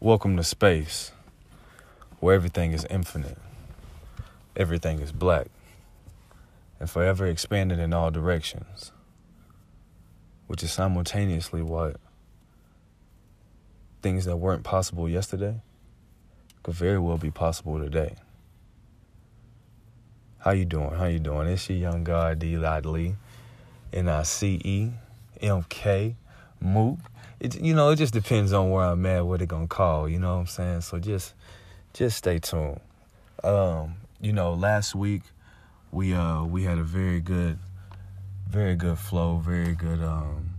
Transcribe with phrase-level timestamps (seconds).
[0.00, 1.12] Welcome to space,
[2.20, 3.38] where everything is infinite,
[4.54, 5.46] everything is black,
[6.78, 8.92] and forever expanded in all directions,
[10.48, 11.96] which is simultaneously what
[14.02, 15.62] things that weren't possible yesterday
[16.62, 18.16] could very well be possible today.
[20.40, 20.90] How you doing?
[20.90, 21.48] How you doing?
[21.48, 22.58] It's your young guy D.
[22.58, 23.14] Lee,
[23.94, 24.90] N-I-C-E,
[25.40, 26.16] M-K,
[26.60, 26.98] Mook
[27.40, 30.08] it you know it just depends on where I'm at, what they're gonna call.
[30.08, 30.80] You know what I'm saying?
[30.82, 31.34] So just
[31.92, 32.80] just stay tuned.
[33.44, 35.22] Um, you know, last week
[35.92, 37.58] we uh we had a very good,
[38.48, 40.54] very good flow, very good um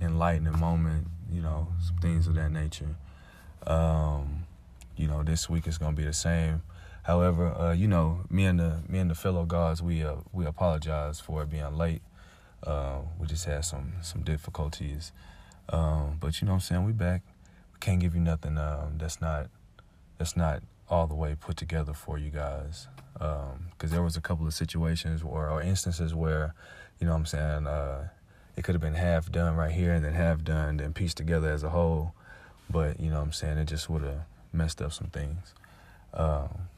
[0.00, 1.08] enlightening moment.
[1.30, 2.94] You know, some things of that nature.
[3.66, 4.44] Um,
[4.96, 6.62] you know, this week is gonna be the same.
[7.02, 10.46] However, uh, you know, me and the me and the fellow gods, we uh, we
[10.46, 12.02] apologize for it being late.
[12.62, 15.12] Uh, we just had some some difficulties
[15.68, 16.84] um, but you know what I'm saying?
[16.84, 17.22] We back.
[17.72, 19.48] We can't give you nothing um, that's not
[20.18, 22.88] that's not all the way put together for you guys.
[23.14, 26.54] Because um, there was a couple of situations or, or instances where,
[26.98, 28.08] you know what I'm saying, uh,
[28.56, 31.50] it could have been half done right here and then half done, then pieced together
[31.50, 32.14] as a whole.
[32.68, 35.54] But, you know what I'm saying, it just would have messed up some things.
[36.12, 36.68] Um,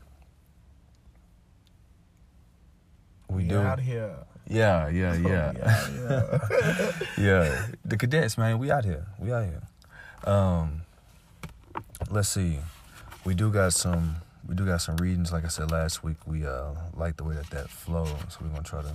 [3.29, 3.59] we, we do.
[3.59, 4.17] out here.
[4.49, 5.53] Yeah, yeah, yeah.
[5.57, 7.67] yeah, yeah.
[7.85, 9.07] The cadets, man, we out here.
[9.19, 9.63] We out here.
[10.25, 10.83] Um,
[12.11, 12.59] let's see.
[13.25, 14.17] We do got some.
[14.49, 15.33] We do got some readings.
[15.33, 18.49] Like I said last week, we uh like the way that that flows, so we're
[18.49, 18.95] gonna try to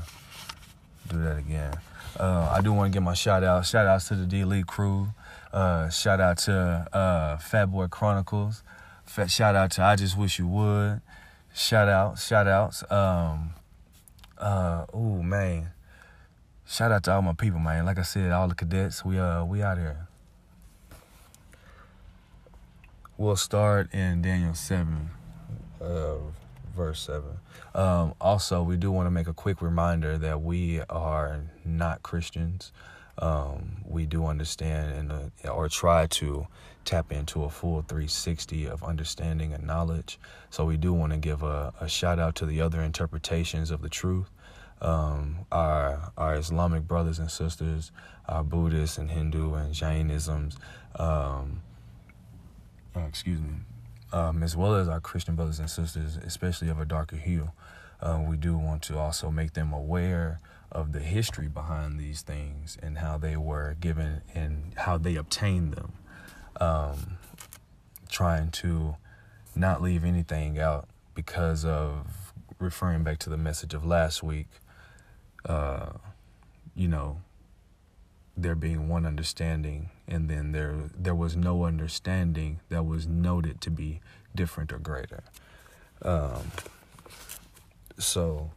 [1.10, 1.74] do that again.
[2.20, 3.66] Uh, I do want to give my shout out.
[3.66, 5.10] Shout outs to the D Elite crew.
[5.52, 8.64] Uh, shout out to uh, Fat Boy Chronicles.
[9.06, 11.02] Fat, shout out to I Just Wish You Would.
[11.54, 12.90] Shout out, shout outs.
[12.90, 13.52] Um,
[14.42, 15.72] uh, oh man,
[16.66, 17.86] shout out to all my people, man.
[17.86, 20.08] Like I said, all the cadets, we uh we out here.
[23.17, 25.11] We'll start in Daniel seven,
[25.80, 26.16] uh,
[26.75, 27.38] verse seven.
[27.75, 32.71] Um, also, we do want to make a quick reminder that we are not Christians.
[33.20, 36.48] Um, we do understand and uh, or try to
[36.86, 40.19] tap into a full 360 of understanding and knowledge.
[40.49, 43.81] So we do want to give a, a shout out to the other interpretations of
[43.81, 44.30] the truth.
[44.81, 47.92] Um, our our Islamic brothers and sisters,
[48.27, 50.58] our Buddhist and Hindu and Jainisms,
[50.95, 51.61] um,
[52.95, 53.58] oh, excuse me,
[54.11, 57.52] um, as well as our Christian brothers and sisters, especially of a darker hue.
[58.02, 60.39] Uh, we do want to also make them aware
[60.71, 65.73] of the history behind these things and how they were given and how they obtained
[65.73, 65.93] them
[66.60, 67.17] um,
[68.10, 68.95] trying to
[69.56, 74.48] not leave anything out because of referring back to the message of last week.
[75.45, 75.94] Uh,
[76.76, 77.22] you know,
[78.38, 83.70] there being one understanding, and then there there was no understanding that was noted to
[83.70, 84.00] be
[84.34, 85.23] different or greater.
[86.02, 86.52] Um,
[87.98, 88.52] so,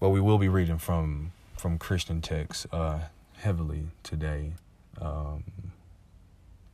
[0.00, 3.00] well, we will be reading from from Christian texts uh,
[3.38, 4.52] heavily today.
[5.00, 5.44] Um,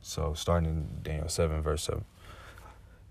[0.03, 2.03] so starting in Daniel 7, verse 7.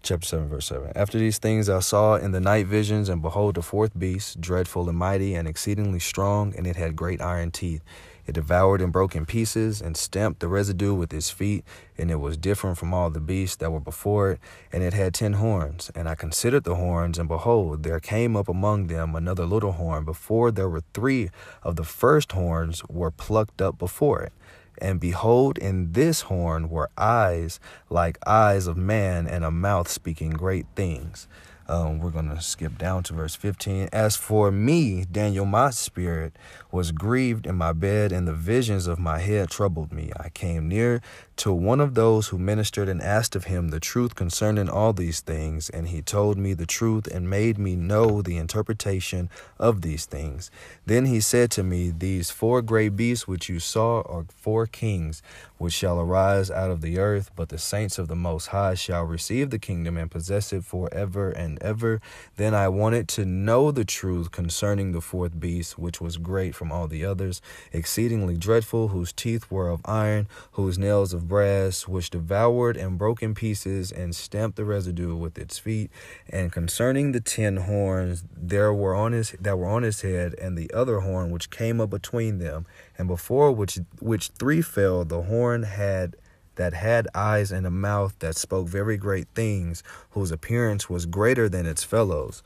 [0.02, 0.92] Chapter 7, verse 7.
[0.96, 4.88] After these things I saw in the night visions, and behold, the fourth beast, dreadful
[4.88, 7.82] and mighty, and exceedingly strong, and it had great iron teeth.
[8.26, 11.64] It devoured and broke in pieces, and stamped the residue with its feet,
[11.96, 14.40] and it was different from all the beasts that were before it,
[14.72, 15.90] and it had ten horns.
[15.94, 20.04] And I considered the horns, and behold, there came up among them another little horn,
[20.04, 21.30] before there were three
[21.62, 24.32] of the first horns were plucked up before it.
[24.78, 27.60] And behold, in this horn were eyes
[27.90, 31.28] like eyes of man, and a mouth speaking great things.
[31.68, 33.88] Um, we're going to skip down to verse 15.
[33.92, 36.34] As for me, Daniel, my spirit
[36.70, 40.12] was grieved in my bed, and the visions of my head troubled me.
[40.18, 41.00] I came near
[41.42, 45.18] to one of those who ministered and asked of him the truth concerning all these
[45.18, 45.68] things.
[45.70, 50.52] And he told me the truth and made me know the interpretation of these things.
[50.86, 55.20] Then he said to me, These four great beasts which you saw are four kings
[55.62, 59.04] which shall arise out of the earth, but the saints of the Most High shall
[59.04, 62.00] receive the kingdom and possess it forever and ever.
[62.36, 66.72] Then I wanted to know the truth concerning the fourth beast, which was great from
[66.72, 67.40] all the others,
[67.72, 73.22] exceedingly dreadful, whose teeth were of iron, whose nails of brass, which devoured and broke
[73.22, 75.90] in pieces and stamped the residue with its feet.
[76.28, 80.58] And concerning the ten horns there were on his that were on his head, and
[80.58, 82.66] the other horn which came up between them,
[82.98, 86.16] and before which which three fell, the horn had
[86.56, 91.48] that had eyes and a mouth that spoke very great things, whose appearance was greater
[91.48, 92.42] than its fellows.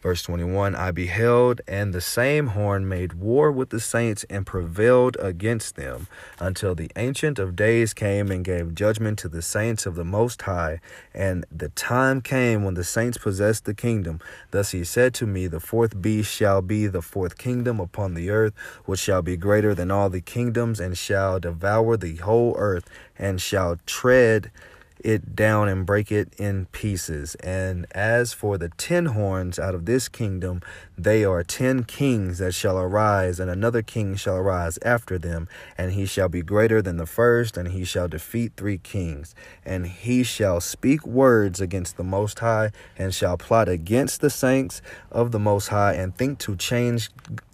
[0.00, 5.16] Verse 21 I beheld, and the same horn made war with the saints and prevailed
[5.18, 6.06] against them,
[6.38, 10.42] until the Ancient of Days came and gave judgment to the saints of the Most
[10.42, 10.80] High.
[11.12, 14.20] And the time came when the saints possessed the kingdom.
[14.52, 18.30] Thus he said to me, The fourth beast shall be the fourth kingdom upon the
[18.30, 18.54] earth,
[18.84, 23.40] which shall be greater than all the kingdoms, and shall devour the whole earth, and
[23.40, 24.52] shall tread
[25.00, 27.34] it down and break it in pieces.
[27.36, 30.60] And as for the ten horns out of this kingdom,
[30.96, 35.92] they are ten kings that shall arise, and another king shall arise after them, and
[35.92, 39.34] he shall be greater than the first, and he shall defeat three kings.
[39.64, 44.82] And he shall speak words against the Most High, and shall plot against the saints
[45.10, 47.10] of the Most High, and think to change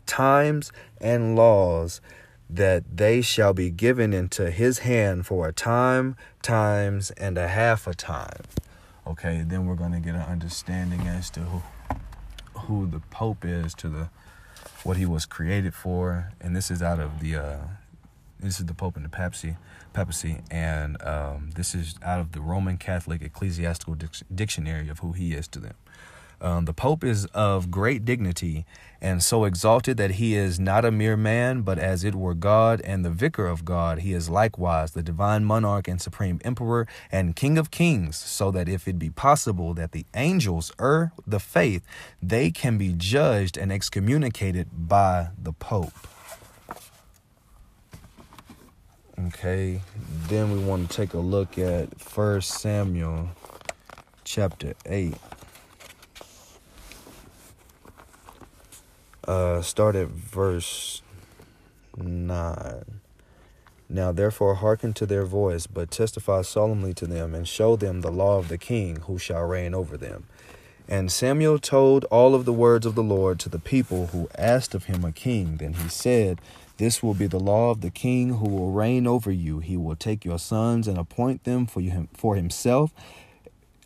[0.06, 2.00] times and laws
[2.48, 7.86] that they shall be given into his hand for a time, times, and a half
[7.86, 8.42] a time.
[9.06, 11.62] Okay, then we're going to get an understanding as to who,
[12.60, 14.08] who the Pope is, to the
[14.82, 17.58] what he was created for, and this is out of the uh,
[18.38, 19.56] this is the Pope and the Papacy,
[19.92, 23.96] Papacy, and um, this is out of the Roman Catholic Ecclesiastical
[24.34, 25.74] Dictionary of who he is to them.
[26.44, 28.66] Um, the Pope is of great dignity
[29.00, 32.82] and so exalted that he is not a mere man, but as it were God
[32.82, 34.00] and the vicar of God.
[34.00, 38.68] He is likewise the divine monarch and supreme emperor and king of kings, so that
[38.68, 41.82] if it be possible that the angels err the faith,
[42.22, 45.94] they can be judged and excommunicated by the Pope.
[49.28, 49.80] Okay,
[50.28, 53.30] then we want to take a look at First Samuel
[54.24, 55.14] chapter 8.
[59.26, 61.00] Uh, start at verse
[61.96, 62.84] 9.
[63.88, 68.12] Now therefore hearken to their voice, but testify solemnly to them, and show them the
[68.12, 70.24] law of the king who shall reign over them.
[70.86, 74.74] And Samuel told all of the words of the Lord to the people who asked
[74.74, 75.56] of him a king.
[75.56, 76.42] Then he said,
[76.76, 79.60] This will be the law of the king who will reign over you.
[79.60, 82.92] He will take your sons and appoint them for you for himself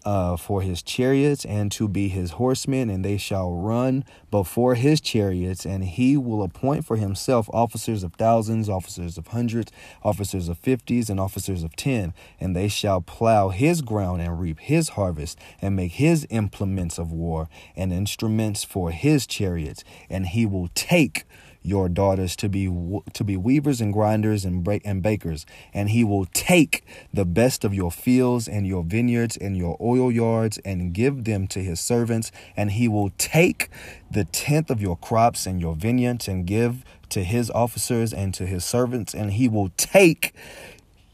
[0.08, 5.02] uh, for his chariots and to be his horsemen, and they shall run before his
[5.02, 9.70] chariots, and he will appoint for himself officers of thousands, officers of hundreds,
[10.02, 14.58] officers of fifties, and officers of ten, and they shall plow his ground and reap
[14.60, 20.46] his harvest, and make his implements of war and instruments for his chariots, and he
[20.46, 21.26] will take
[21.69, 22.67] your daughters to be
[23.12, 25.47] to be weavers and grinders and break and bakers.
[25.73, 30.11] And he will take the best of your fields and your vineyards and your oil
[30.11, 32.32] yards and give them to his servants.
[32.56, 33.69] And he will take
[34.11, 38.47] the tenth of your crops and your vineyards and give to his officers and to
[38.47, 39.14] his servants.
[39.14, 40.35] And he will take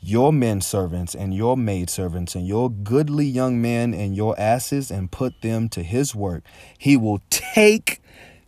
[0.00, 4.90] your men servants and your maid servants and your goodly young men and your asses
[4.90, 6.44] and put them to his work.
[6.76, 8.02] He will take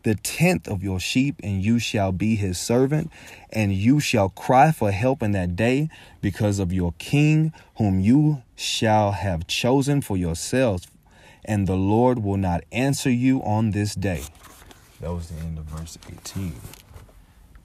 [0.06, 3.10] the tenth of your sheep, and you shall be his servant,
[3.50, 8.40] and you shall cry for help in that day because of your king, whom you
[8.54, 10.86] shall have chosen for yourselves,
[11.44, 14.22] and the Lord will not answer you on this day.
[15.00, 16.54] That was the end of verse 18.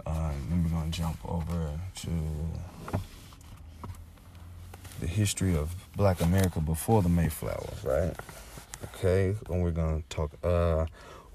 [0.07, 2.09] Uh, then we're going to jump over to
[4.99, 8.15] the history of black America before the Mayflower, right?
[8.95, 10.31] Okay, and we're going to talk.
[10.43, 10.87] Uh,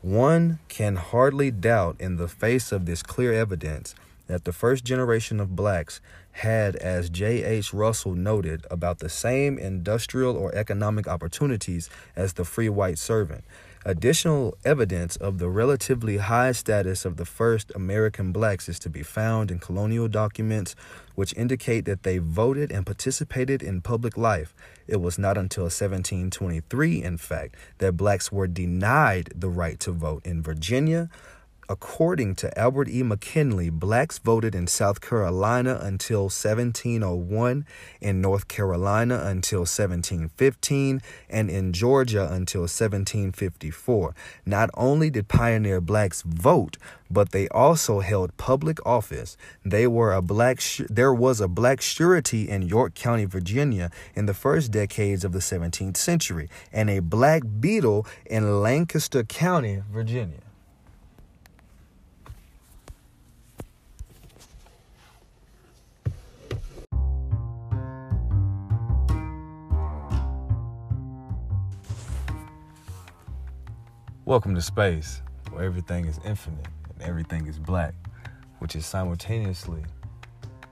[0.03, 3.95] one can hardly doubt, in the face of this clear evidence,
[4.27, 6.01] that the first generation of blacks
[6.33, 7.73] had, as J.H.
[7.73, 13.45] Russell noted, about the same industrial or economic opportunities as the free white servant.
[13.89, 19.05] Additional evidence of the relatively high status of the first American blacks is to be
[19.05, 20.75] found in colonial documents
[21.15, 24.57] which indicate that they voted and participated in public life.
[24.89, 30.27] It was not until 1723, in fact, that blacks were denied the right to vote
[30.27, 31.09] in Virginia,
[31.69, 33.03] According to Albert E.
[33.03, 37.67] McKinley, blacks voted in South Carolina until 1701,
[38.01, 44.15] in North Carolina until 1715, and in Georgia until 1754.
[44.45, 46.77] Not only did pioneer blacks vote,
[47.11, 49.37] but they also held public office.
[49.65, 54.35] They were a black there was a black surety in York County, Virginia in the
[54.35, 60.46] first decades of the 17th century, and a black beadle in Lancaster County, Virginia.
[74.27, 77.95] Welcome to space, where everything is infinite and everything is black,
[78.59, 79.85] which is simultaneously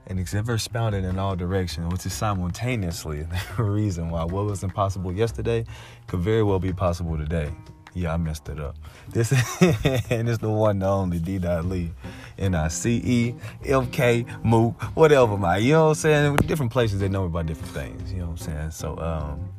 [0.07, 3.25] and it's ever in all directions, which is simultaneously
[3.57, 5.63] the reason why what was impossible yesterday
[6.07, 7.49] could very well be possible today.
[7.93, 8.75] Yeah, I messed it up.
[9.07, 9.39] This is
[10.09, 11.39] and it's the one, the only D.
[11.39, 11.93] Lee,
[12.37, 15.55] N I C E M K Mook, whatever, my.
[15.55, 16.35] You know what I'm saying?
[16.45, 18.11] Different places they know me by different things.
[18.11, 18.71] You know what I'm saying?
[18.71, 19.54] So, um,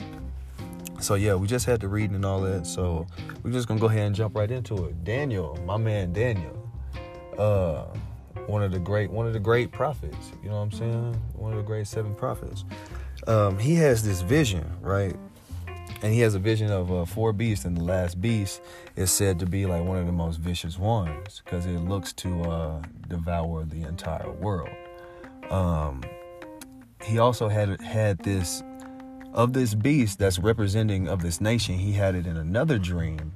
[1.01, 2.67] so yeah, we just had the reading and all that.
[2.67, 3.07] So
[3.43, 5.05] we're just gonna go ahead and jump right into it.
[5.05, 6.71] Daniel, my man Daniel,
[7.39, 7.85] uh,
[8.47, 10.33] one of the great, one of the great prophets.
[10.43, 11.15] You know what I'm saying?
[11.35, 12.65] One of the great seven prophets.
[13.27, 15.17] Um, he has this vision, right?
[16.03, 18.61] and he has a vision of uh, four beasts, and the last beast
[18.97, 22.43] is said to be like one of the most vicious ones because it looks to
[22.45, 24.71] uh, devour the entire world.
[25.51, 26.03] Um,
[27.03, 28.63] he also had had this
[29.37, 31.77] of this beast that's representing of this nation.
[31.77, 33.33] He had it in another dream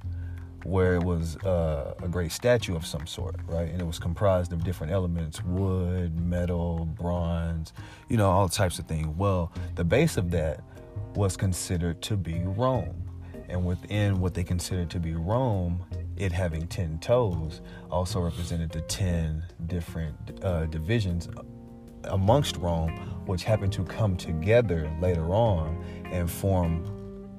[0.64, 3.68] where it was uh, a great statue of some sort, right?
[3.68, 7.74] And it was comprised of different elements wood, metal, bronze,
[8.08, 9.06] you know, all types of things.
[9.16, 10.62] Well, the base of that
[11.14, 13.04] was considered to be Rome.
[13.48, 15.84] And within what they considered to be Rome,
[16.16, 21.28] it having 10 toes also represented the 10 different uh, divisions
[22.04, 26.84] amongst Rome, which happened to come together later on and form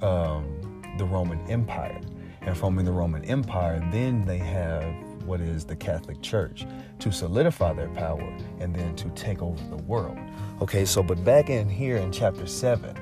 [0.02, 2.00] um, the Roman Empire.
[2.42, 4.84] And forming the Roman Empire, then they have
[5.26, 6.66] what is the Catholic Church
[6.98, 10.18] to solidify their power and then to take over the world.
[10.60, 12.96] Okay, so but back in here in chapter 7,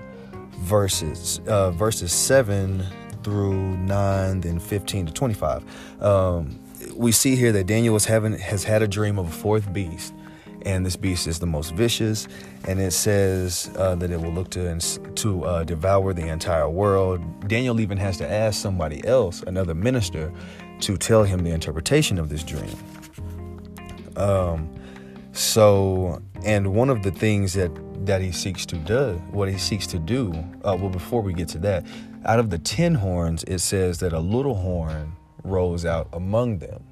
[0.59, 2.83] verses uh, verses 7
[3.24, 6.59] through 9 then 15 to 25 um,
[6.95, 10.13] we see here that daniel having has had a dream of a fourth beast
[10.65, 12.27] and this beast is the most vicious
[12.67, 14.77] and it says uh, that it will look to
[15.15, 20.31] to uh, devour the entire world daniel even has to ask somebody else another minister
[20.79, 22.75] to tell him the interpretation of this dream
[24.15, 24.69] um,
[25.31, 27.71] so and one of the things that
[28.05, 30.31] that he seeks to do, what he seeks to do.
[30.63, 31.85] Uh, well, before we get to that,
[32.25, 35.13] out of the ten horns, it says that a little horn
[35.43, 36.83] rose out among them.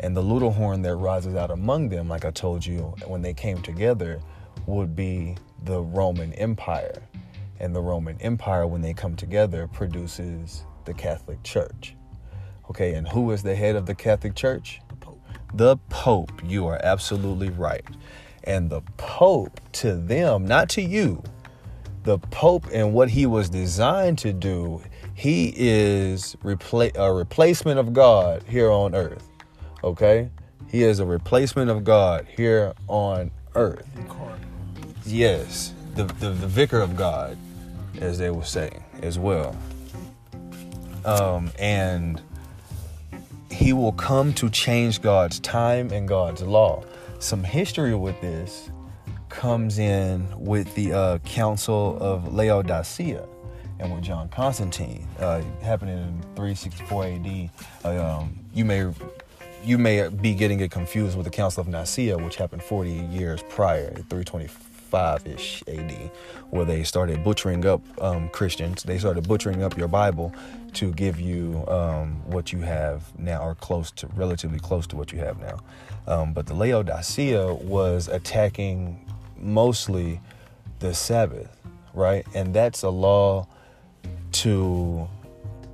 [0.00, 3.34] And the little horn that rises out among them, like I told you, when they
[3.34, 4.20] came together,
[4.66, 7.02] would be the Roman Empire.
[7.58, 11.94] And the Roman Empire, when they come together, produces the Catholic Church.
[12.70, 14.80] Okay, and who is the head of the Catholic Church?
[14.88, 15.20] The Pope.
[15.52, 16.32] The Pope.
[16.46, 17.84] You are absolutely right.
[18.44, 21.22] And the Pope to them, not to you,
[22.04, 27.92] the Pope and what he was designed to do, he is repla- a replacement of
[27.92, 29.29] God here on earth.
[29.82, 30.30] Okay?
[30.68, 33.86] He is a replacement of God here on earth.
[35.04, 37.36] Yes, the, the, the vicar of God,
[38.00, 38.70] as they will say
[39.02, 39.56] as well.
[41.04, 42.20] Um, and
[43.50, 46.84] he will come to change God's time and God's law
[47.20, 48.70] some history with this
[49.28, 53.26] comes in with the uh, Council of Laodicea
[53.78, 57.50] and with John Constantine, uh, happening in 364 AD.
[57.84, 58.90] Uh, um, you may
[59.64, 63.42] you may be getting it confused with the Council of Nicaea, which happened 40 years
[63.48, 66.10] prior, 325 ish AD,
[66.50, 68.82] where they started butchering up um, Christians.
[68.82, 70.32] They started butchering up your Bible
[70.74, 75.12] to give you um, what you have now, or close to, relatively close to what
[75.12, 75.60] you have now.
[76.06, 79.04] Um, but the Laodicea was attacking
[79.38, 80.20] mostly
[80.78, 81.60] the Sabbath,
[81.94, 82.26] right?
[82.34, 83.46] And that's a law
[84.32, 85.08] to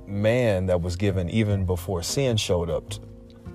[0.05, 2.83] man that was given even before sin showed up,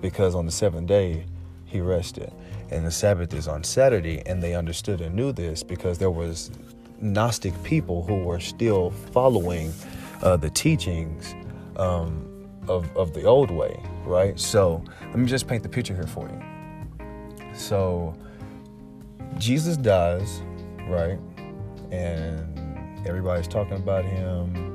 [0.02, 1.24] because on the seventh day
[1.64, 2.30] he rested,
[2.70, 6.50] and the Sabbath is on Saturday, and they understood and knew this because there was
[7.00, 9.72] Gnostic people who were still following
[10.22, 11.34] uh, the teachings
[11.76, 12.28] um,
[12.68, 14.38] of of the old way, right?
[14.38, 16.42] So let me just paint the picture here for you.
[17.54, 18.14] So
[19.38, 20.42] Jesus dies,
[20.88, 21.18] right?
[21.90, 24.71] And everybody's talking about him.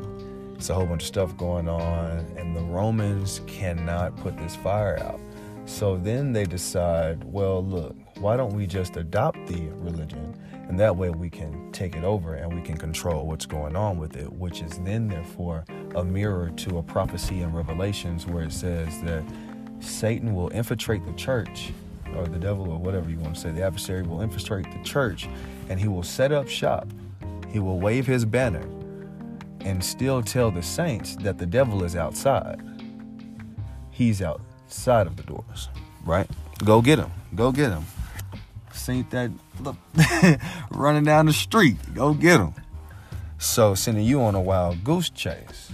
[0.57, 4.97] It's a whole bunch of stuff going on, and the Romans cannot put this fire
[4.99, 5.19] out.
[5.65, 10.33] So then they decide, well, look, why don't we just adopt the religion?
[10.67, 13.99] And that way we can take it over and we can control what's going on
[13.99, 15.63] with it, which is then, therefore,
[15.95, 19.23] a mirror to a prophecy in Revelations where it says that
[19.79, 21.71] Satan will infiltrate the church
[22.15, 25.29] or the devil or whatever you want to say, the adversary will infiltrate the church
[25.69, 26.87] and he will set up shop.
[27.49, 28.67] He will wave his banner
[29.61, 32.61] and still tell the saints that the devil is outside.
[33.91, 35.69] He's outside of the doors,
[36.05, 36.29] right?
[36.63, 37.11] Go get him.
[37.35, 37.85] Go get him.
[38.71, 39.75] Saint that look
[40.71, 41.77] running down the street.
[41.93, 42.53] Go get him.
[43.39, 45.71] So sending you on a wild goose chase,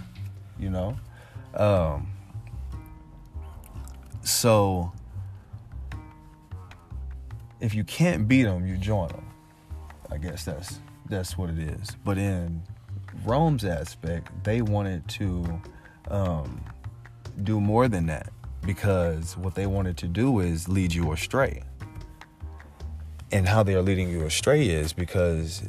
[0.60, 0.98] you know.
[1.54, 2.08] Um,
[4.24, 4.92] so
[7.60, 9.26] if you can't beat them, you join them.
[10.12, 11.96] I guess that's that's what it is.
[12.04, 12.62] But in
[13.26, 15.62] Rome's aspect, they wanted to
[16.10, 16.64] um,
[17.44, 18.32] do more than that
[18.66, 21.64] because what they wanted to do is lead you astray.
[23.32, 25.64] And how they are leading you astray is because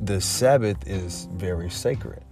[0.00, 2.22] the Sabbath is very sacred.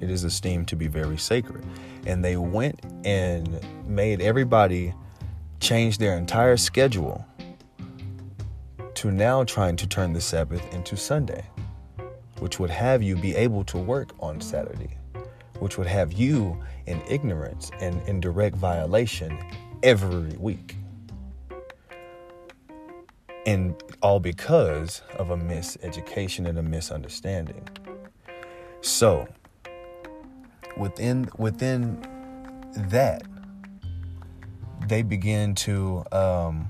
[0.00, 1.64] It is esteemed to be very sacred.
[2.06, 4.94] And they went and made everybody
[5.60, 7.24] change their entire schedule
[8.94, 11.44] to now trying to turn the Sabbath into Sunday,
[12.42, 14.98] which would have you be able to work on Saturday,
[15.60, 19.38] which would have you in ignorance and in direct violation
[19.84, 20.74] every week.
[23.46, 27.68] And all because of a miseducation and a misunderstanding.
[28.80, 29.28] So,
[30.76, 32.02] within within
[32.88, 33.22] that,
[34.88, 36.68] they begin to um,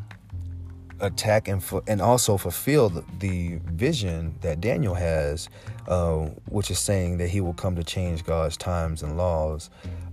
[1.02, 5.48] attack and fu- and also fulfill the, the, vision that Daniel has,
[5.88, 6.18] uh,
[6.48, 9.68] which is saying that he will come to change God's times and laws,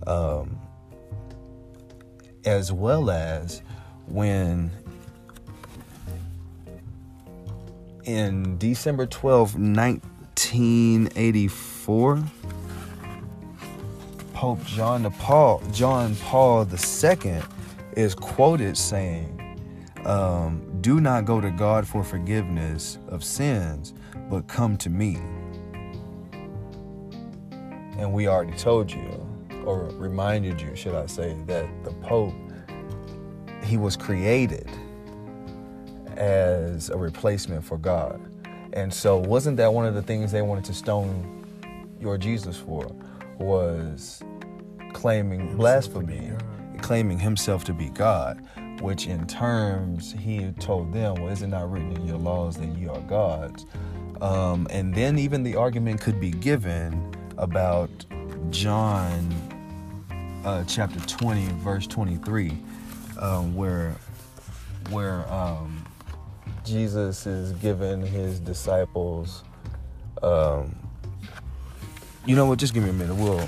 [0.08, 0.60] um,
[2.44, 3.62] as well as
[4.08, 4.72] when
[8.06, 12.24] in December 12, 1984,
[14.34, 17.44] Pope John Paul John Paul II
[17.96, 19.36] is quoted saying,
[20.06, 23.94] um, "Do not go to God for forgiveness of sins,
[24.30, 25.18] but come to me."
[27.98, 29.28] And we already told you,
[29.66, 32.34] or reminded you, should I say, that the Pope
[33.64, 34.70] he was created
[36.16, 38.20] as a replacement for God.
[38.74, 41.46] And so wasn't that one of the things they wanted to stone
[42.00, 42.90] your Jesus for
[43.38, 44.24] was
[44.94, 46.32] claiming blasphemy,
[46.82, 48.42] claiming himself to be God,
[48.82, 52.68] which in terms he told them, well, is it not written in your laws that
[52.78, 53.66] ye are gods?
[54.22, 57.90] Um, and then even the argument could be given about
[58.50, 59.34] John
[60.46, 62.58] uh, chapter 20, verse 23,
[63.20, 63.96] um, where
[64.90, 65.86] where um,
[66.66, 69.44] Jesus is giving his disciples.
[70.24, 70.76] Um,
[72.26, 72.60] you know what?
[72.60, 73.16] Just give me a minute.
[73.16, 73.48] We'll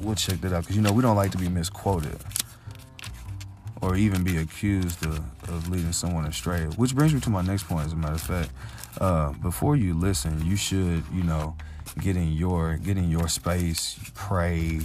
[0.00, 2.18] we'll check that out because you know we don't like to be misquoted
[3.82, 6.64] or even be accused of, of leading someone astray.
[6.76, 7.86] Which brings me to my next point.
[7.86, 8.50] As a matter of fact,
[9.00, 11.56] uh, before you listen, you should you know
[12.00, 14.80] get in your get in your space, pray,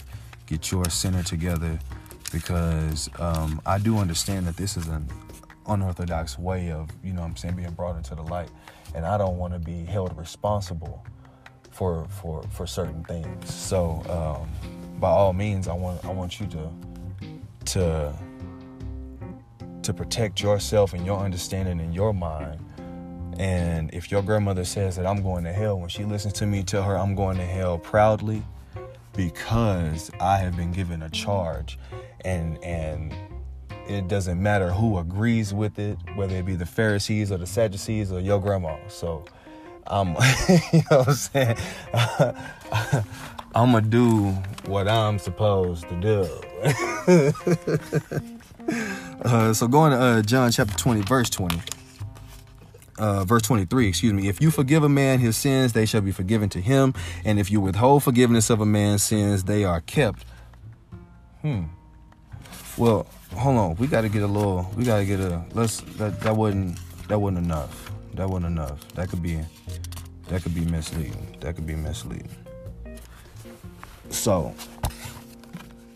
[0.45, 1.79] get your center together
[2.31, 5.07] because um, I do understand that this is an
[5.67, 8.49] unorthodox way of, you know I'm saying, being brought into the light.
[8.95, 11.05] And I don't want to be held responsible
[11.71, 13.53] for for for certain things.
[13.53, 14.49] So um,
[14.99, 16.69] by all means I want I want you to
[17.65, 18.13] to
[19.83, 22.63] to protect yourself and your understanding in your mind.
[23.39, 26.63] And if your grandmother says that I'm going to hell, when she listens to me
[26.63, 28.43] tell her I'm going to hell proudly
[29.15, 31.77] because I have been given a charge
[32.23, 33.13] and and
[33.87, 38.11] it doesn't matter who agrees with it, whether it be the Pharisees or the Sadducees
[38.11, 38.77] or your grandma.
[38.87, 39.25] So
[39.87, 40.09] I'm,
[40.71, 41.57] you know what I'm saying?
[43.53, 44.29] I'm gonna do
[44.65, 46.25] what I'm supposed to do.
[49.23, 51.59] uh, so going to uh, John chapter 20, verse 20.
[52.97, 54.27] Uh, verse 23, excuse me.
[54.27, 56.93] If you forgive a man his sins, they shall be forgiven to him.
[57.25, 60.23] And if you withhold forgiveness of a man's sins, they are kept.
[61.41, 61.63] Hmm.
[62.77, 63.75] Well, hold on.
[63.77, 64.71] We got to get a little.
[64.75, 65.43] We got to get a.
[65.53, 65.81] Let's.
[65.97, 66.77] That that wasn't.
[67.07, 67.91] That wasn't enough.
[68.13, 68.87] That wasn't enough.
[68.93, 69.39] That could be.
[70.27, 71.37] That could be misleading.
[71.39, 72.29] That could be misleading.
[74.09, 74.53] So,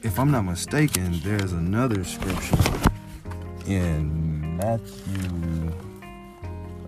[0.06, 2.56] if I'm not mistaken, there's another scripture
[3.66, 5.74] in Matthew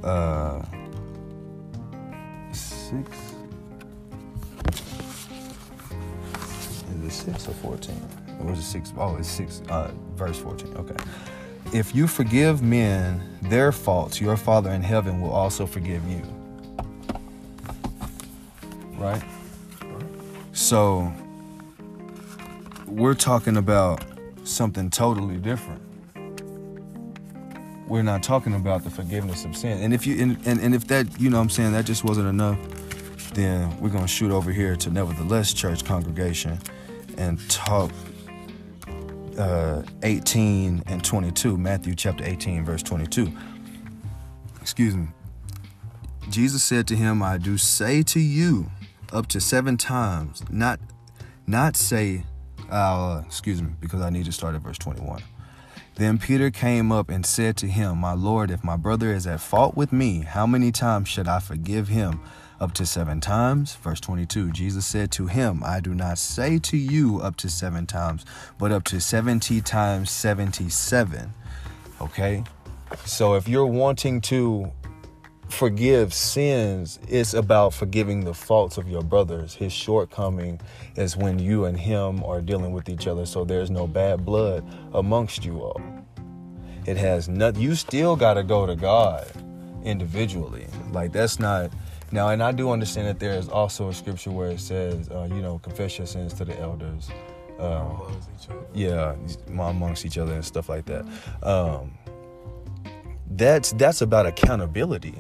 [0.04, 0.62] uh,
[2.52, 3.10] six.
[6.94, 8.00] Is it six or fourteen?
[8.40, 8.94] Or was it six?
[8.96, 9.64] Oh, it's six.
[9.68, 10.78] Uh, verse fourteen.
[10.78, 10.96] Okay.
[11.74, 16.22] If you forgive men their faults, your Father in heaven will also forgive you.
[18.96, 19.24] Right?
[20.54, 21.12] So,
[22.88, 24.04] we're talking about
[24.44, 25.82] something totally different.
[27.88, 29.82] We're not talking about the forgiveness of sin.
[29.82, 32.04] And if you and, and, and if that, you know what I'm saying, that just
[32.04, 32.58] wasn't enough,
[33.34, 36.60] then we're gonna shoot over here to Nevertheless Church Congregation
[37.18, 37.92] and talk
[39.38, 43.32] uh, 18 and 22, Matthew chapter 18, verse 22.
[44.62, 45.08] Excuse me.
[46.30, 48.70] Jesus said to him, I do say to you,
[49.14, 50.80] up to seven times, not
[51.50, 52.24] not say,
[52.70, 55.22] uh, excuse me, because I need to start at verse 21.
[55.96, 59.42] Then Peter came up and said to him, My Lord, if my brother is at
[59.42, 62.22] fault with me, how many times should I forgive him
[62.60, 63.76] up to seven times.
[63.76, 67.86] Verse 22 Jesus said to him, I do not say to you up to seven
[67.86, 68.26] times,
[68.58, 71.34] but up to 70 times 77.
[72.02, 72.44] Okay?
[73.06, 74.72] So if you're wanting to
[75.50, 79.54] forgive sins, it's about forgiving the faults of your brothers.
[79.54, 80.60] His shortcoming
[80.96, 84.66] is when you and him are dealing with each other, so there's no bad blood
[84.94, 85.82] amongst you all.
[86.86, 87.62] It has nothing.
[87.62, 89.28] You still got to go to God
[89.84, 90.68] individually.
[90.92, 91.72] Like that's not
[92.12, 92.30] now.
[92.30, 95.42] And I do understand that there is also a scripture where it says, uh, you
[95.42, 97.10] know, confess your sins to the elders.
[97.60, 98.22] Um,
[98.74, 99.16] yeah,
[99.50, 101.06] amongst each other and stuff like that.
[101.42, 101.92] Um,
[103.32, 105.16] that's that's about accountability.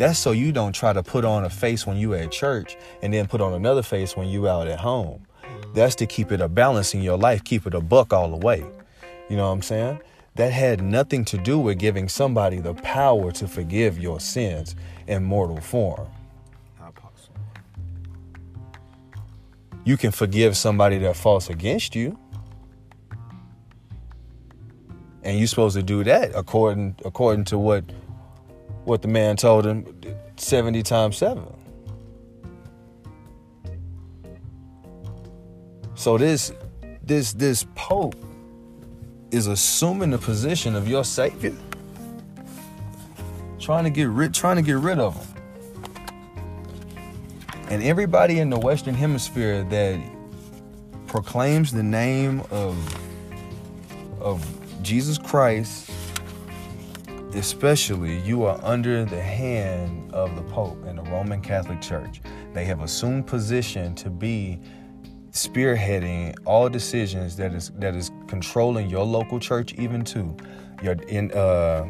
[0.00, 3.12] That's so you don't try to put on a face when you at church and
[3.12, 5.26] then put on another face when you out at home.
[5.74, 8.38] That's to keep it a balance in your life, keep it a buck all the
[8.38, 8.64] way.
[9.28, 10.00] You know what I'm saying?
[10.36, 14.74] That had nothing to do with giving somebody the power to forgive your sins
[15.06, 16.08] in mortal form.
[19.84, 22.18] You can forgive somebody that falls against you.
[25.22, 27.84] And you're supposed to do that according according to what
[28.90, 29.86] what the man told him
[30.36, 31.44] 70 times 7.
[35.94, 36.52] So this
[37.04, 38.16] this this pope
[39.30, 41.54] is assuming the position of your savior
[43.60, 45.36] trying to get rid trying to get rid of him.
[47.68, 50.00] And everybody in the western hemisphere that
[51.06, 52.76] proclaims the name of
[54.20, 54.44] of
[54.82, 55.92] Jesus Christ
[57.34, 62.20] especially you are under the hand of the Pope and the Roman Catholic Church.
[62.52, 64.60] They have assumed position to be
[65.30, 70.36] spearheading all decisions that is that is controlling your local church even too.
[70.82, 71.86] Your in uh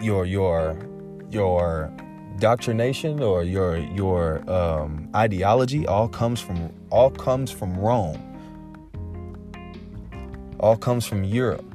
[0.00, 0.78] your your
[1.30, 1.90] your
[2.38, 8.28] doctrination or your your um, ideology all comes from all comes from Rome.
[10.60, 11.71] All comes from Europe.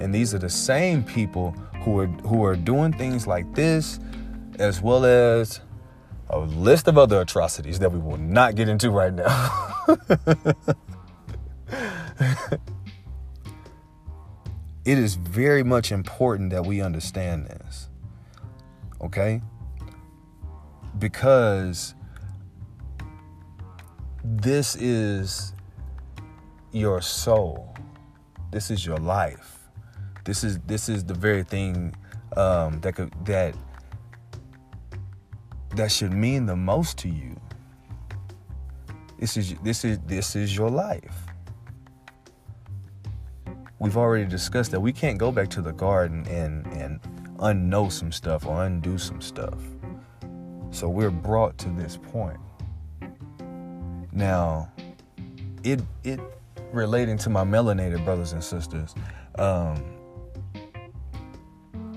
[0.00, 3.98] And these are the same people who are who are doing things like this,
[4.58, 5.60] as well as
[6.30, 9.86] a list of other atrocities that we will not get into right now.
[14.84, 17.88] it is very much important that we understand this.
[19.00, 19.40] Okay?
[20.98, 21.94] Because
[24.24, 25.52] this is
[26.72, 27.74] your soul.
[28.50, 29.55] This is your life.
[30.26, 31.94] This is this is the very thing
[32.36, 33.54] um, that could that
[35.76, 37.40] that should mean the most to you.
[39.20, 41.16] This is this is this is your life.
[43.78, 47.00] We've already discussed that we can't go back to the garden and and
[47.38, 49.58] unknow some stuff or undo some stuff.
[50.72, 52.40] So we're brought to this point.
[54.10, 54.72] Now,
[55.62, 56.18] it it
[56.72, 58.92] relating to my melanated brothers and sisters.
[59.38, 59.95] Um,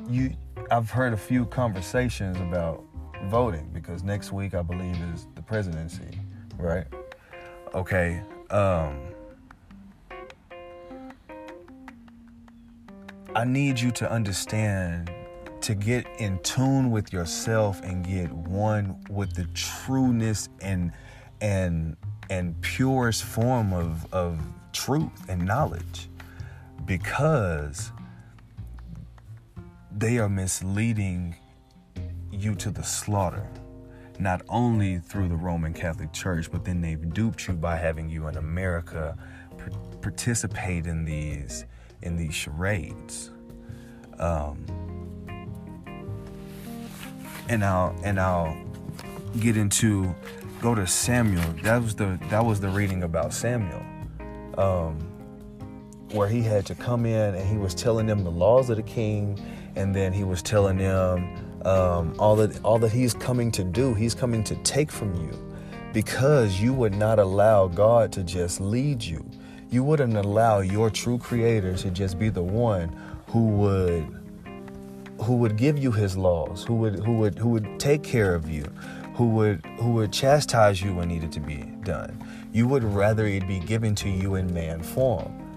[0.10, 0.36] you
[0.72, 2.84] I've heard a few conversations about
[3.26, 6.20] voting because next week I believe is the presidency,
[6.58, 6.86] right?
[7.74, 8.22] Okay.
[8.50, 9.00] Um
[13.36, 15.12] I need you to understand
[15.62, 20.92] to get in tune with yourself and get one with the trueness and
[21.42, 21.96] and
[22.30, 24.40] and purest form of of
[24.72, 26.10] truth and knowledge
[26.86, 27.92] because
[29.92, 31.36] they are misleading
[32.32, 33.50] you to the slaughter.
[34.20, 38.28] Not only through the Roman Catholic Church, but then they've duped you by having you
[38.28, 39.18] in America
[40.02, 41.66] participate in these
[42.02, 43.32] in these charades.
[44.20, 44.66] Um,
[47.48, 48.58] and I'll and I'll
[49.40, 50.14] get into
[50.62, 51.54] go to Samuel.
[51.64, 53.84] That was the that was the reading about Samuel.
[54.58, 55.00] Um,
[56.12, 58.84] where he had to come in and he was telling them the laws of the
[58.84, 59.40] king
[59.80, 63.94] and then he was telling them um, all that all that he's coming to do
[63.94, 65.32] he's coming to take from you
[65.94, 69.26] because you would not allow god to just lead you.
[69.72, 72.96] You wouldn't allow your true creator to just be the one
[73.28, 74.16] who would
[75.22, 78.50] who would give you his laws who would who would who would take care of
[78.50, 78.66] you
[79.16, 82.24] who would who would chastise you when needed to be done.
[82.52, 85.49] You would rather it be given to you in man form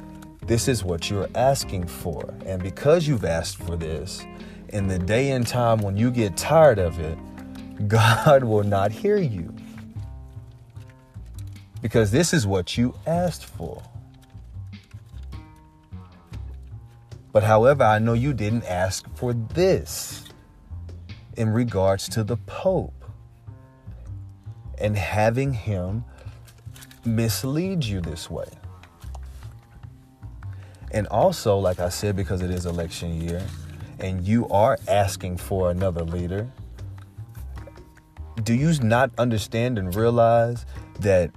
[0.46, 2.34] this is what you're asking for.
[2.46, 4.24] And because you've asked for this,
[4.70, 7.18] in the day and time when you get tired of it,
[7.88, 9.54] God will not hear you.
[11.80, 13.82] Because this is what you asked for.
[17.32, 20.24] But however, I know you didn't ask for this
[21.36, 22.92] in regards to the Pope.
[24.78, 26.04] and having him
[27.04, 28.48] mislead you this way.
[30.92, 33.42] And also, like I said, because it is election year
[33.98, 36.46] and you are asking for another leader,
[38.42, 40.66] do you not understand and realize
[41.00, 41.30] that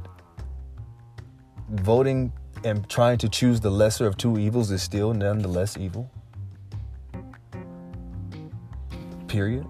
[1.69, 6.09] voting and trying to choose the lesser of two evils is still nonetheless evil?
[9.27, 9.65] Period.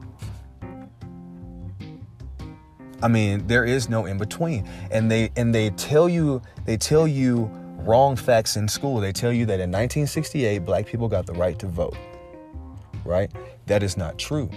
[3.03, 4.67] I mean, there is no in between.
[4.89, 8.99] And they and they tell you they tell you wrong facts in school.
[8.99, 11.97] They tell you that in 1968 black people got the right to vote.
[13.03, 13.31] Right?
[13.67, 14.49] That is not true.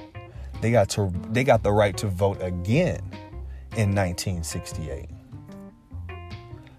[0.61, 3.01] They got to they got the right to vote again
[3.77, 5.09] in 1968.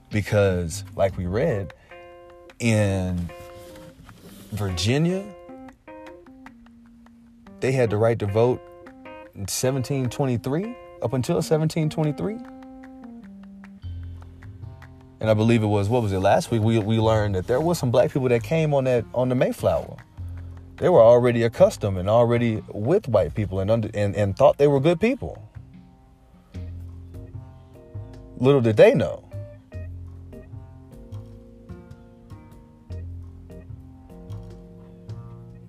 [0.09, 1.73] Because like we read
[2.59, 3.29] in
[4.51, 5.23] Virginia
[7.59, 8.61] they had the right to vote
[9.35, 12.58] in 1723 up until 1723.
[15.21, 17.59] And I believe it was what was it last week we we learned that there
[17.59, 19.97] was some black people that came on that on the Mayflower.
[20.77, 24.67] They were already accustomed and already with white people and under, and, and thought they
[24.67, 25.43] were good people.
[28.37, 29.25] Little did they know.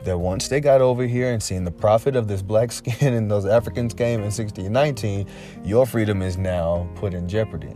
[0.04, 3.28] That once they got over here and seen the profit of this black skin and
[3.28, 5.26] those Africans came in 1619,
[5.64, 7.74] your freedom is now put in jeopardy.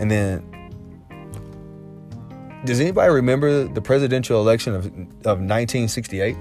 [0.00, 0.42] And then,
[2.64, 6.36] does anybody remember the presidential election of, of 1968?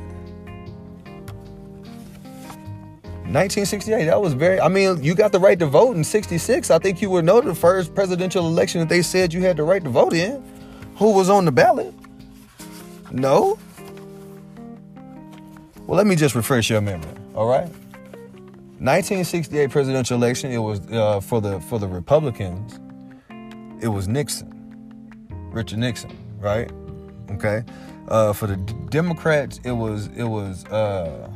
[3.29, 6.71] 1968, that was very, I mean, you got the right to vote in 66.
[6.71, 9.63] I think you were know the first presidential election that they said you had the
[9.63, 10.41] right to vote in.
[10.95, 11.93] Who was on the ballot?
[13.11, 13.59] No?
[15.85, 17.67] Well, let me just refresh your memory, all right?
[18.79, 22.79] 1968 presidential election, it was uh, for the for the Republicans
[23.81, 26.71] it was Nixon, Richard Nixon, right?
[27.31, 27.63] Okay.
[28.07, 28.55] Uh, for the
[28.89, 31.29] Democrats, it was it was uh,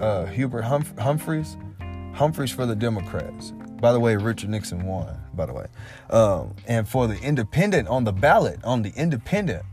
[0.00, 1.56] uh, Hubert Hump- Humphreys,
[2.14, 3.52] Humphreys for the Democrats.
[3.80, 5.16] By the way, Richard Nixon won.
[5.34, 5.66] By the way,
[6.10, 9.64] um, and for the Independent on the ballot on the Independent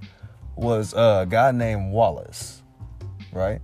[0.55, 2.61] was a guy named Wallace,
[3.31, 3.61] right?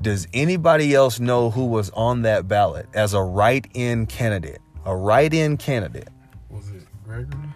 [0.00, 4.61] Does anybody else know who was on that ballot as a write-in candidate?
[4.84, 6.08] A write-in candidate.
[6.50, 7.48] Was it Gregory?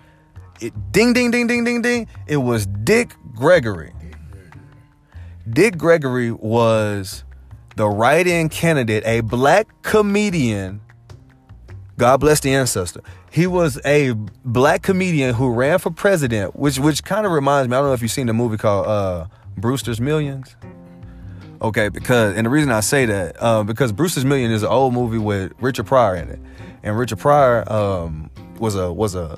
[0.60, 2.08] It ding ding ding ding ding ding.
[2.26, 3.92] It was Dick Gregory.
[4.00, 4.60] Dick Gregory,
[5.50, 7.24] Dick Gregory was
[7.76, 10.80] the write-in candidate, a black comedian.
[11.98, 13.00] God bless the ancestor.
[13.30, 14.12] He was a
[14.44, 17.76] black comedian who ran for president, which which kind of reminds me.
[17.76, 19.26] I don't know if you've seen the movie called uh,
[19.58, 20.56] Brewster's Millions.
[21.60, 24.94] Okay, because and the reason I say that uh, because Brewster's Million is an old
[24.94, 26.40] movie with Richard Pryor in it,
[26.86, 29.36] and Richard Pryor um, was a was a,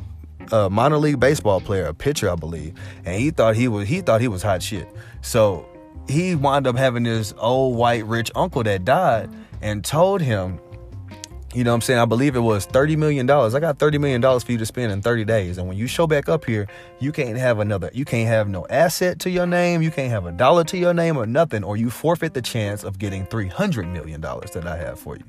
[0.53, 2.75] a, minor league baseball player, a pitcher, I believe,
[3.07, 4.87] and he thought he was he thought he was hot shit.
[5.23, 5.67] So
[6.09, 9.31] he wound up having this old white rich uncle that died
[9.63, 10.61] and told him,
[11.55, 11.99] you know what I'm saying?
[11.99, 13.29] I believe it was $30 million.
[13.29, 15.57] I got $30 million for you to spend in 30 days.
[15.57, 16.69] And when you show back up here,
[17.01, 19.81] you can't have another, you can't have no asset to your name.
[19.81, 22.85] You can't have a dollar to your name or nothing, or you forfeit the chance
[22.85, 25.25] of getting $300 million that I have for you.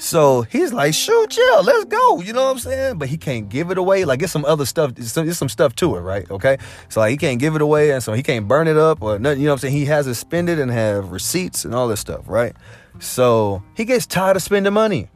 [0.00, 2.22] So he's like, shoot, chill, let's go.
[2.22, 2.96] You know what I'm saying?
[2.96, 4.06] But he can't give it away.
[4.06, 4.94] Like, it's some other stuff.
[4.94, 6.28] There's some stuff to it, right?
[6.30, 6.56] Okay.
[6.88, 9.18] So like, he can't give it away, and so he can't burn it up or
[9.18, 9.40] nothing.
[9.40, 9.74] You know what I'm saying?
[9.74, 12.56] He has to spend it and have receipts and all this stuff, right?
[12.98, 15.10] So he gets tired of spending money.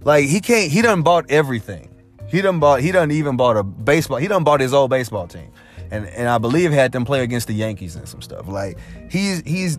[0.00, 0.72] Like he can't.
[0.72, 1.94] He done bought everything.
[2.28, 2.80] He done bought.
[2.80, 4.16] He done even bought a baseball.
[4.16, 5.52] He done bought his old baseball team,
[5.90, 8.48] and and I believe had them play against the Yankees and some stuff.
[8.48, 8.78] Like
[9.10, 9.78] he's he's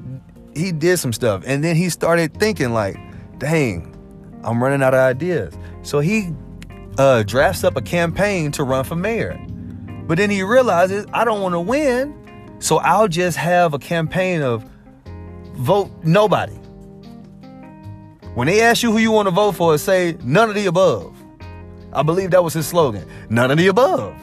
[0.56, 2.96] he did some stuff, and then he started thinking like,
[3.40, 3.99] dang
[4.44, 5.54] I'm running out of ideas.
[5.84, 6.34] So he
[6.98, 9.40] uh, drafts up a campaign to run for mayor.
[10.08, 12.16] But then he realizes, I don't want to win,
[12.60, 14.66] so I'll just have a campaign of
[15.54, 16.56] vote nobody.
[18.34, 21.16] When they ask you who you want to vote for, say none of the above.
[21.92, 24.16] I believe that was his slogan none of the above.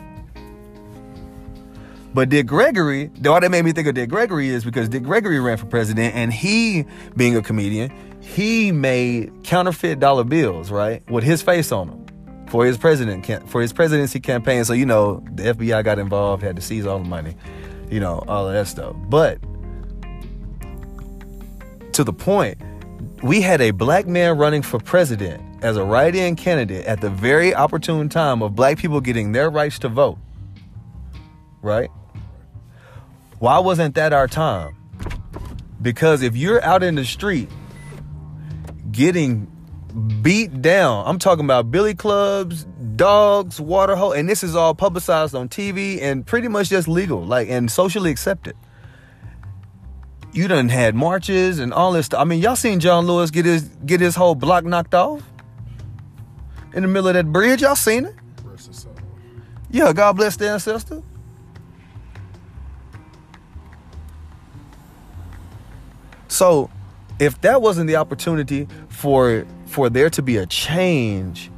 [2.14, 5.02] But Dick Gregory, the why that made me think of Dick Gregory is because Dick
[5.02, 7.92] Gregory ran for president and he, being a comedian,
[8.26, 13.62] he made counterfeit dollar bills, right, with his face on them for his president for
[13.62, 14.64] his presidency campaign.
[14.64, 17.36] So you know the FBI got involved, had to seize all the money,
[17.88, 18.96] you know all of that stuff.
[19.08, 19.38] But
[21.92, 22.58] to the point,
[23.22, 27.54] we had a black man running for president as a write-in candidate at the very
[27.54, 30.18] opportune time of black people getting their rights to vote.
[31.62, 31.90] Right?
[33.38, 34.76] Why wasn't that our time?
[35.80, 37.48] Because if you're out in the street
[38.92, 39.50] getting
[40.22, 41.06] beat down.
[41.06, 42.64] I'm talking about billy clubs,
[42.96, 47.24] dogs, water hole, and this is all publicized on TV and pretty much just legal,
[47.24, 48.56] like and socially accepted.
[50.32, 52.20] You done had marches and all this stuff.
[52.20, 55.22] I mean, y'all seen John Lewis get his get his whole block knocked off
[56.74, 57.62] in the middle of that bridge.
[57.62, 58.14] Y'all seen it?
[59.70, 61.02] Yeah, God bless the ancestor.
[66.28, 66.70] So,
[67.18, 71.50] if that wasn't the opportunity for for there to be a change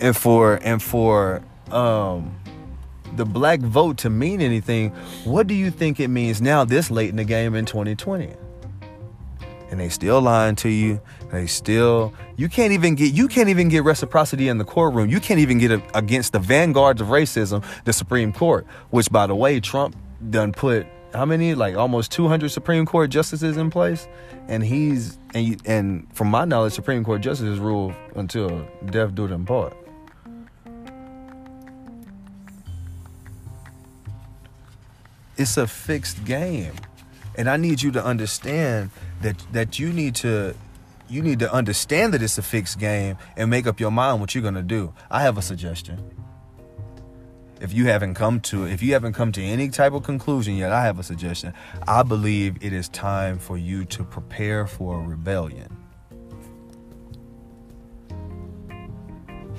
[0.00, 2.34] and for and for um
[3.14, 4.90] the black vote to mean anything,
[5.24, 8.34] what do you think it means now this late in the game in 2020?
[9.70, 11.00] And they still lying to you.
[11.32, 15.08] They still you can't even get you can't even get reciprocity in the courtroom.
[15.10, 19.26] You can't even get a, against the vanguards of racism, the Supreme Court, which by
[19.26, 19.96] the way, Trump
[20.30, 20.86] done put
[21.16, 24.06] how many like almost 200 Supreme Court justices in place,
[24.48, 29.44] and he's and and from my knowledge, Supreme Court justices rule until death do them
[29.46, 29.76] part.
[35.36, 36.72] It's a fixed game,
[37.36, 38.90] and I need you to understand
[39.22, 40.54] that that you need to
[41.08, 44.34] you need to understand that it's a fixed game and make up your mind what
[44.34, 44.92] you're gonna do.
[45.10, 46.25] I have a suggestion
[47.60, 50.72] if you haven't come to if you haven't come to any type of conclusion yet,
[50.72, 51.54] I have a suggestion.
[51.86, 55.74] I believe it is time for you to prepare for a rebellion.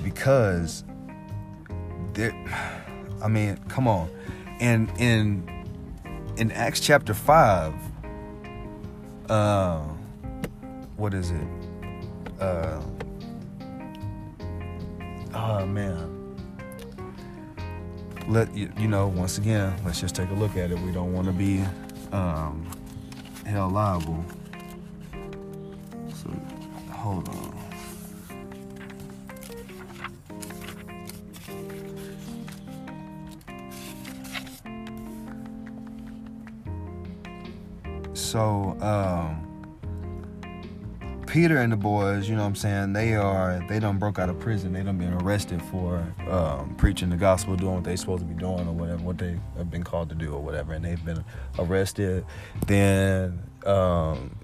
[0.02, 0.84] Because
[2.14, 2.32] there
[3.22, 4.10] I mean, come on.
[4.60, 5.48] And in
[6.36, 7.74] in Acts chapter 5
[9.28, 9.80] uh
[10.96, 11.48] what is it?
[12.40, 12.80] Uh
[15.34, 16.17] oh man
[18.28, 20.78] let you, you know once again let's just take a look at it.
[20.78, 21.64] We don't want to be
[22.12, 22.70] um,
[23.46, 24.24] held liable.
[26.14, 26.30] So
[26.92, 27.54] hold on.
[38.14, 39.47] So um
[41.28, 44.30] Peter and the boys, you know what I'm saying, they are they done broke out
[44.30, 44.72] of prison.
[44.72, 48.34] They done been arrested for um, preaching the gospel, doing what they supposed to be
[48.34, 51.22] doing or whatever, what they have been called to do or whatever, and they've been
[51.58, 52.24] arrested.
[52.66, 54.36] Then um,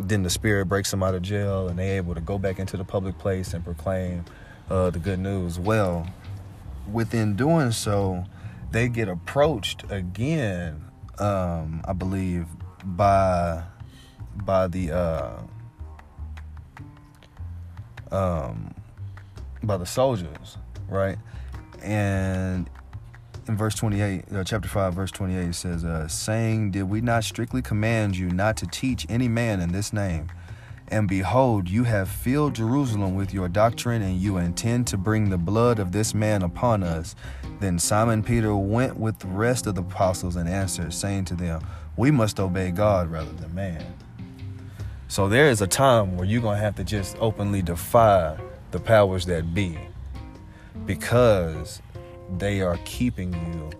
[0.00, 2.78] then the spirit breaks them out of jail and they able to go back into
[2.78, 4.24] the public place and proclaim
[4.70, 5.58] uh, the good news.
[5.58, 6.08] Well,
[6.90, 8.24] within doing so,
[8.70, 10.86] they get approached again,
[11.18, 12.46] um, I believe,
[12.84, 13.64] by
[14.34, 15.42] by the uh,
[18.14, 18.74] um,
[19.62, 21.18] by the soldiers, right?
[21.82, 22.70] And
[23.46, 27.24] in verse 28, uh, chapter 5, verse 28, it says, uh, saying, Did we not
[27.24, 30.28] strictly command you not to teach any man in this name?
[30.88, 35.38] And behold, you have filled Jerusalem with your doctrine, and you intend to bring the
[35.38, 37.14] blood of this man upon us.
[37.60, 41.62] Then Simon Peter went with the rest of the apostles and answered, saying to them,
[41.96, 43.84] We must obey God rather than man.
[45.08, 48.38] So there is a time where you're going to have to just openly defy
[48.70, 49.78] the powers that be
[50.86, 51.80] because
[52.38, 53.70] they are keeping you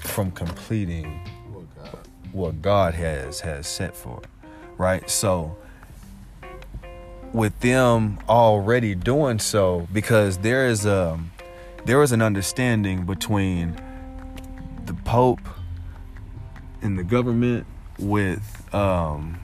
[0.00, 1.20] from completing
[2.32, 4.22] what God has has set for
[4.78, 5.08] right?
[5.10, 5.56] So
[7.32, 11.18] with them already doing so because there is a
[11.84, 13.76] there is an understanding between
[14.86, 15.46] the pope
[16.80, 17.66] and the government
[17.98, 19.38] with um,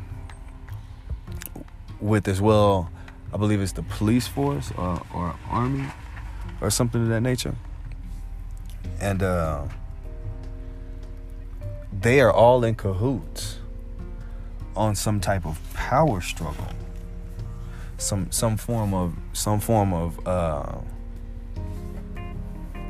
[2.01, 2.91] with as well,
[3.33, 5.87] I believe it's the police force or, or army
[6.61, 7.55] or something of that nature.
[9.01, 9.65] And uh,
[11.93, 13.59] they are all in cahoots
[14.77, 16.67] on some type of power struggle,
[17.99, 20.77] some some form of some form of uh,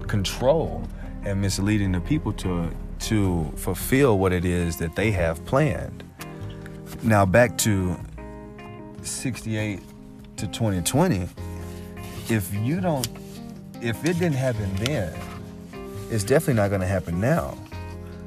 [0.07, 0.87] control
[1.25, 6.03] and misleading the people to to fulfill what it is that they have planned.
[7.03, 7.97] Now back to
[9.07, 9.81] 68
[10.37, 11.29] to 2020,
[12.29, 13.07] if you don't,
[13.81, 15.13] if it didn't happen then,
[16.11, 17.57] it's definitely not going to happen now.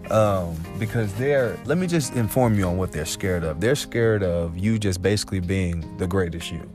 [0.10, 3.60] Um, because they're, let me just inform you on what they're scared of.
[3.60, 6.70] They're scared of you just basically being the greatest you.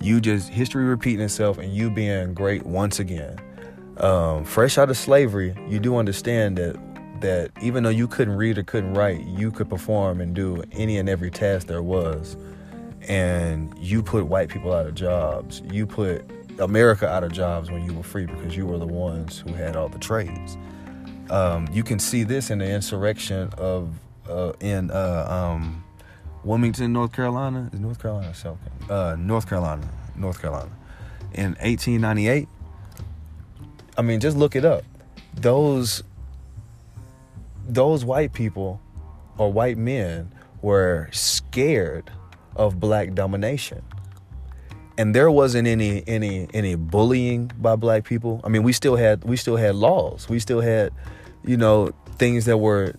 [0.00, 3.38] You just, history repeating itself and you being great once again.
[3.96, 6.76] Um, fresh out of slavery, you do understand that
[7.20, 10.98] that even though you couldn't read or couldn't write, you could perform and do any
[10.98, 12.36] and every task there was
[13.06, 15.62] and you put white people out of jobs.
[15.70, 16.24] You put
[16.58, 19.76] America out of jobs when you were free because you were the ones who had
[19.76, 20.56] all the trades.
[21.30, 23.90] Um, you can see this in the insurrection of
[24.28, 25.84] uh, in uh, um,
[26.44, 27.70] Wilmington, North Carolina.
[27.72, 29.12] Is North Carolina South Carolina?
[29.12, 30.70] Uh, North Carolina, North Carolina.
[31.34, 32.48] In 1898.
[33.96, 34.84] I mean, just look it up.
[35.34, 36.02] Those
[37.68, 38.80] those white people
[39.36, 40.32] or white men
[40.62, 42.10] were scared
[42.58, 43.82] of black domination.
[44.98, 48.40] And there wasn't any any any bullying by black people.
[48.42, 50.28] I mean, we still had we still had laws.
[50.28, 50.92] We still had,
[51.44, 52.94] you know, things that were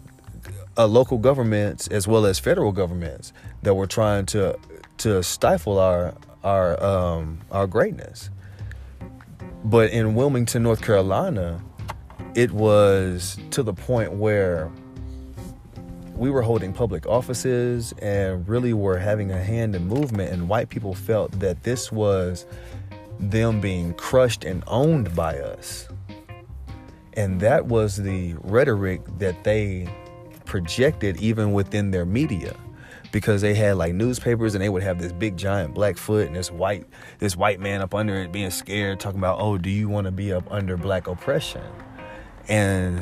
[0.78, 3.34] uh, local governments as well as federal governments
[3.64, 4.58] that were trying to
[5.00, 8.30] to stifle our our um, our greatness.
[9.66, 11.62] But in Wilmington, North Carolina,
[12.34, 14.72] it was to the point where
[16.20, 20.68] we were holding public offices and really were having a hand in movement and white
[20.68, 22.46] people felt that this was
[23.22, 25.88] them being crushed and owned by us.
[27.14, 29.88] And that was the rhetoric that they
[30.44, 32.54] projected even within their media
[33.14, 36.36] because they had like newspapers and they would have this big giant black foot and
[36.36, 36.86] this white
[37.20, 40.12] this white man up under it being scared talking about oh do you want to
[40.12, 41.64] be up under black oppression?
[42.50, 43.02] And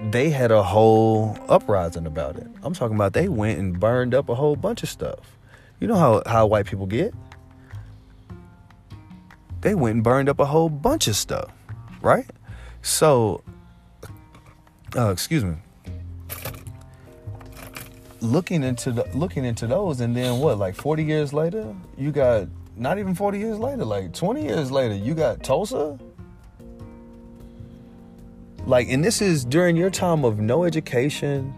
[0.00, 2.46] they had a whole uprising about it.
[2.62, 5.36] I'm talking about they went and burned up a whole bunch of stuff.
[5.80, 7.14] You know how, how white people get?
[9.60, 11.50] They went and burned up a whole bunch of stuff,
[12.00, 12.26] right?
[12.82, 13.42] So,
[14.96, 15.56] uh, excuse me.
[18.20, 20.58] Looking into the looking into those, and then what?
[20.58, 24.94] Like 40 years later, you got not even 40 years later, like 20 years later,
[24.94, 25.98] you got Tulsa
[28.68, 31.54] like, and this is during your time of no education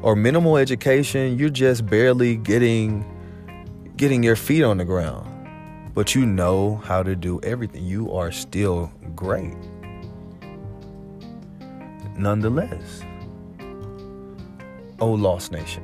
[0.00, 1.36] or minimal education.
[1.36, 3.04] You're just barely getting
[3.96, 5.28] getting your feet on the ground,
[5.92, 7.84] but you know how to do everything.
[7.84, 9.56] You are still great.
[12.16, 13.02] Nonetheless,
[15.00, 15.82] oh lost nation.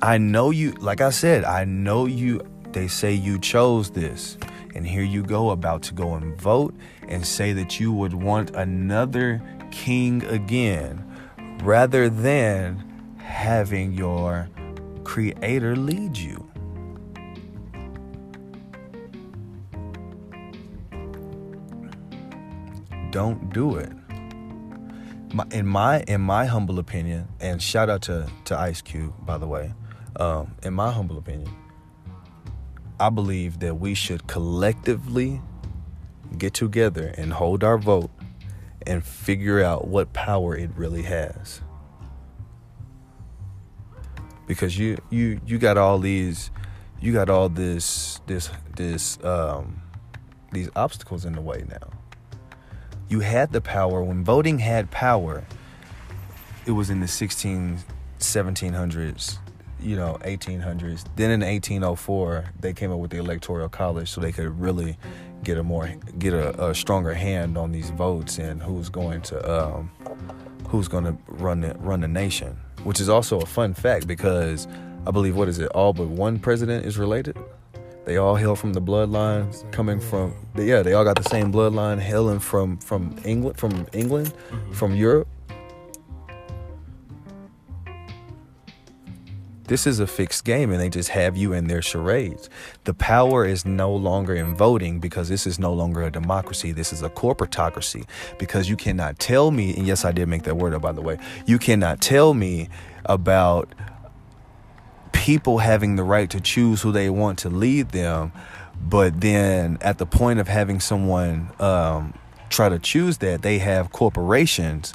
[0.00, 2.40] I know you, like I said, I know you,
[2.72, 4.36] they say you chose this.
[4.74, 6.74] And here you go, about to go and vote
[7.08, 11.04] and say that you would want another king again
[11.62, 14.48] rather than having your
[15.04, 16.50] creator lead you.
[23.10, 23.92] Don't do it.
[25.52, 29.46] In my in my humble opinion, and shout out to to Ice Cube by the
[29.46, 29.72] way.
[30.16, 31.50] Um, in my humble opinion,
[32.98, 35.40] I believe that we should collectively
[36.38, 38.10] get together and hold our vote
[38.86, 41.60] and figure out what power it really has.
[44.46, 46.50] Because you you you got all these
[47.00, 49.82] you got all this this this um
[50.52, 51.90] these obstacles in the way now.
[53.08, 55.44] You had the power when voting had power.
[56.66, 57.80] It was in the 16
[58.18, 59.38] 1700s
[59.84, 64.32] you know 1800s then in 1804 they came up with the electoral college so they
[64.32, 64.96] could really
[65.42, 69.52] get a more get a, a stronger hand on these votes and who's going to
[69.52, 69.90] um,
[70.68, 74.66] who's going to run the, run the nation which is also a fun fact because
[75.06, 77.36] i believe what is it all but one president is related?
[78.04, 81.98] They all hail from the bloodlines coming from yeah they all got the same bloodline
[81.98, 84.72] hailing from from england from england mm-hmm.
[84.72, 85.26] from europe
[89.66, 92.50] This is a fixed game and they just have you in their charades.
[92.84, 96.72] The power is no longer in voting because this is no longer a democracy.
[96.72, 98.04] This is a corporatocracy
[98.38, 101.00] because you cannot tell me, and yes, I did make that word up by the
[101.00, 102.68] way, you cannot tell me
[103.06, 103.74] about
[105.12, 108.32] people having the right to choose who they want to lead them,
[108.82, 112.12] but then at the point of having someone um,
[112.50, 114.92] try to choose that, they have corporations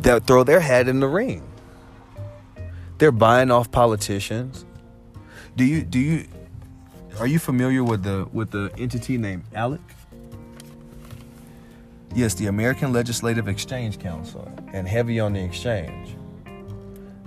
[0.00, 1.51] that throw their hat in the ring
[3.02, 4.64] they're buying off politicians.
[5.56, 6.24] Do you do you
[7.18, 9.80] are you familiar with the with the entity named ALEC?
[12.14, 16.14] Yes, the American Legislative Exchange Council, and heavy on the exchange.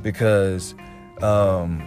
[0.01, 0.76] Because
[1.21, 1.84] um,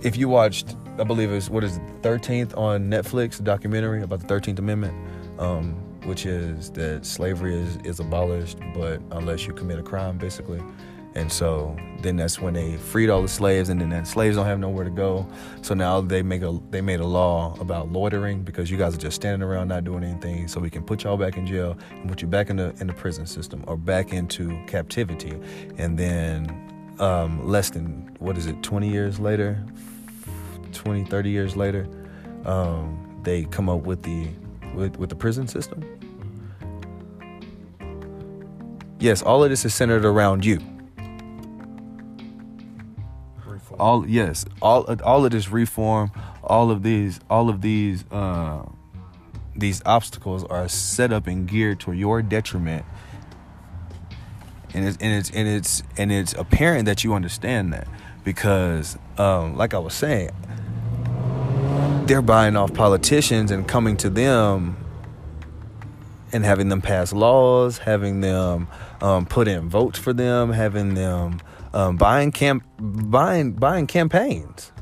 [0.00, 4.20] if you watched, I believe it's what is it, 13th on Netflix, a documentary about
[4.20, 4.94] the 13th Amendment,
[5.38, 5.74] um,
[6.06, 10.62] which is that slavery is, is abolished, but unless you commit a crime, basically.
[11.14, 14.46] And so then that's when they freed all the slaves, and then the slaves don't
[14.46, 15.26] have nowhere to go.
[15.62, 18.98] So now they make a they made a law about loitering because you guys are
[18.98, 20.48] just standing around not doing anything.
[20.48, 22.88] So we can put y'all back in jail and put you back in the in
[22.88, 25.38] the prison system or back into captivity.
[25.78, 29.64] And then um, less than what is it, 20 years later,
[30.72, 31.86] 20, 30 years later,
[32.44, 34.28] um, they come up with the
[34.74, 35.84] with, with the prison system.
[38.98, 40.58] Yes, all of this is centered around you
[43.78, 46.12] All yes, all all of this reform,
[46.42, 48.64] all of these, all of these, uh,
[49.56, 52.84] these obstacles are set up and geared to your detriment.
[54.72, 57.86] And it's and it's and it's and it's apparent that you understand that
[58.24, 60.30] because, um, like I was saying,
[62.06, 64.76] they're buying off politicians and coming to them
[66.32, 68.66] and having them pass laws, having them
[69.00, 71.40] um, put in votes for them, having them
[71.74, 74.72] um, buying camp buying buying campaigns.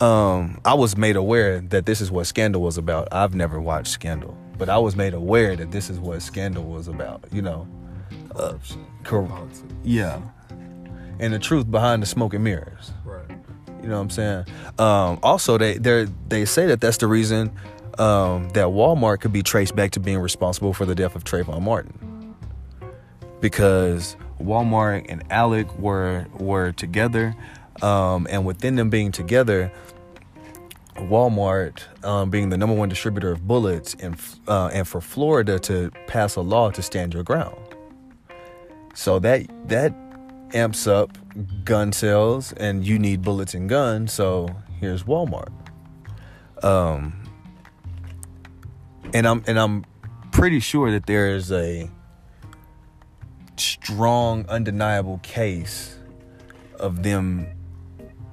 [0.00, 3.08] Um, I was made aware that this is what Scandal was about.
[3.10, 6.86] I've never watched Scandal, but I was made aware that this is what Scandal was
[6.86, 7.24] about.
[7.32, 7.66] You know,
[8.36, 8.58] uh,
[9.04, 9.48] cor-
[9.82, 10.20] yeah,
[11.18, 12.92] and the truth behind the smoke and mirrors.
[13.04, 13.24] Right.
[13.82, 14.44] You know what I'm saying?
[14.78, 17.50] Um, also, they they they say that that's the reason
[17.98, 21.62] um, that Walmart could be traced back to being responsible for the death of Trayvon
[21.62, 21.98] Martin,
[23.40, 27.34] because Walmart and ALEC were were together,
[27.82, 29.72] um, and within them being together,
[30.96, 34.16] Walmart um, being the number one distributor of bullets, and
[34.48, 37.56] uh, and for Florida to pass a law to stand your ground.
[38.94, 39.94] So that that
[40.54, 41.16] amps up
[41.64, 44.12] gun sales, and you need bullets and guns.
[44.12, 44.48] So
[44.80, 45.52] here's Walmart.
[46.62, 47.22] Um,
[49.12, 49.84] and I'm and I'm
[50.32, 51.90] pretty sure that there is a
[53.60, 55.98] strong, undeniable case
[56.78, 57.46] of them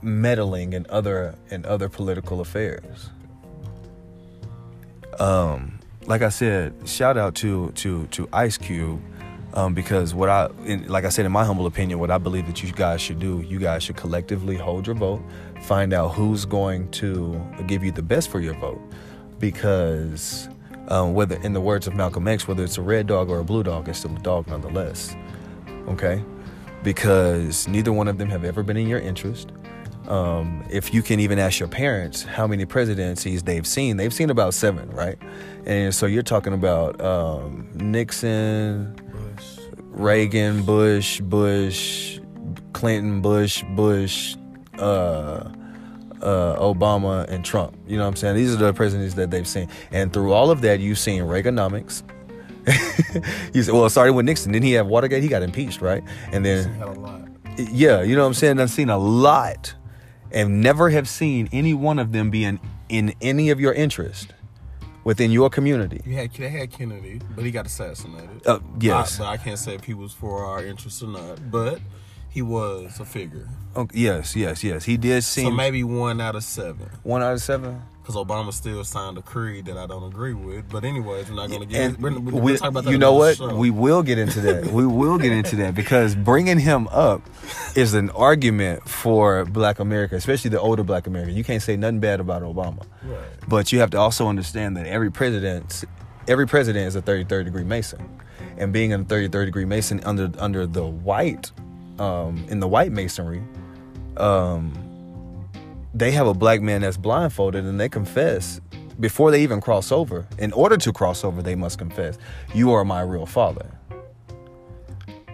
[0.01, 3.09] meddling in other in other political affairs.
[5.19, 9.01] Um, like I said, shout out to to to Ice Cube.
[9.55, 12.47] Um, because what I, in, like I said, in my humble opinion, what I believe
[12.47, 15.21] that you guys should do, you guys should collectively hold your vote,
[15.61, 18.81] find out who's going to give you the best for your vote,
[19.37, 20.49] because
[20.87, 23.43] um, whether, in the words of Malcolm X, whether it's a red dog or a
[23.43, 25.15] blue dog, it's still a dog nonetheless.
[25.87, 26.23] Okay?
[26.83, 29.51] Because neither one of them have ever been in your interest.
[30.07, 34.29] Um, if you can even ask your parents how many presidencies they've seen, they've seen
[34.29, 35.17] about seven, right?
[35.65, 39.59] And so you're talking about um, Nixon, Bush.
[39.91, 42.19] Reagan, Bush, Bush,
[42.73, 44.35] Clinton, Bush, Bush,
[44.77, 45.49] uh,
[46.23, 47.77] uh, Obama and Trump.
[47.87, 48.35] You know what I'm saying?
[48.35, 49.67] These are the presidents that they've seen.
[49.91, 52.03] And through all of that, you've seen Reaganomics.
[53.53, 54.53] you said, well, it started with Nixon.
[54.53, 55.21] Then he had Watergate.
[55.21, 56.03] He got impeached, right?
[56.31, 58.59] And then, yeah, you know what I'm saying?
[58.59, 59.75] I've seen a lot
[60.31, 62.59] and never have seen any one of them being
[62.89, 64.33] in any of your interest
[65.03, 66.01] within your community.
[66.05, 68.45] You had they had Kennedy, but he got assassinated.
[68.45, 71.51] Uh, yes, I, but I can't say if he was for our interest or not.
[71.51, 71.79] But
[72.33, 73.47] he was a figure.
[73.75, 74.85] Oh, yes, yes, yes.
[74.85, 75.45] He did seem.
[75.45, 76.89] So maybe one out of seven.
[77.03, 77.79] One out of seven.
[78.01, 80.67] Because Obama still signed a creed that I don't agree with.
[80.67, 81.99] But anyways, we're not going to get.
[81.99, 82.91] We're, we're, we, talk about that.
[82.91, 83.39] You know what?
[83.53, 84.65] We will get into that.
[84.65, 87.21] we will get into that because bringing him up
[87.75, 91.31] is an argument for Black America, especially the older Black America.
[91.31, 92.83] You can't say nothing bad about Obama.
[93.03, 93.19] Right.
[93.47, 95.85] But you have to also understand that every president,
[96.27, 98.19] every president is a 33rd degree Mason,
[98.57, 101.51] and being a 33rd degree Mason under under the white
[101.99, 103.43] um, in the white masonry,
[104.17, 104.73] um,
[105.93, 108.59] they have a black man that's blindfolded and they confess
[108.99, 110.27] before they even cross over.
[110.37, 112.17] In order to cross over, they must confess,
[112.53, 113.69] "You are my real father.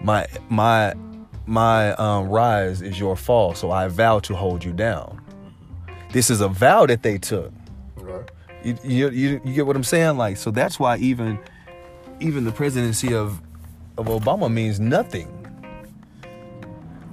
[0.01, 0.93] My my
[1.45, 5.21] my um, rise is your fall, so I vow to hold you down."
[6.11, 7.51] This is a vow that they took.
[7.95, 8.29] Right.
[8.63, 10.17] You, you, you, you get what I'm saying?
[10.17, 11.39] Like, so that's why even
[12.19, 13.41] even the presidency of
[13.97, 15.38] of Obama means nothing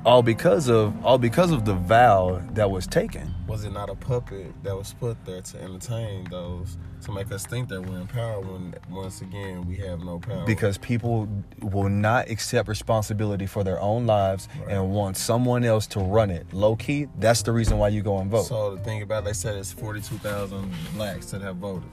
[0.07, 3.35] all because of all because of the vow that was taken.
[3.49, 7.45] Was it not a puppet that was put there to entertain those to make us
[7.45, 10.47] think that we're in power when once again we have no power?
[10.47, 11.29] Because people
[11.61, 14.77] will not accept responsibility for their own lives right.
[14.77, 16.47] and want someone else to run it.
[16.53, 18.47] Low key, that's the reason why you go and vote.
[18.47, 21.91] So the thing about it, they said it's forty two thousand blacks that have voted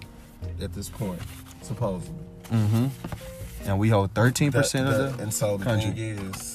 [0.61, 1.19] at this point,
[1.63, 2.15] supposedly.
[2.51, 2.87] Mm-hmm.
[3.67, 5.91] And we hold thirteen percent of the and so the country.
[5.91, 6.52] thing is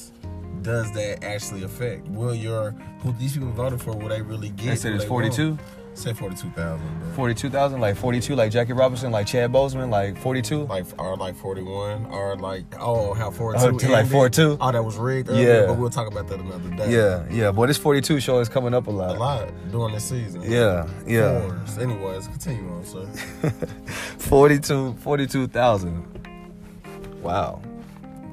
[0.68, 2.06] does that actually affect?
[2.08, 3.96] Will your who these people voted for?
[3.96, 4.66] Will they really get?
[4.66, 5.58] They said it's forty two.
[5.94, 6.86] Say forty two thousand.
[7.14, 10.66] Forty two thousand, like forty two, like Jackie Robinson, like Chad Boseman, like forty two.
[10.66, 13.86] Like or like forty one, or like oh how forty two.
[13.86, 14.58] Oh, like forty two.
[14.60, 15.30] Oh, that was rigged.
[15.30, 16.92] Earlier, yeah, but we'll talk about that another day.
[16.92, 17.50] Yeah, yeah.
[17.50, 19.16] But this forty two show is coming up a lot.
[19.16, 20.42] A lot during the season.
[20.42, 21.40] Yeah, yeah.
[21.40, 21.78] Fours.
[21.78, 23.06] Anyways, continue on, sir.
[24.18, 27.22] 42 42,000.
[27.22, 27.62] Wow.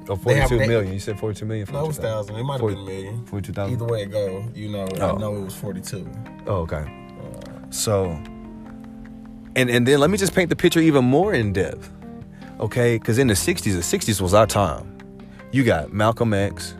[0.08, 0.93] Oh, 42 have, million.
[0.93, 1.68] You said 42 million?
[1.72, 2.36] No, it was 1,000.
[2.36, 3.26] It might have been a million.
[3.26, 3.74] 42,000?
[3.74, 5.16] Either way it go, you know, oh.
[5.16, 6.10] I know it was 42.
[6.47, 6.86] Oh, okay.
[7.20, 8.12] Uh, so,
[9.56, 11.91] and, and then let me just paint the picture even more in depth.
[12.60, 12.97] Okay?
[12.97, 14.97] Because in the 60s, the 60s was our time.
[15.51, 16.76] You got Malcolm X.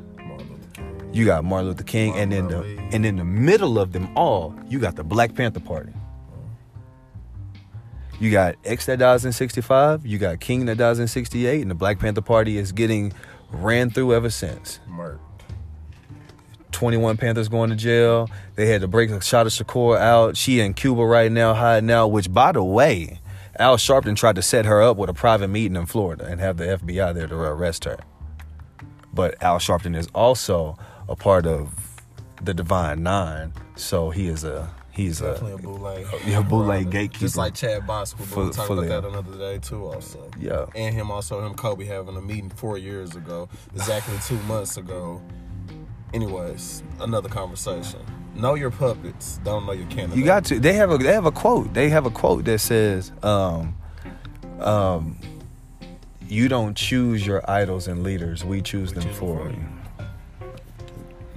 [1.12, 2.60] You got Martin Luther King, and then the
[2.92, 5.94] and in the middle of them all, you got the Black Panther Party.
[8.20, 11.70] You got X that dies in 65, you got King that dies in 68, and
[11.70, 13.14] the Black Panther Party is getting
[13.52, 14.80] ran through ever since.
[14.90, 15.20] Murked.
[16.72, 18.30] 21 Panthers going to jail.
[18.56, 20.36] They had to break Assata Shakur out.
[20.36, 23.22] She in Cuba right now, hiding out, which, by the way,
[23.58, 26.58] Al Sharpton tried to set her up with a private meeting in Florida and have
[26.58, 27.98] the FBI there to arrest her.
[29.14, 32.02] But Al Sharpton is also a part of
[32.42, 36.06] the Divine Nine, so he is a he's Definitely a a bootleg.
[36.28, 36.90] yeah, bootleg brother.
[36.90, 37.20] gatekeeper.
[37.20, 38.88] Just like Chad Bosco, but For- we'll talk fully.
[38.88, 39.86] about that another day too.
[39.86, 40.66] Also, yeah.
[40.76, 45.22] and him also him Kobe having a meeting four years ago, exactly two months ago.
[46.14, 48.00] Anyways, another conversation.
[48.36, 49.40] Know your puppets.
[49.44, 50.18] Don't know your candidate.
[50.18, 50.60] You got to.
[50.60, 50.98] They have a.
[50.98, 51.74] They have a quote.
[51.74, 53.76] They have a quote that says, um,
[54.60, 55.18] um,
[56.28, 58.44] "You don't choose your idols and leaders.
[58.44, 59.66] We choose them choose them for for you."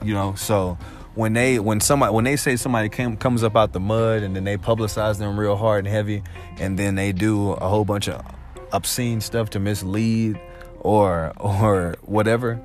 [0.04, 0.34] You know.
[0.34, 0.76] So
[1.18, 4.36] when they when somebody when they say somebody came, comes up out the mud and
[4.36, 6.22] then they publicize them real hard and heavy,
[6.58, 8.24] and then they do a whole bunch of
[8.72, 10.40] obscene stuff to mislead
[10.80, 12.60] or or whatever,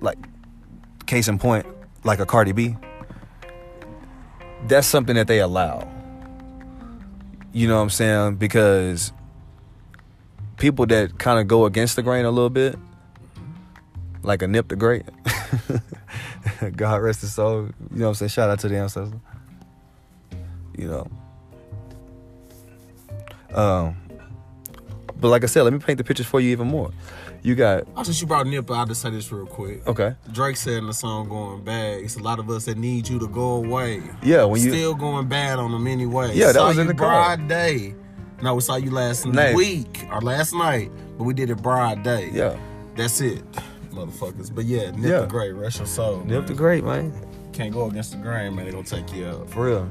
[0.00, 0.18] like
[1.06, 1.66] case in point,
[2.04, 2.76] like a Cardi B
[4.66, 5.88] that's something that they allow.
[7.52, 8.36] You know what I'm saying?
[8.36, 9.12] Because
[10.56, 12.76] people that kind of go against the grain a little bit,
[14.22, 15.04] like a Nip the Great,
[16.76, 17.62] God rest his soul.
[17.62, 18.28] You know what I'm saying?
[18.30, 19.18] Shout out to the ancestor.
[20.78, 21.06] You know.
[23.54, 23.96] Um,
[25.20, 26.90] but like I said, let me paint the pictures for you even more.
[27.42, 29.86] You got Oh, since you brought Nip, I'll just say this real quick.
[29.88, 33.08] okay, Drake said in the song "Going Bad," it's a lot of us that need
[33.08, 34.02] you to go away.
[34.22, 34.44] yeah.
[34.44, 36.32] When you Still going bad on them anyway.
[36.34, 37.94] Yeah, that saw was in the broad day.
[38.42, 39.54] No, we saw you last Night.
[39.54, 42.30] week or last night, but we did it broad day.
[42.32, 42.58] yeah,
[42.94, 43.42] That's it,
[43.90, 44.54] motherfuckers.
[44.54, 45.20] But yeah, Nip Yeah.
[45.20, 46.22] the Great, rest your soul.
[46.24, 47.12] Nip the Great, man,
[47.52, 48.64] Can't go against the grain, man.
[48.66, 49.50] They gonna take you out.
[49.50, 49.88] for real.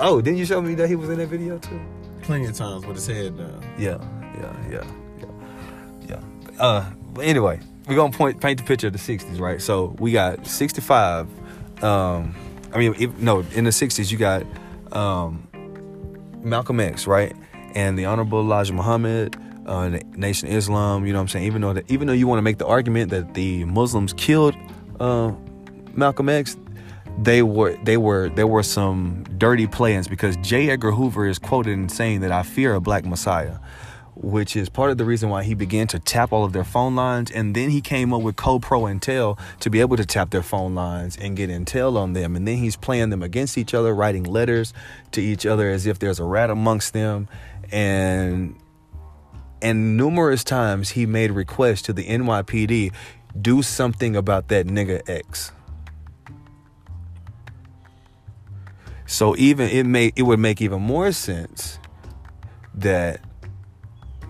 [0.00, 1.80] Oh, didn't you show me that he was in that video too?
[2.22, 3.62] Plenty of times with his head down.
[3.78, 3.98] Yeah,
[4.40, 4.84] yeah, yeah,
[5.20, 5.26] yeah,
[6.08, 6.20] yeah.
[6.58, 9.60] Uh, but anyway, we're gonna point paint the picture of the '60s, right?
[9.60, 11.28] So we got '65.
[11.84, 12.34] Um,
[12.72, 14.44] I mean, if, no, in the '60s you got
[14.92, 15.46] um,
[16.42, 17.34] Malcolm X, right,
[17.74, 19.36] and the Honorable Elijah Muhammad,
[19.66, 21.06] uh, Nation Islam.
[21.06, 21.46] You know what I'm saying?
[21.46, 24.54] Even though that, even though you want to make the argument that the Muslims killed
[25.00, 25.32] uh,
[25.94, 26.56] Malcolm X,
[27.22, 30.70] they were they were there were some dirty plans because J.
[30.70, 33.58] Edgar Hoover is quoted in saying that I fear a black messiah,
[34.16, 36.96] which is part of the reason why he began to tap all of their phone
[36.96, 40.42] lines, and then he came up with CoPro Intel to be able to tap their
[40.42, 43.94] phone lines and get intel on them, and then he's playing them against each other,
[43.94, 44.72] writing letters
[45.12, 47.28] to each other as if there's a rat amongst them,
[47.70, 48.56] and
[49.64, 52.92] and numerous times he made requests to the NYPD
[53.40, 55.50] do something about that nigga X.
[59.06, 61.78] So even it may it would make even more sense
[62.74, 63.20] that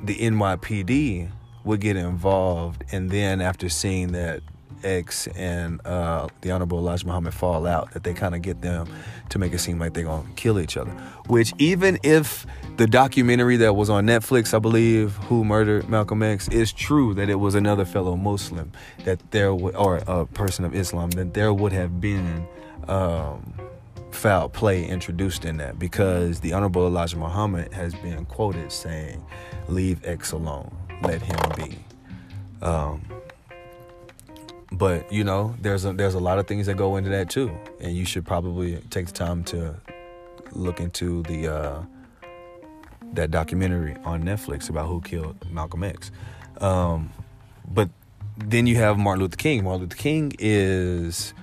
[0.05, 1.31] the NYPD
[1.65, 4.41] would get involved, and then after seeing that
[4.85, 8.87] X and uh, the Honorable Elijah Muhammad fall out, that they kind of get them
[9.31, 10.91] to make it seem like they're gonna kill each other.
[11.27, 16.49] Which even if the documentary that was on Netflix, I believe, who murdered Malcolm X,
[16.49, 18.73] is true that it was another fellow Muslim,
[19.05, 22.47] that there would, or a person of Islam, that there would have been.
[22.89, 23.55] Um,
[24.15, 29.25] foul play introduced in that because the Honorable Elijah Muhammad has been quoted saying,
[29.69, 31.79] Leave X alone, let him be.
[32.63, 33.03] Um,
[34.79, 37.51] but you know, there's a there's a lot of things that go into that too.
[37.81, 39.75] And you should probably take the time to
[40.53, 41.83] look into the uh,
[43.13, 46.11] that documentary on Netflix about who killed Malcolm X.
[46.59, 47.13] Um,
[47.69, 47.89] but
[48.37, 49.65] then you have Martin Luther King.
[49.65, 51.35] Martin Luther King is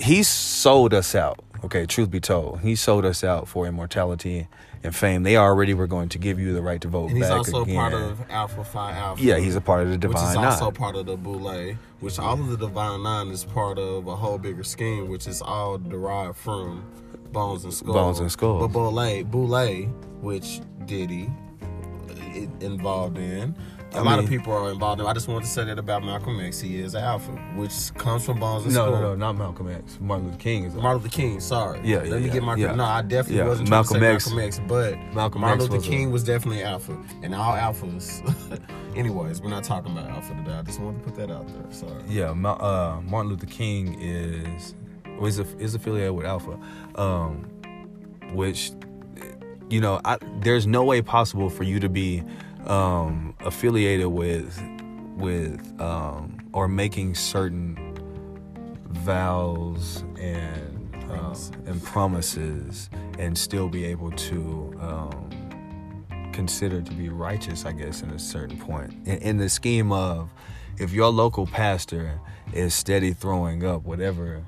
[0.00, 1.44] he sold us out.
[1.64, 4.48] Okay, truth be told, he sold us out for immortality
[4.82, 5.22] and fame.
[5.22, 7.62] They already were going to give you the right to vote And he's back also
[7.62, 7.76] again.
[7.76, 9.22] part of Alpha Phi Alpha.
[9.22, 10.24] yeah, he's a part of the Divine Nine.
[10.24, 10.74] which is also Nine.
[10.74, 14.38] part of the Boule, which all of the Divine Nine is part of a whole
[14.38, 16.84] bigger scheme, which is all derived from
[17.30, 17.94] Bones and Skull.
[17.94, 18.58] Bones and Skull.
[18.58, 19.84] But Boule, Boule,
[20.20, 21.30] which Diddy
[21.62, 23.54] uh, i- involved in.
[23.94, 25.06] A I lot of people are involved in.
[25.06, 26.58] I just wanted to say that about Malcolm X.
[26.60, 29.00] He is an alpha, which comes from Bones and No, Skull.
[29.00, 29.98] no, no, not Malcolm X.
[30.00, 30.74] Martin Luther King is.
[30.74, 31.80] Martin Luther King, sorry.
[31.84, 32.74] Yeah, Let yeah, me yeah, get my yeah.
[32.74, 32.84] no.
[32.84, 35.76] I definitely Yeah, wasn't Malcolm trying to X- Malcolm X, but Malcolm Martin X Luther
[35.76, 38.60] was a- King was definitely alpha, and all alphas.
[38.96, 40.52] Anyways, we're not talking about alpha today.
[40.52, 41.70] I just wanted to put that out there.
[41.72, 42.02] Sorry.
[42.08, 44.74] Yeah, uh, Martin Luther King is
[45.20, 46.58] is, is affiliated with Alpha,
[46.96, 47.44] um,
[48.32, 48.72] which
[49.70, 52.22] you know I, there's no way possible for you to be
[52.66, 54.60] um, affiliated with
[55.16, 57.76] with um, or making certain
[58.88, 61.34] vows and um,
[61.66, 62.88] and promises
[63.18, 65.30] and still be able to um,
[66.32, 68.94] consider to be righteous, I guess, in a certain point.
[69.06, 70.30] In, in the scheme of
[70.78, 72.18] if your local pastor
[72.52, 74.42] is steady throwing up whatever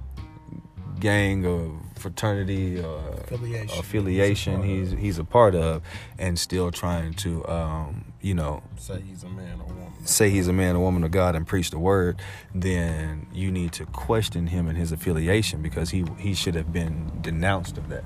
[1.00, 3.78] gang or fraternity or Affiliation.
[3.78, 5.82] affiliation he's he's a part of,
[6.18, 10.06] and still trying to um, you know Say he's a man or woman.
[10.06, 12.20] say he's a man or woman of God and preach the word,
[12.54, 17.10] then you need to question him and his affiliation because he he should have been
[17.20, 18.04] denounced of that.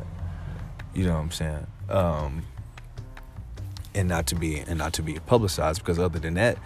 [0.95, 1.67] You know what I'm saying?
[1.89, 2.43] Um,
[3.95, 6.59] and not to be and not to be publicized because other than that,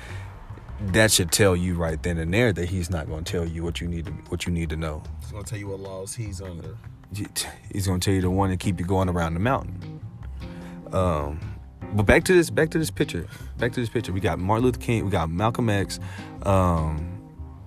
[0.80, 3.62] that should tell you right then and there that he's not going to tell you
[3.62, 5.02] what you need to what you need to know.
[5.20, 6.76] He's gonna tell you what laws he's under.
[7.70, 10.00] He's going to tell you the one to keep you going around the mountain.
[10.94, 11.38] Um,
[11.94, 13.26] but back to this, back to this picture.
[13.58, 14.12] Back to this picture.
[14.12, 15.04] We got Martin Luther King.
[15.04, 16.00] We got Malcolm X,
[16.42, 17.20] um,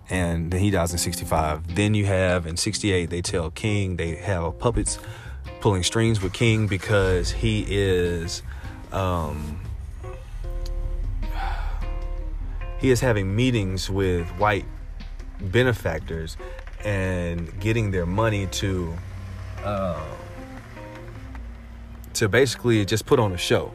[0.10, 1.76] and then he dies in '65.
[1.76, 5.00] Then you have in '68 they tell King they have puppets
[5.62, 8.42] pulling strings with King because he is.
[8.92, 9.60] Um,
[12.80, 14.66] he is having meetings with white
[15.40, 16.38] benefactors
[16.84, 18.94] and getting their money to
[19.64, 20.06] uh,
[22.14, 23.72] to basically just put on a show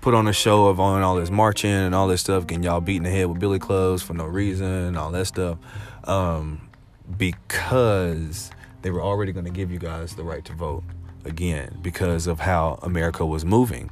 [0.00, 2.80] put on a show of on all this marching and all this stuff getting y'all
[2.80, 5.58] beating the head with billy clubs for no reason and all that stuff
[6.04, 6.68] um,
[7.16, 8.50] because
[8.82, 10.84] they were already going to give you guys the right to vote
[11.24, 13.90] again because of how america was moving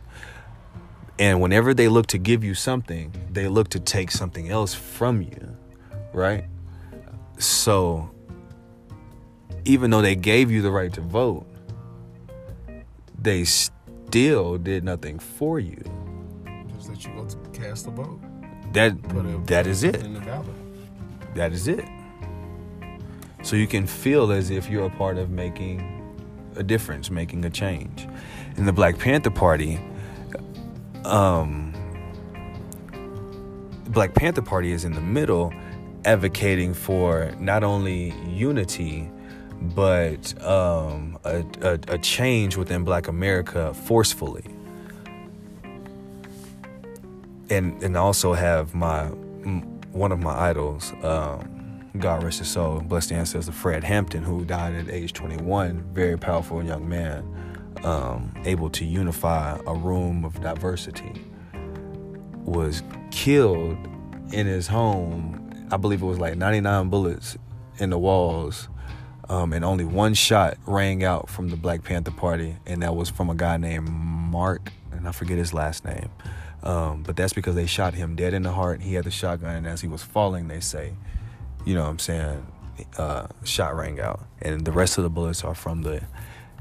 [1.18, 5.22] and whenever they look to give you something, they look to take something else from
[5.22, 5.56] you,
[6.12, 6.44] right?
[7.38, 8.10] So
[9.64, 11.46] even though they gave you the right to vote,
[13.18, 13.44] they
[14.16, 15.82] still did nothing for you.
[16.74, 18.20] Just that you go to cast a vote.
[18.72, 20.00] That Put it- that is it.
[20.02, 20.44] The.
[21.34, 21.84] That is it.
[23.42, 25.82] So you can feel as if you're a part of making
[26.56, 28.08] a difference, making a change.
[28.56, 29.78] In the Black Panther Party,
[31.04, 31.72] um,
[33.88, 35.52] Black Panther Party is in the middle,
[36.04, 39.08] advocating for not only unity,
[39.74, 44.44] but um, a, a, a change within Black America forcefully.
[47.48, 49.10] And and also have my
[49.92, 54.74] one of my idols, um, God rest his soul, blessed ancestor, Fred Hampton, who died
[54.74, 57.24] at age 21, very powerful young man,
[57.82, 61.24] um, able to unify a room of diversity,
[62.44, 63.78] was killed
[64.32, 65.42] in his home.
[65.70, 67.38] I believe it was like 99 bullets
[67.78, 68.68] in the walls,
[69.28, 73.10] um, and only one shot rang out from the Black Panther Party, and that was
[73.10, 76.10] from a guy named Mark, and I forget his last name.
[76.62, 78.82] Um, but that's because they shot him dead in the heart.
[78.82, 80.94] He had the shotgun, and as he was falling, they say,
[81.64, 82.46] you know what I'm saying,
[82.98, 84.24] uh, shot rang out.
[84.40, 86.02] And the rest of the bullets are from the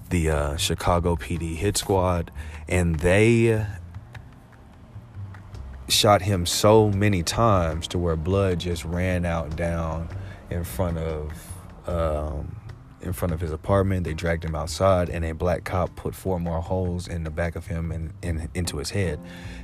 [0.10, 2.32] the uh, Chicago PD hit squad,
[2.68, 3.66] and they
[5.88, 10.10] shot him so many times to where blood just ran out down
[10.50, 11.32] in front of
[11.88, 12.55] um,
[13.06, 14.04] in front of his apartment.
[14.04, 17.56] They dragged him outside, and a black cop put four more holes in the back
[17.56, 19.20] of him and, and into his head,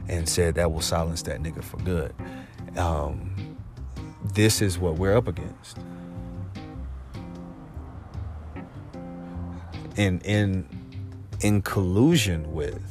[0.08, 2.14] and said that will silence that nigga for good.
[2.78, 3.58] Um,
[4.34, 5.78] this is what we're up against.
[9.98, 10.68] In in
[11.42, 12.82] in collusion with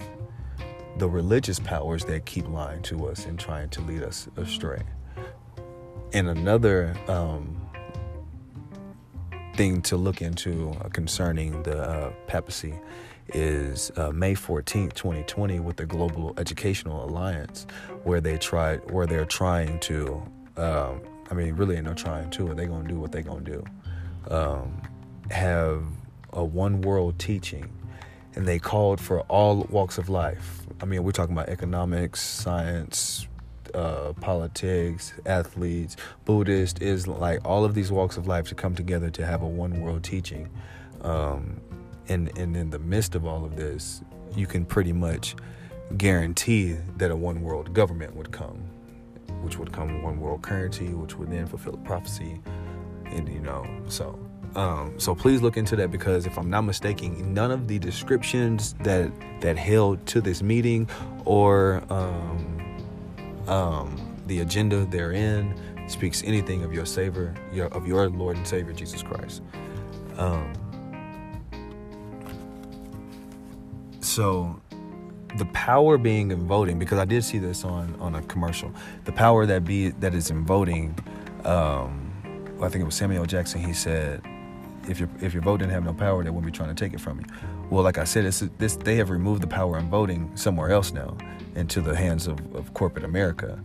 [0.98, 4.82] the religious powers that keep lying to us and trying to lead us astray.
[6.12, 7.59] And another um,
[9.60, 12.72] thing to look into uh, concerning the uh, papacy
[13.34, 17.66] is uh, May 14th, 2020, with the Global Educational Alliance,
[18.04, 20.22] where they tried, where they're trying to,
[20.56, 23.62] um, I mean, really no trying to, they're gonna do what they're gonna do,
[24.30, 24.80] um,
[25.30, 25.82] have
[26.32, 27.68] a one world teaching
[28.36, 30.62] and they called for all walks of life.
[30.80, 33.26] I mean, we're talking about economics, science,
[33.74, 39.10] uh, politics, athletes, Buddhist, is like all of these walks of life to come together
[39.10, 40.48] to have a one world teaching.
[41.02, 41.60] Um,
[42.08, 44.02] and, and in the midst of all of this,
[44.34, 45.36] you can pretty much
[45.96, 48.58] guarantee that a one world government would come,
[49.42, 52.40] which would come one world currency, which would then fulfill the prophecy.
[53.06, 54.18] And, you know, so
[54.56, 58.74] um, so please look into that because if I'm not mistaken, none of the descriptions
[58.80, 60.88] that that held to this meeting
[61.24, 62.59] or um,
[63.46, 65.54] um, the agenda therein
[65.88, 69.42] speaks anything of your Savior, your, of your Lord and Savior Jesus Christ.
[70.16, 70.52] Um,
[74.00, 74.60] so
[75.36, 78.72] the power being in voting, because I did see this on on a commercial,
[79.04, 80.98] the power that be that is in voting.
[81.44, 82.12] Um,
[82.62, 83.64] I think it was Samuel Jackson.
[83.64, 84.22] He said
[84.88, 86.92] if your if your vote didn't have no power, they wouldn't be trying to take
[86.92, 87.26] it from you.
[87.70, 88.24] Well, like I said,
[88.58, 91.16] this they have removed the power in voting somewhere else now,
[91.54, 93.58] into the hands of, of corporate America.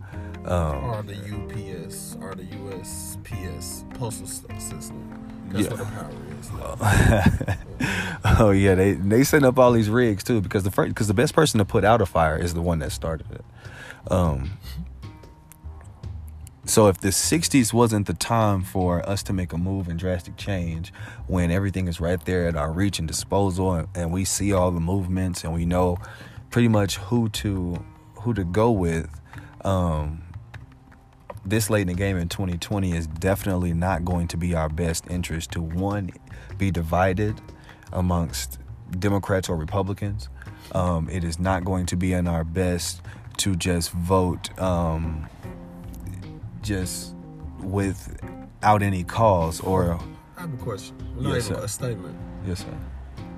[0.44, 5.22] Um, or the UPS or the USPS postal system.
[5.50, 5.70] That's Yeah.
[5.74, 6.10] what the power
[6.40, 7.56] is.
[8.22, 8.36] now.
[8.40, 11.14] oh yeah, they they set up all these rigs too because the first because the
[11.14, 13.44] best person to put out a fire is the one that started it.
[14.12, 14.58] Um,
[16.64, 20.36] so if the '60s wasn't the time for us to make a move and drastic
[20.36, 20.92] change,
[21.28, 24.70] when everything is right there at our reach and disposal, and, and we see all
[24.72, 25.98] the movements and we know
[26.56, 27.76] pretty much who to
[28.14, 29.10] who to go with,
[29.62, 30.22] um,
[31.44, 35.04] this late in the game in 2020 is definitely not going to be our best
[35.10, 36.08] interest to one
[36.56, 37.38] be divided
[37.92, 38.58] amongst
[38.98, 40.30] Democrats or Republicans.
[40.72, 43.02] Um, it is not going to be in our best
[43.36, 45.28] to just vote um,
[46.62, 47.14] just
[47.60, 50.00] without any cause or
[50.38, 50.96] I have a question.
[51.16, 51.64] Not Yes, even sir.
[51.64, 52.16] a statement.
[52.46, 52.78] yes sir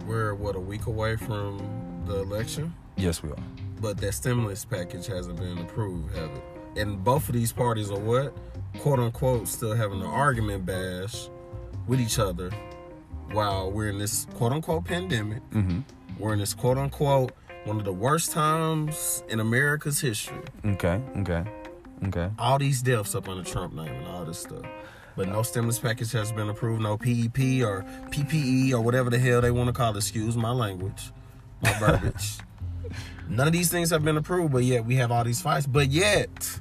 [0.06, 1.58] We're what a week away from
[2.06, 3.36] the election, yes we are
[3.80, 6.42] but that stimulus package hasn't been approved, have it?
[6.76, 8.36] And both of these parties are what,
[8.78, 11.28] quote unquote, still having an argument bash
[11.86, 12.50] with each other
[13.32, 15.42] while we're in this quote unquote pandemic.
[15.50, 15.80] mm-hmm.
[16.18, 17.32] We're in this quote unquote
[17.64, 20.42] one of the worst times in America's history.
[20.64, 21.44] okay okay
[22.06, 24.64] okay all these deaths up under Trump name and all this stuff.
[25.16, 29.40] But no stimulus package has been approved, no PEP or PPE or whatever the hell
[29.40, 29.96] they want to call it.
[29.98, 31.10] Excuse my language,
[31.62, 32.38] my verbiage.
[33.28, 35.66] None of these things have been approved, but yet we have all these fights.
[35.66, 36.60] But yet,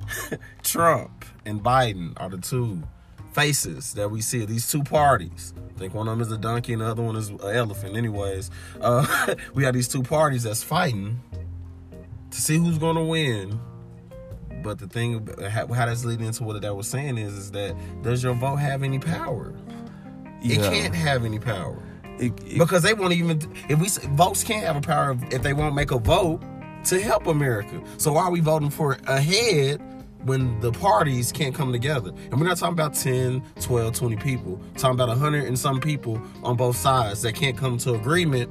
[0.62, 2.82] Trump and Biden are the two
[3.32, 5.54] faces that we see of these two parties.
[5.74, 7.96] I think one of them is a donkey and the other one is an elephant.
[7.96, 8.50] Anyways,
[8.80, 11.20] uh, we have these two parties that's fighting
[12.30, 13.58] to see who's going to win.
[14.62, 18.22] But the thing, how, that's leading into what that was saying is, is that does
[18.22, 19.52] your vote have any power?
[20.42, 20.70] It Yeah.
[20.70, 21.82] can't have any power
[22.22, 23.40] It- it- because they won't even.
[23.68, 26.40] If we votes can't have a power if- if they won't make a vote
[26.84, 27.80] to help America.
[27.98, 29.80] So why are we voting for ahead
[30.24, 32.10] when the parties can't come together?
[32.30, 34.52] And we're not talking about 10, 12, 20 people.
[34.72, 38.50] We're talking about 100 and some people on both sides that can't come to agreement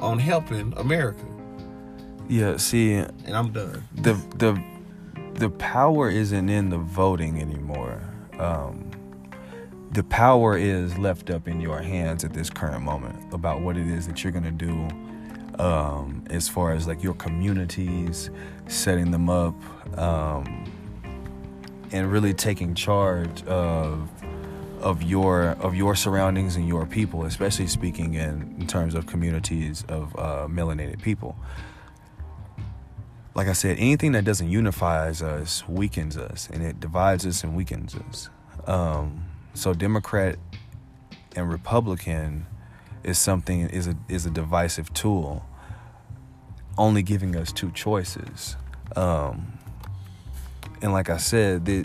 [0.00, 1.24] on helping America.
[2.30, 3.84] yeah see And I'm done.
[3.94, 4.60] the the
[5.34, 8.00] the power isn't in the voting anymore.
[8.38, 8.87] Um,
[9.92, 13.86] the power is left up in your hands at this current moment about what it
[13.86, 14.88] is that you're gonna do,
[15.58, 18.30] um, as far as like your communities,
[18.66, 19.54] setting them up,
[19.98, 20.64] um,
[21.92, 24.10] and really taking charge of
[24.80, 29.84] of your of your surroundings and your people, especially speaking in, in terms of communities
[29.88, 31.36] of uh, melanated people
[33.38, 37.54] like I said, anything that doesn't unifies us weakens us, and it divides us and
[37.54, 38.28] weakens us.
[38.66, 39.27] Um,
[39.58, 40.38] so Democrat
[41.34, 42.46] and Republican
[43.02, 45.44] is something is a is a divisive tool,
[46.76, 48.56] only giving us two choices.
[48.94, 49.58] Um,
[50.80, 51.84] and like I said, the,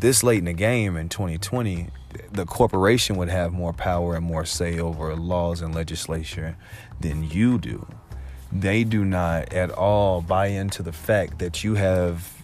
[0.00, 1.88] this late in the game in 2020,
[2.32, 6.56] the corporation would have more power and more say over laws and legislation
[7.00, 7.86] than you do
[8.52, 12.39] they do not at all buy into the fact that you have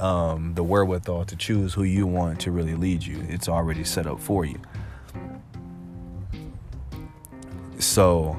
[0.00, 3.24] um, the wherewithal to choose who you want to really lead you.
[3.28, 4.60] It's already set up for you.
[7.78, 8.36] So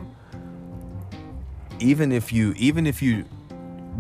[1.80, 3.26] even if you even if you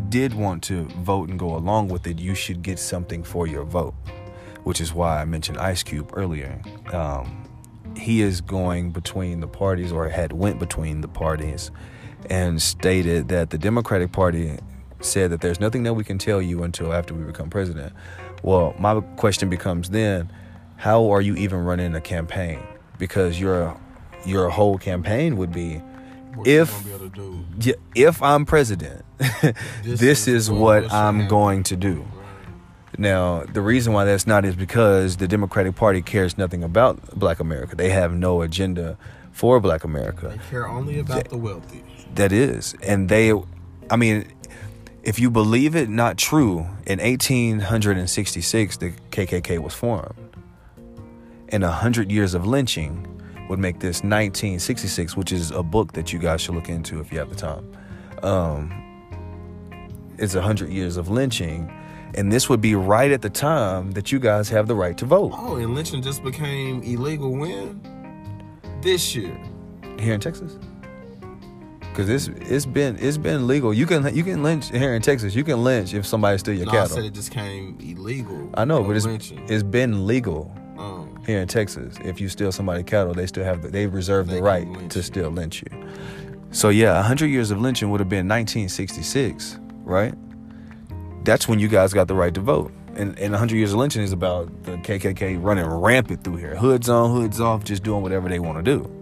[0.09, 3.63] did want to vote and go along with it, you should get something for your
[3.63, 3.93] vote,
[4.63, 6.61] which is why I mentioned Ice Cube earlier.
[6.93, 7.47] Um,
[7.97, 11.71] he is going between the parties, or had went between the parties,
[12.29, 14.57] and stated that the Democratic Party
[15.01, 17.93] said that there's nothing that we can tell you until after we become president.
[18.43, 20.31] Well, my question becomes then,
[20.77, 22.59] how are you even running a campaign?
[22.97, 23.77] Because your
[24.25, 25.77] your whole campaign would be
[26.35, 27.45] What If- be able to do?
[27.59, 29.03] yeah, if I'm president,
[29.83, 32.05] this, is, what I'm going to do.
[32.97, 37.39] Now, the reason why that's not is because the Democratic Party cares nothing about black
[37.39, 37.75] America.
[37.75, 38.97] They have no agenda
[39.31, 40.29] for black America.
[40.29, 41.83] They care only about the wealthy.
[42.15, 42.75] That is.
[42.83, 43.33] And they,
[43.89, 44.31] I mean,
[45.03, 50.15] if you believe it not true, in 1866, the KKK was formed.
[51.49, 53.07] And 100 years of lynching
[53.49, 57.11] would make this 1966, which is a book that you guys should look into if
[57.11, 57.75] you have the time.
[58.23, 58.71] Um,
[60.17, 61.71] it's 100 years of lynching.
[62.13, 65.05] And this would be right at the time that you guys have the right to
[65.05, 67.81] vote Oh, and lynching just became illegal when?
[68.81, 69.37] This year.
[69.99, 70.57] here in Texas.
[71.93, 73.73] Cause it's it's been it's been legal.
[73.73, 75.35] You can you can lynch here in Texas.
[75.35, 76.95] You can lynch if somebody steal your No, I cattle.
[76.95, 78.49] said it just came illegal.
[78.53, 79.45] I know, but it's lynching.
[79.49, 80.51] it's been legal.
[80.77, 84.27] um, here in Texas, if you steal somebody's cattle, they still have the, they reserve
[84.27, 85.03] They the right to you.
[85.03, 85.87] still lynch you.
[86.51, 90.13] So yeah, 100 years of lynching would have been 1966, right?
[91.23, 92.71] That's when you guys got the right to vote.
[92.95, 96.55] And, and 100 years of lynching is about the KKK running rampant through here.
[96.55, 99.00] Hoods on, hoods off, just doing whatever they want to do.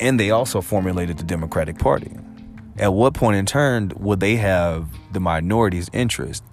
[0.00, 2.12] And they also formulated the Democratic Party.
[2.78, 6.44] At what point in turn would they have the minority's interest?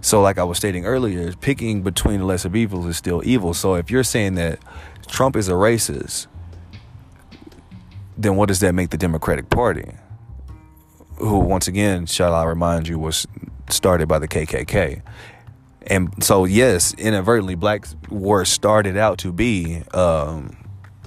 [0.00, 3.52] So, like I was stating earlier, picking between the lesser evils is still evil.
[3.52, 4.58] So, if you're saying that
[5.06, 6.26] Trump is a racist,
[8.16, 9.92] then what does that make the Democratic Party?
[11.16, 13.26] Who, once again, shall I remind you, was
[13.68, 15.02] started by the KKK.
[15.86, 20.56] And so, yes, inadvertently, blacks were started out to be um,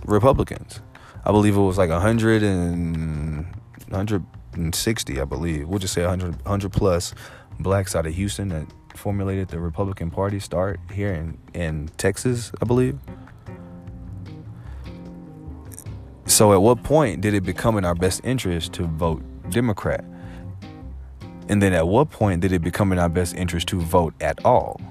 [0.05, 0.81] Republicans.
[1.25, 3.45] I believe it was like 100 and
[3.89, 5.67] 160, I believe.
[5.67, 7.13] We'll just say 100, 100 plus
[7.59, 12.65] blacks out of Houston that formulated the Republican Party start here in, in Texas, I
[12.65, 12.97] believe.
[16.25, 20.03] So, at what point did it become in our best interest to vote Democrat?
[21.49, 24.43] And then at what point did it become in our best interest to vote at
[24.45, 24.81] all?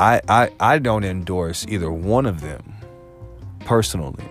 [0.00, 2.72] I, I I don't endorse either one of them
[3.66, 4.24] personally.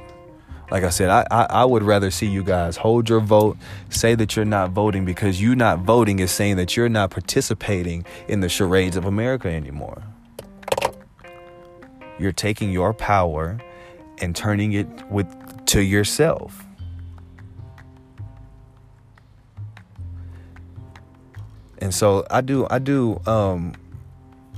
[0.71, 3.55] Like I said, I, I, I would rather see you guys hold your vote,
[3.89, 8.03] say that you're not voting because you not voting is saying that you're not participating
[8.27, 10.01] in the charades of America anymore.
[12.17, 13.59] You're taking your power
[14.19, 15.27] and turning it with
[15.67, 16.65] to yourself.
[21.77, 23.73] And so I do I do um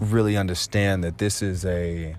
[0.01, 2.15] really understand that this is a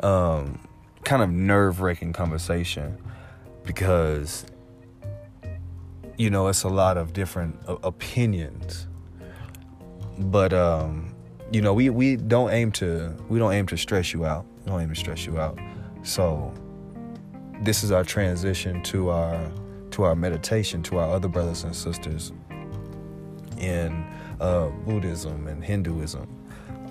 [0.00, 0.66] um,
[1.02, 2.96] kind of nerve wracking conversation
[3.64, 4.46] because,
[6.16, 8.86] you know, it's a lot of different opinions.
[10.16, 11.12] But, um,
[11.50, 14.46] you know, we, we don't aim to we don't aim to stress you out.
[14.60, 15.58] We don't aim to stress you out.
[16.04, 16.54] So
[17.62, 19.52] this is our transition to our
[19.90, 22.32] to our meditation to our other brothers and sisters
[23.58, 24.04] in
[24.40, 26.28] uh, Buddhism and Hinduism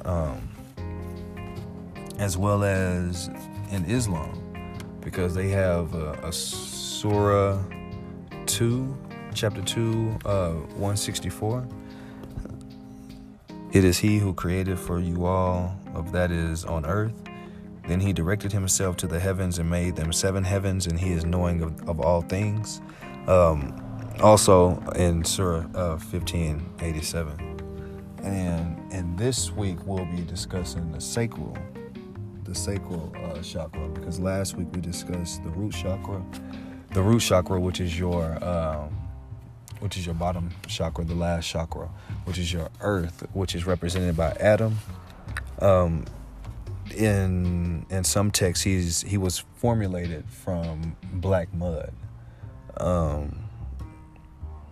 [0.06, 0.50] um,
[2.20, 3.30] as well as
[3.72, 4.40] in Islam,
[5.02, 7.62] because they have a, a Surah
[8.46, 8.98] 2,
[9.34, 11.68] chapter 2, uh, 164.
[13.72, 17.14] It is He who created for you all of that is on earth.
[17.88, 21.26] Then He directed Himself to the heavens and made them seven heavens, and He is
[21.26, 22.82] knowing of, of all things.
[23.28, 23.80] Um,
[24.22, 27.53] also in Surah uh, 1587.
[28.24, 31.58] And and this week we'll be discussing the sacral,
[32.44, 36.24] the sacral uh, chakra, because last week we discussed the root chakra,
[36.92, 38.90] the root chakra, which is your, um,
[39.80, 41.90] which is your bottom chakra, the last chakra,
[42.24, 44.78] which is your earth, which is represented by Adam.
[45.60, 46.06] Um,
[46.96, 51.92] in in some texts, he's he was formulated from black mud,
[52.78, 53.50] um,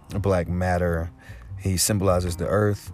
[0.10, 1.12] black matter.
[1.60, 2.91] He symbolizes the earth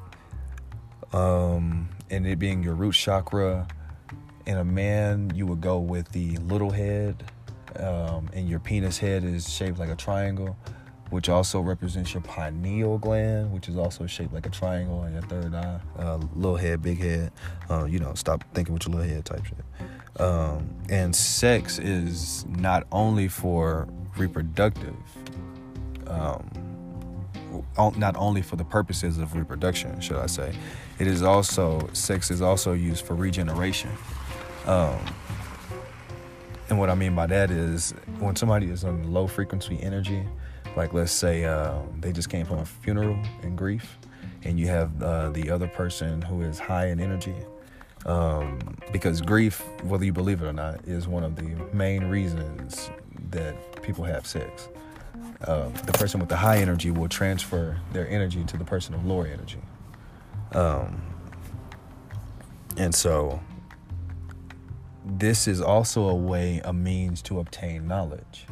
[1.18, 3.68] um, and it being your root chakra.
[4.46, 7.22] In a man, you would go with the little head,
[7.78, 10.56] um, and your penis head is shaped like a triangle,
[11.10, 15.24] which also represents your pineal gland, which is also shaped like a triangle, and your
[15.24, 15.80] third eye.
[16.00, 17.32] Uh, little head, big head.
[17.70, 20.22] Uh, you know, stop thinking with your little head type shit.
[20.22, 23.88] Um, and sex is not only for
[24.18, 24.96] reproductive.
[26.08, 26.50] Um,
[27.98, 30.54] not only for the purposes of reproduction, should I say.
[31.00, 33.92] It is also sex is also used for regeneration.
[34.66, 35.00] Um,
[36.70, 40.24] and what I mean by that is when somebody is on low frequency energy,
[40.76, 43.98] like let's say uh, they just came from a funeral and grief,
[44.44, 47.36] and you have uh, the other person who is high in energy.
[48.06, 48.60] Um,
[48.92, 51.44] because grief, whether you believe it or not, is one of the
[51.74, 52.90] main reasons
[53.32, 54.70] that people have sex
[55.46, 59.06] um, the person with the high energy will transfer their energy to the person of
[59.06, 59.60] lower energy.
[60.54, 61.02] Um,
[62.78, 63.40] and so,
[65.06, 68.46] this is also a way, a means to obtain knowledge.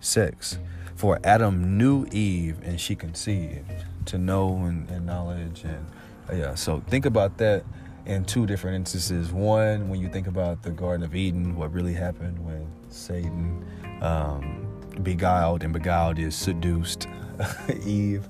[0.00, 0.58] Sex.
[0.94, 3.70] For Adam knew Eve and she conceived
[4.06, 5.64] to know and, and knowledge.
[5.64, 5.86] And
[6.30, 7.64] uh, yeah, so think about that
[8.04, 9.32] in two different instances.
[9.32, 13.64] One, when you think about the Garden of Eden, what really happened when Satan
[14.00, 14.66] um,
[15.02, 17.06] beguiled and beguiled is seduced
[17.84, 18.28] Eve,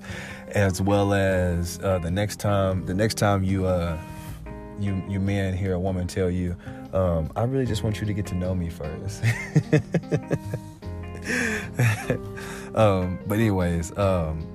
[0.53, 3.97] as well as uh, the next time the next time you uh,
[4.79, 6.55] you you men hear a woman tell you,
[6.93, 9.23] um, I really just want you to get to know me first.
[12.75, 14.47] um, but anyways, um,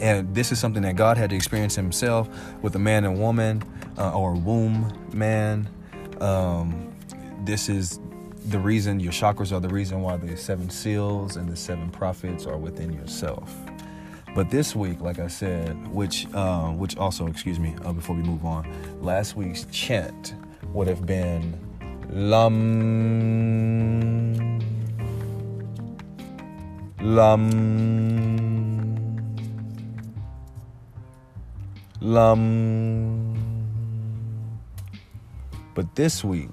[0.00, 2.28] and this is something that God had to experience Himself
[2.62, 3.62] with a man and woman,
[3.98, 5.68] uh, or womb man.
[6.20, 6.92] Um,
[7.44, 8.00] this is
[8.46, 12.46] the reason your chakras are the reason why the seven seals and the seven prophets
[12.46, 13.54] are within yourself.
[14.34, 18.22] But this week, like I said, which uh, which also, excuse me, uh, before we
[18.22, 18.66] move on,
[19.00, 20.34] last week's chant
[20.72, 21.58] would have been
[22.10, 22.60] lum
[27.00, 27.70] lum
[32.00, 33.34] Lam.
[35.74, 36.48] But this week,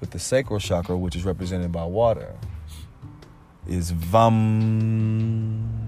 [0.00, 2.34] with the sacral chakra, which is represented by water,
[3.68, 5.81] is Vam.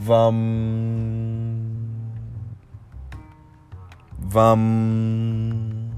[0.00, 1.88] Vam.
[4.22, 5.90] Vam.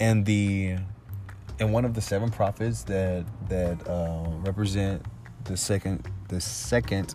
[0.00, 0.76] And the
[1.60, 5.04] and one of the seven prophets that that uh, represent
[5.44, 7.14] the second the second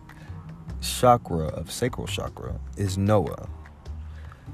[0.81, 3.47] chakra of sacral chakra is Noah.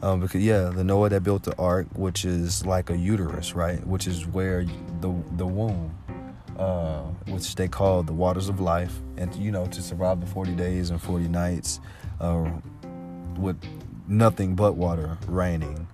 [0.01, 3.85] Um, because yeah, the Noah that built the ark, which is like a uterus, right?
[3.85, 4.63] Which is where
[5.01, 5.97] the the womb,
[6.59, 10.53] uh, which they call the waters of life, and you know to survive the forty
[10.53, 11.79] days and forty nights,
[12.19, 12.51] uh,
[13.37, 13.57] with
[14.07, 15.87] nothing but water raining.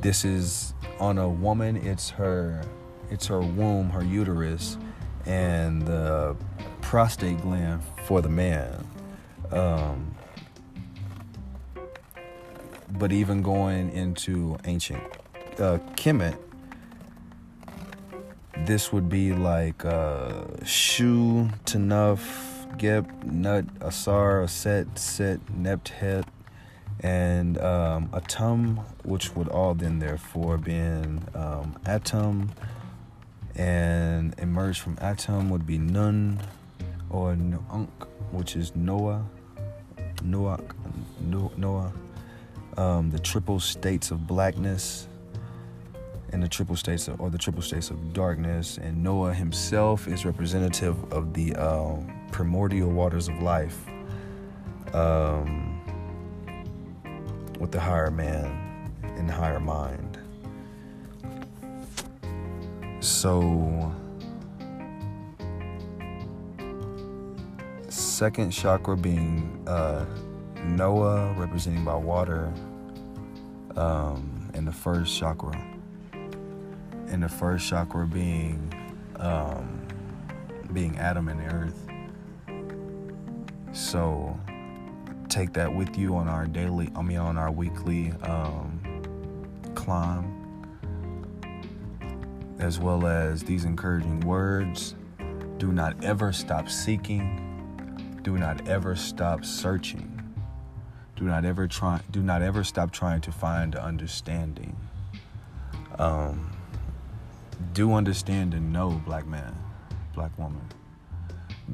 [0.00, 1.76] This is on a woman.
[1.76, 2.62] It's her,
[3.10, 4.76] it's her womb, her uterus,
[5.24, 6.36] and the
[6.80, 8.84] prostate gland for the man.
[9.52, 10.16] Um,
[12.90, 15.02] but even going into ancient
[15.58, 16.36] uh, Kemet,
[18.58, 26.24] this would be like uh, Shu, Tanuf, Geb, Nut, Asar, Aset, Set, Nept,
[27.00, 32.50] and um, Atum, which would all then therefore been um, Atum,
[33.56, 36.40] and emerge from Atum would be Nun
[37.10, 37.90] or Nuunk,
[38.30, 39.24] which is Noah,
[40.22, 40.60] Noah,
[41.20, 41.92] Noah.
[42.76, 45.06] Um, the triple states of blackness
[46.32, 50.24] and the triple states of, or the triple states of darkness and noah himself is
[50.24, 51.96] representative of the uh,
[52.30, 53.86] primordial waters of life
[54.94, 55.80] um,
[57.58, 60.18] with the higher man and higher mind
[63.00, 63.92] so
[67.88, 70.06] second chakra being uh,
[70.64, 72.52] Noah representing by water,
[73.76, 75.71] um, and the first chakra.
[77.12, 78.72] And the first chakra being
[79.16, 79.86] um,
[80.72, 81.88] being Adam and earth.
[83.72, 84.38] So
[85.28, 88.80] take that with you on our daily, I mean, on our weekly um,
[89.74, 90.38] climb,
[92.58, 94.94] as well as these encouraging words.
[95.58, 98.18] Do not ever stop seeking.
[98.22, 100.08] Do not ever stop searching.
[101.16, 102.00] Do not ever try.
[102.10, 104.76] Do not ever stop trying to find understanding.
[105.98, 106.51] Um,
[107.72, 109.56] do understand and know, black man,
[110.14, 110.66] black woman,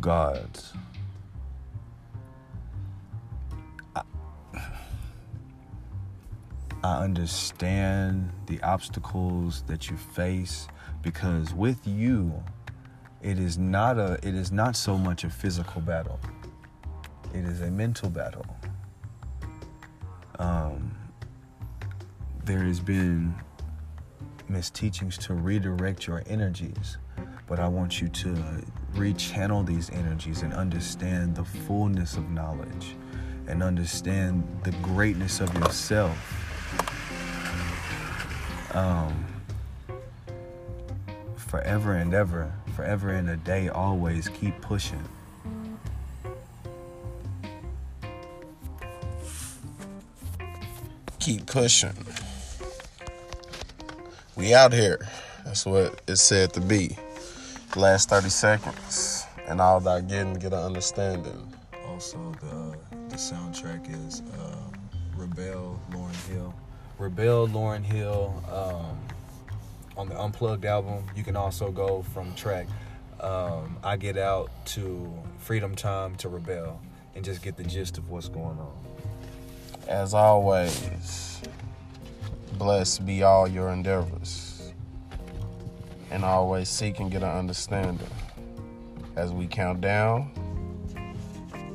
[0.00, 0.72] gods.
[3.96, 4.02] I,
[6.84, 10.68] I understand the obstacles that you face
[11.02, 12.42] because with you,
[13.22, 14.18] it is not a.
[14.22, 16.20] It is not so much a physical battle.
[17.34, 18.46] It is a mental battle
[20.38, 20.96] um,
[22.44, 23.34] there has been
[24.48, 26.98] misteachings to redirect your energies,
[27.46, 28.34] but I want you to
[28.94, 32.96] rechannel these energies and understand the fullness of knowledge
[33.46, 36.16] and understand the greatness of yourself.
[38.74, 39.24] Um,
[41.36, 45.02] forever and ever, forever and a day, always keep pushing.
[51.28, 51.92] keep pushing.
[54.38, 55.04] We out here.
[55.44, 56.96] That's what it said to be.
[57.74, 59.26] Last 30 seconds.
[59.48, 61.52] And all that getting get an understanding.
[61.88, 62.78] Also, the
[63.08, 64.72] the soundtrack is um,
[65.16, 66.54] Rebel Lauryn Hill.
[66.98, 68.96] Rebel Lauryn Hill um,
[69.96, 71.02] on the Unplugged album.
[71.16, 72.68] You can also go from track
[73.20, 76.80] um, I Get Out to Freedom Time to Rebel
[77.16, 78.72] and just get the gist of what's going on.
[79.88, 81.40] As always,
[82.58, 84.72] blessed be all your endeavors.
[86.10, 88.10] And always seek and get an understanding.
[89.14, 90.32] As we count down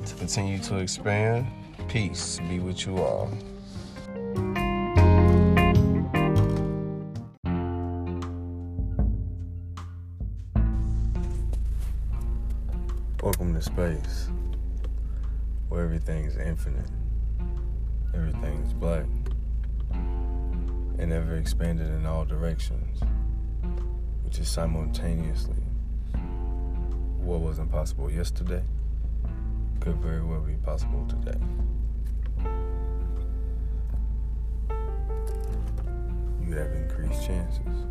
[0.06, 1.48] to continue to expand,
[1.88, 3.30] peace be with you all.
[13.22, 14.30] Welcome to space.
[15.70, 16.90] Where everything's infinite.
[18.14, 19.06] Everything's black.
[21.04, 23.02] And ever expanded in all directions.
[24.24, 25.62] Which is simultaneously
[27.18, 28.64] what was impossible yesterday
[29.82, 31.38] could very well be possible today.
[36.48, 37.86] You have increased chances.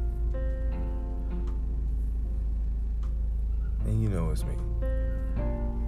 [3.84, 4.54] And you know it's me.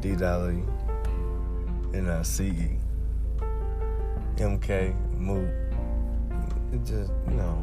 [0.01, 0.63] D Dolly,
[1.95, 2.77] N-I-C-E,
[4.37, 5.64] MK, Moot.
[6.75, 7.55] It just, you know,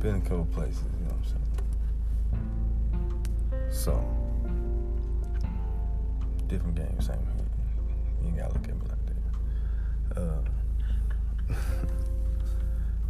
[0.00, 1.26] been a couple places, you know what I'm
[3.60, 3.70] saying?
[3.70, 3.92] So,
[6.48, 7.46] different game, same here.
[8.20, 9.06] You ain't gotta look at me like
[10.16, 10.42] that.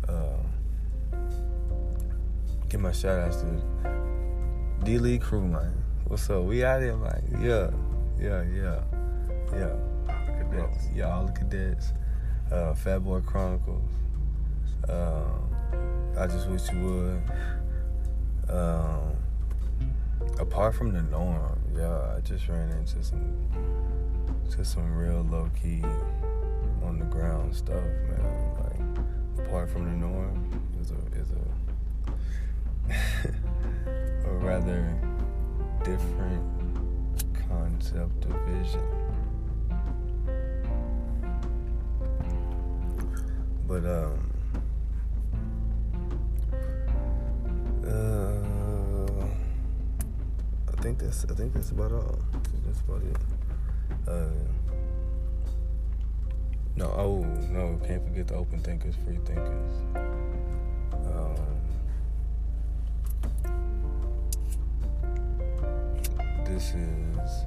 [0.09, 0.43] Uh, uh,
[2.69, 3.47] give my shout outs to
[4.85, 5.73] D League crew, man.
[6.05, 6.45] What's up?
[6.45, 7.23] We out here, man.
[7.41, 7.70] Yeah,
[8.23, 8.83] yeah, yeah,
[9.55, 9.74] yeah.
[10.07, 10.89] The cadets.
[10.95, 11.95] Yeah, all the cadets.
[12.53, 13.91] Uh, Fat Boy Chronicles.
[14.87, 15.24] Uh,
[16.19, 17.23] I just wish you would.
[18.49, 19.17] Um,
[20.41, 23.37] apart from the norm, yeah, I just ran into some,
[24.49, 25.83] just some real low key,
[26.83, 28.55] on the ground stuff, man.
[29.37, 31.45] Like apart from the norm, is a is a
[34.29, 34.97] a rather
[35.85, 36.43] different
[37.47, 38.89] concept of vision.
[43.69, 44.36] But um
[47.87, 49.25] uh
[50.69, 52.19] I think that's I think that's about all.
[52.65, 53.17] That's about it.
[54.07, 54.57] Uh
[56.77, 59.73] no, oh no, can't forget the open thinkers, free thinkers.
[61.07, 61.37] Um,
[66.45, 67.45] this is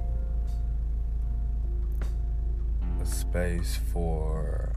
[3.00, 4.72] a space for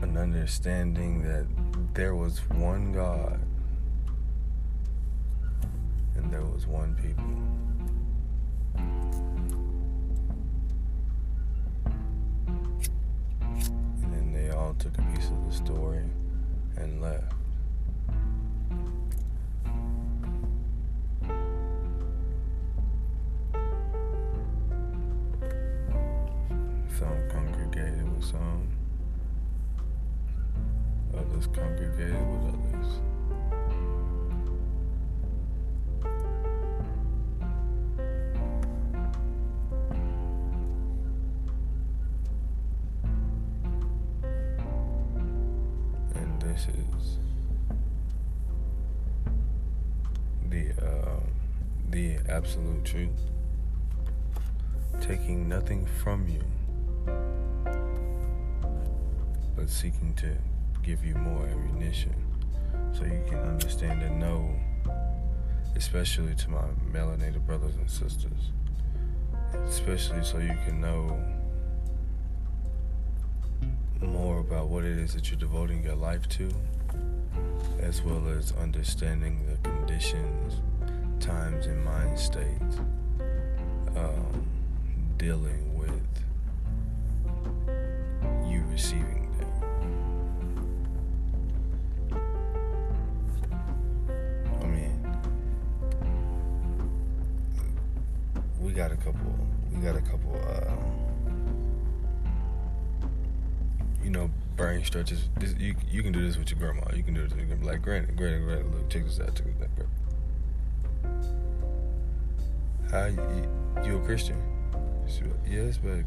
[0.00, 1.46] an understanding that
[1.94, 3.40] there was one God
[6.18, 7.24] and there was one people.
[14.02, 16.04] And then they all took a piece of the story
[16.76, 17.32] and left.
[26.98, 28.68] Some congregated with some,
[31.16, 33.00] others congregated with others.
[52.28, 53.20] Absolute truth.
[55.00, 56.42] Taking nothing from you,
[59.56, 60.36] but seeking to
[60.82, 62.14] give you more ammunition
[62.92, 64.54] so you can understand and know,
[65.76, 68.52] especially to my melanated brothers and sisters,
[69.66, 71.22] especially so you can know
[74.00, 76.48] more about what it is that you're devoting your life to,
[77.80, 80.60] as well as understanding the conditions,
[81.20, 82.78] times, and mind states
[83.96, 84.46] um,
[85.16, 85.92] dealing with
[88.46, 89.52] you receiving them.
[94.62, 95.18] I mean,
[98.60, 99.20] we got a couple.
[99.72, 100.40] We got a couple.
[100.46, 100.74] Uh,
[104.02, 105.28] you know, brain stretches.
[105.38, 106.94] This, you you can do this with your grandma.
[106.94, 107.72] You can do this with your grandma.
[107.72, 108.62] Like, granny, granny, granny.
[108.62, 109.34] Look, check this out.
[109.34, 109.86] Check this out, bro.
[112.90, 113.20] How you,
[113.84, 114.40] you a Christian?
[115.06, 116.04] She yes, baby.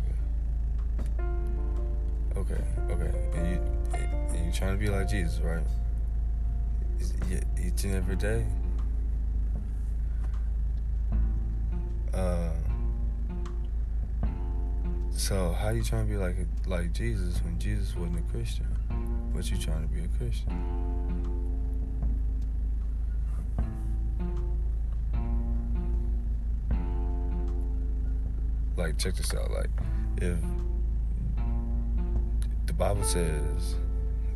[2.36, 3.12] Okay, okay.
[3.36, 3.62] And you
[3.94, 5.64] and you trying to be like Jesus, right?
[7.64, 8.45] Each and every day.
[12.14, 12.49] Uh.
[15.12, 16.36] So how you trying to be like
[16.66, 18.66] like Jesus when Jesus wasn't a Christian,
[19.36, 21.11] but you trying to be a Christian?
[28.82, 29.52] Like check this out.
[29.52, 29.70] Like
[30.18, 30.40] if
[32.66, 33.76] the Bible says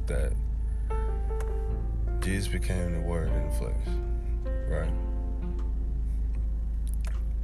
[0.06, 0.34] that
[2.20, 3.88] Jesus became the Word in the flesh,
[4.68, 4.92] right?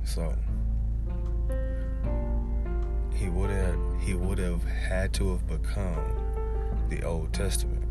[0.03, 0.31] So
[3.15, 6.05] he would have he would have had to have become
[6.89, 7.83] the Old Testament,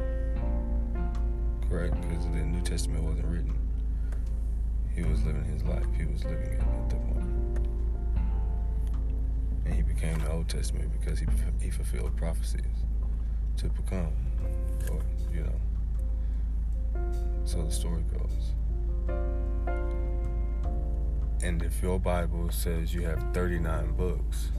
[1.68, 2.00] correct?
[2.00, 3.58] Because the New Testament wasn't written.
[4.94, 5.84] He was living his life.
[5.98, 7.09] He was living it at point,
[9.70, 11.26] and he became the Old Testament because he
[11.60, 12.64] he fulfilled prophecies
[13.56, 14.12] to become,
[14.90, 15.00] or
[15.32, 15.60] you know.
[17.44, 18.52] So the story goes.
[21.42, 24.50] And if your Bible says you have 39 books,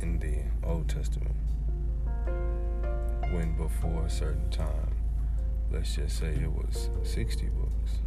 [0.00, 1.36] in the Old Testament,
[3.30, 4.94] when before a certain time,
[5.70, 8.00] let's just say it was 60 books,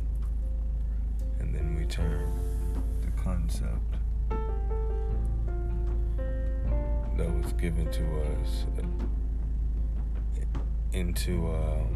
[1.55, 2.29] then we turn
[3.01, 3.79] the concept
[7.17, 8.65] that was given to us
[10.95, 11.87] into, um,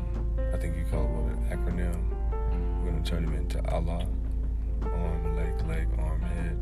[0.53, 2.83] I think you call it what, an acronym.
[2.83, 4.05] We're going to turn them into Allah,
[4.83, 6.57] arm, leg, leg, arm, head,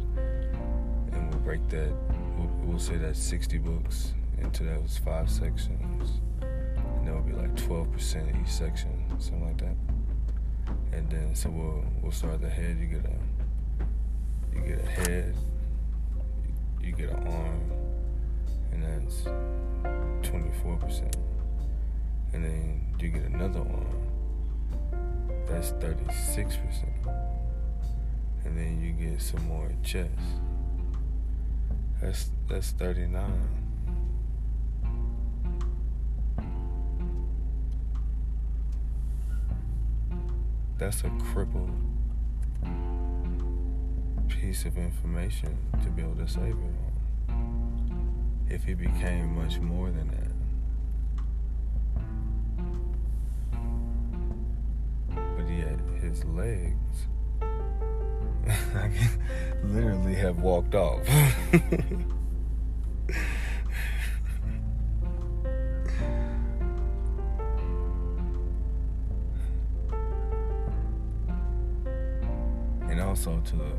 [1.13, 1.91] and we'll break that.
[2.37, 7.55] We'll, we'll say that's 60 books into those five sections, and that would be like
[7.55, 9.96] 12% each section, something like that.
[10.97, 12.75] And then so we'll we'll start the head.
[12.79, 15.35] You get a you get a head,
[16.81, 17.71] you get an arm,
[18.71, 19.21] and that's
[20.27, 21.15] 24%.
[22.33, 24.07] And then you get another arm,
[25.47, 26.85] that's 36%.
[28.45, 30.09] And then you get some more chest.
[32.01, 33.66] That's that's 39.
[40.77, 41.71] That's a crippled
[44.27, 46.77] piece of information to be able to save him.
[48.47, 50.31] If he became much more than that.
[55.35, 57.07] But yet his legs
[58.75, 59.09] I can
[59.63, 61.05] literally have walked off.
[72.97, 73.69] and also to the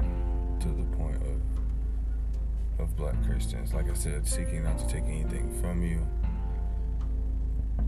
[0.61, 5.53] to the point of of black Christians, like I said, seeking not to take anything
[5.61, 6.07] from you,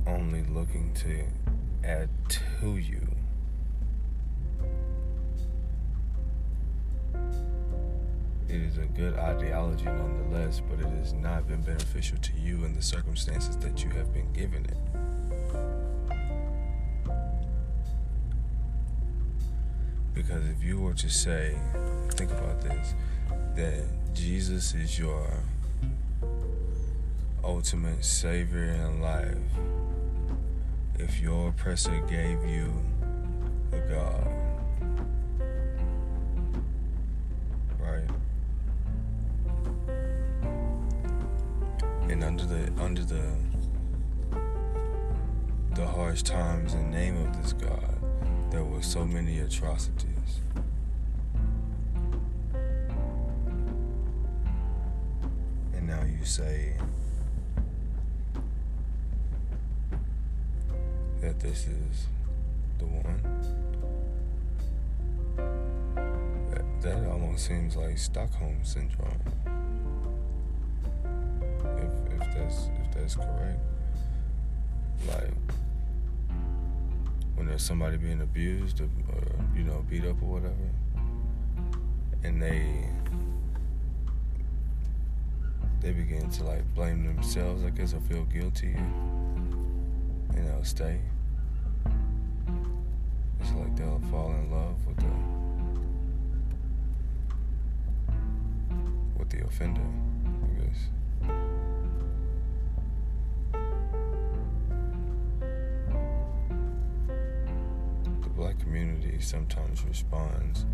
[0.09, 1.25] only looking to
[1.85, 3.01] add to you.
[8.49, 12.75] It is a good ideology nonetheless, but it has not been beneficial to you in
[12.75, 14.77] the circumstances that you have been given it.
[20.31, 21.59] Because if you were to say,
[22.11, 22.95] think about this,
[23.57, 23.83] that
[24.15, 25.29] Jesus is your
[27.43, 29.37] ultimate savior in life,
[31.01, 32.73] if your oppressor gave you
[33.73, 34.29] a God,
[37.81, 38.09] right?
[42.09, 43.25] And under the under the
[45.75, 47.99] the harsh times and name of this God,
[48.53, 50.10] there were so many atrocities.
[56.41, 56.73] Say
[61.21, 62.07] that this is
[62.79, 63.21] the one.
[66.51, 69.21] That, that almost seems like Stockholm syndrome.
[71.77, 73.61] If, if that's if that's correct.
[75.09, 75.35] Like
[77.35, 79.23] when there's somebody being abused or, or
[79.55, 80.71] you know beat up or whatever,
[82.25, 82.89] and they
[85.81, 91.01] they begin to like blame themselves, I guess, or feel guilty, and you know stay.
[93.41, 95.11] It's like they'll fall in love with the
[99.19, 100.89] with the offender, I guess.
[108.23, 110.67] The black community sometimes responds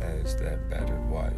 [0.00, 1.34] as that battered wife.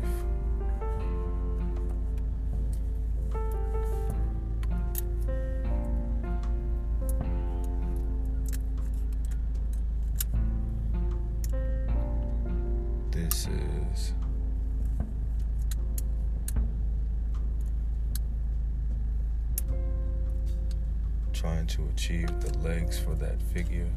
[23.53, 23.89] Figure.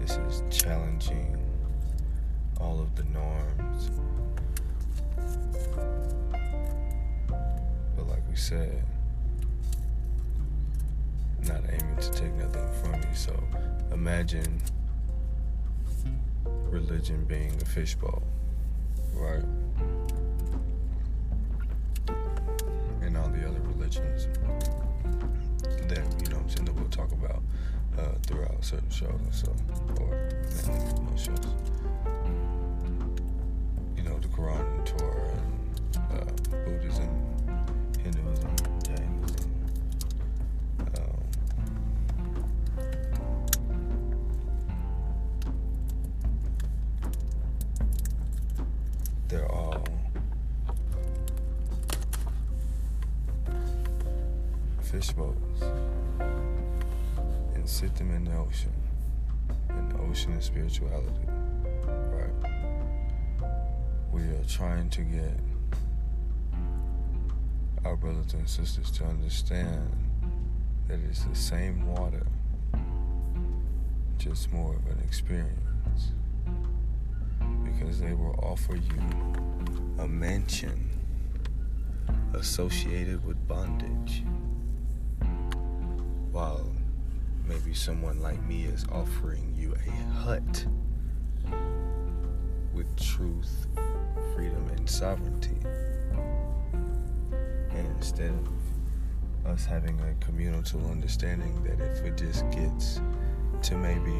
[0.00, 1.36] This is challenging
[2.58, 3.90] all of the norms.
[7.28, 8.82] But like we said,
[11.42, 13.14] not aiming to take nothing from you.
[13.14, 13.38] So
[13.92, 14.62] imagine
[16.70, 18.22] religion being a fishbowl,
[19.14, 19.44] right?
[23.02, 24.28] And all the other religions
[25.88, 27.42] that, you know I'm saying, that we'll talk about
[27.98, 29.56] uh, throughout certain shows and stuff,
[30.00, 30.30] or
[31.10, 31.38] most shows.
[33.96, 35.32] You know, the Quran and Torah
[36.10, 36.24] and uh,
[36.64, 37.08] Buddhism,
[58.34, 58.72] the ocean.
[59.68, 61.26] The ocean of spirituality.
[61.86, 62.50] Right.
[64.12, 65.38] We are trying to get
[67.84, 69.88] our brothers and sisters to understand
[70.88, 72.26] that it's the same water,
[74.18, 76.12] just more of an experience.
[77.64, 79.02] Because they will offer you
[79.98, 80.88] a mansion
[82.34, 84.24] associated with bondage,
[86.32, 86.73] while
[87.46, 90.66] maybe someone like me is offering you a hut
[92.72, 93.66] with truth,
[94.34, 95.56] freedom, and sovereignty.
[97.70, 103.00] And instead of us having a communal understanding that if it just gets
[103.62, 104.18] to maybe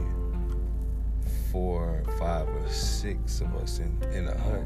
[1.51, 4.65] four, five, or six of us in, in a hut,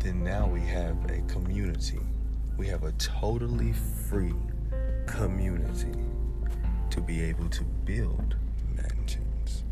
[0.00, 2.00] then now we have a community.
[2.56, 4.34] We have a totally free
[5.06, 5.92] community
[6.90, 8.34] to be able to build
[8.74, 9.62] mansions.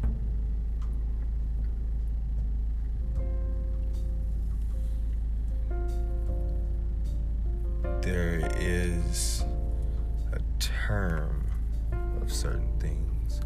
[8.02, 9.44] There is
[10.32, 11.44] a term
[12.22, 13.40] of certain things,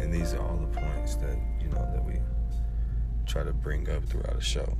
[0.00, 2.14] and these are all the points that you know that we
[3.26, 4.76] try to bring up throughout the show.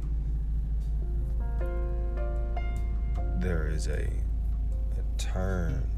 [3.41, 5.89] There is a a turn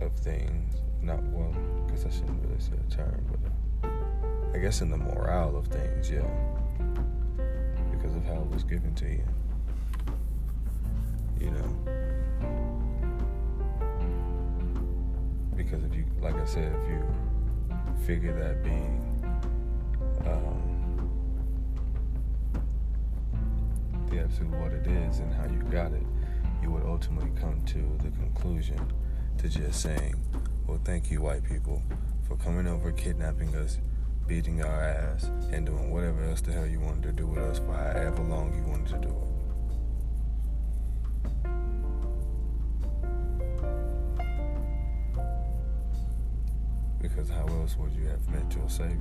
[0.00, 0.74] of things.
[1.02, 1.54] Not well,
[1.86, 3.90] because I shouldn't really say a term, but
[4.54, 6.22] I guess in the morale of things, yeah.
[7.90, 9.24] Because of how it was given to you.
[11.40, 11.76] You know?
[15.56, 17.02] Because if you, like I said, if you
[18.06, 19.00] figure that being
[20.26, 21.10] um,
[24.10, 26.04] the absolute what it is and how you got it,
[26.62, 28.80] you would ultimately come to the conclusion
[29.40, 30.14] to just saying,
[30.66, 31.82] well, thank you, white people,
[32.28, 33.78] for coming over, kidnapping us,
[34.26, 37.58] beating our ass, and doing whatever else the hell you wanted to do with us
[37.58, 39.14] for however long you wanted to do it.
[47.00, 48.98] Because how else would you have met your Savior?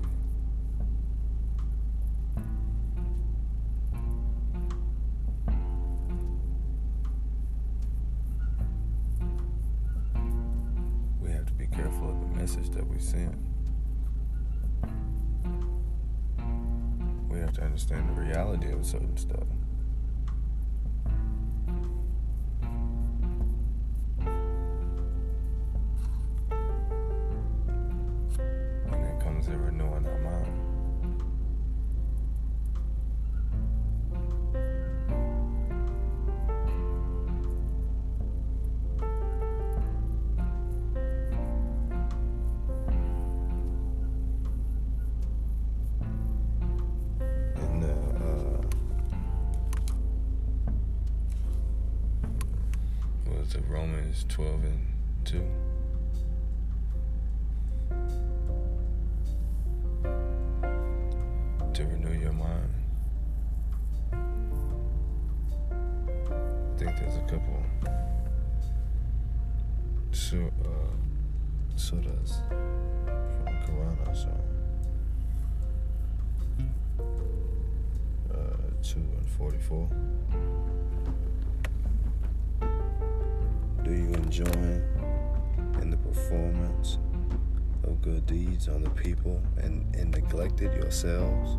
[90.66, 91.58] Yourselves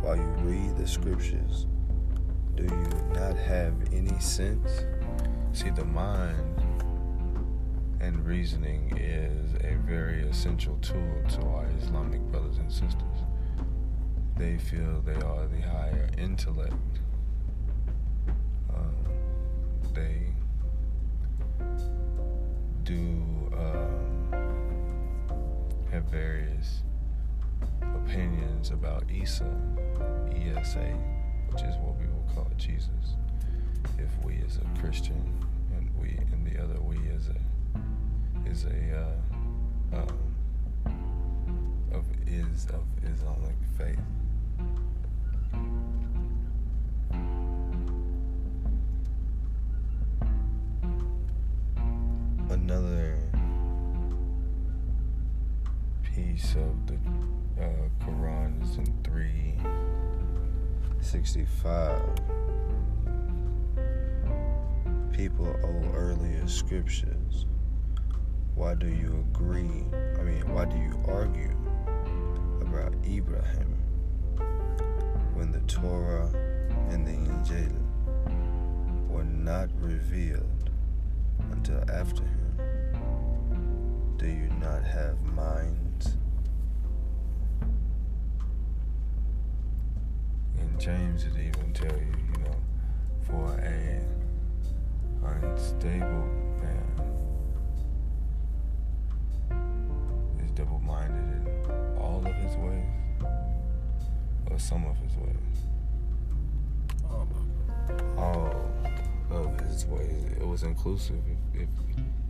[0.00, 1.66] while you read the scriptures?
[2.54, 4.84] Do you not have any sense?
[5.52, 6.62] See, the mind
[8.00, 13.24] and reasoning is a very essential tool to our Islamic brothers and sisters
[14.38, 16.72] they feel they are the higher intellect.
[18.72, 18.94] Um,
[19.92, 20.28] they
[22.84, 24.28] do um,
[25.90, 26.82] have various
[28.08, 29.44] opinions about Isa,
[30.32, 30.96] ESA,
[31.50, 33.16] which is what we will call Jesus.
[33.98, 35.22] If we as a Christian
[35.76, 39.14] and we and the other we as a is a
[39.92, 40.94] uh, um,
[41.92, 43.98] of is of Islamic faith.
[61.46, 62.02] 365.
[65.12, 67.46] People owe earlier scriptures.
[68.56, 69.84] Why do you agree?
[70.18, 71.54] I mean, why do you argue
[72.60, 73.76] about Ibrahim
[75.34, 76.28] when the Torah
[76.90, 77.72] and the Injil
[79.08, 80.70] were not revealed
[81.52, 82.56] until after him?
[84.16, 85.87] Do you not have minds?
[90.68, 92.56] And James would even tell you, you know,
[93.22, 94.00] for a
[95.24, 96.26] unstable
[96.60, 96.86] man
[100.44, 102.86] is double-minded in all of his ways
[104.50, 105.36] or some of his ways.
[108.16, 108.54] All
[109.30, 110.32] of his ways.
[110.40, 111.22] It was inclusive.
[111.54, 111.68] If, if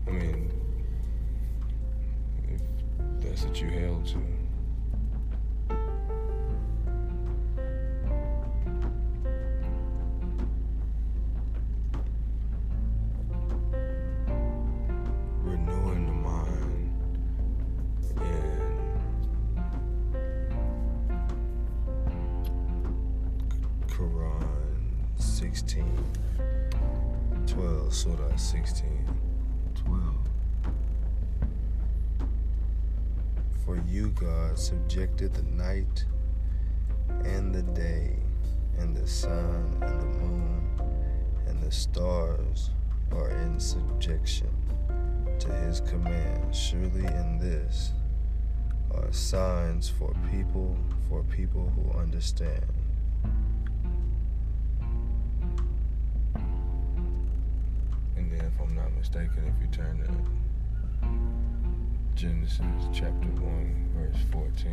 [0.07, 0.51] I mean,
[2.49, 2.61] if
[3.21, 4.38] that's what you held to.
[41.69, 42.71] The stars
[43.13, 44.49] are in subjection
[45.39, 46.55] to his command.
[46.55, 47.93] Surely in this
[48.95, 50.75] are signs for people,
[51.11, 52.65] for people who understand.
[58.17, 60.11] And then, if I'm not mistaken, if you turn to
[62.15, 62.65] Genesis
[62.95, 64.73] chapter 1, verse 14,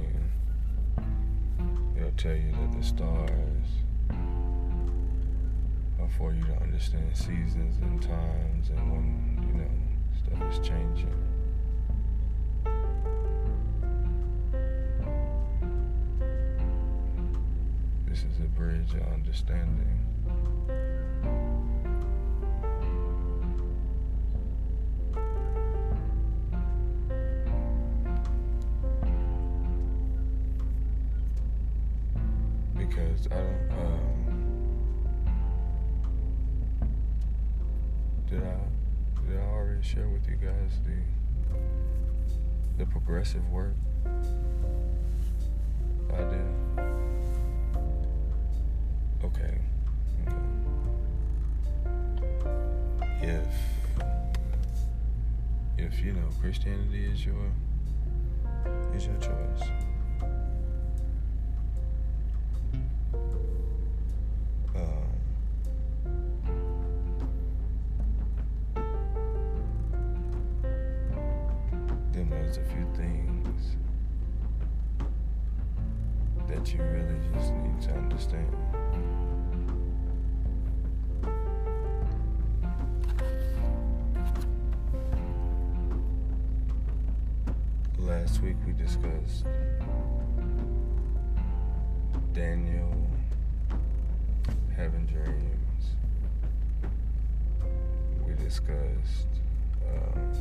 [1.97, 3.83] it'll tell you that the stars
[6.17, 9.69] for you to understand seasons and times and when, you know,
[10.17, 11.13] stuff is changing.
[18.07, 19.99] This is a bridge of understanding.
[32.77, 34.14] Because I don't, um,
[39.85, 40.95] share with you guys the,
[42.79, 43.75] the progressive work
[46.11, 46.41] idea?
[49.23, 49.59] Okay.
[50.27, 50.41] okay.
[53.21, 53.53] If
[55.77, 57.51] if you know Christianity is your
[58.95, 59.94] is your choice.
[92.35, 92.91] Daniel
[94.75, 95.95] having dreams.
[98.27, 99.27] We discussed
[99.89, 100.33] um,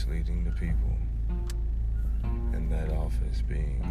[0.00, 0.96] misleading the people,
[2.54, 3.82] and that office being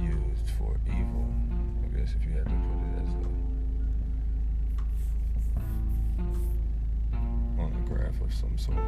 [0.00, 1.32] used for evil.
[1.84, 3.16] I guess if you had to put it as a
[7.60, 8.78] on a graph of some sort.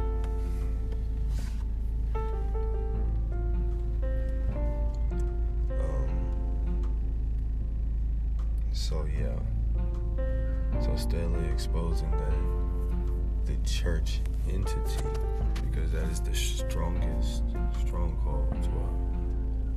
[5.79, 6.09] Um,
[8.73, 9.39] so yeah.
[10.81, 12.74] So steadily exposing that
[13.45, 15.05] the church entity,
[15.69, 17.43] because that is the strongest
[17.85, 18.95] stronghold to our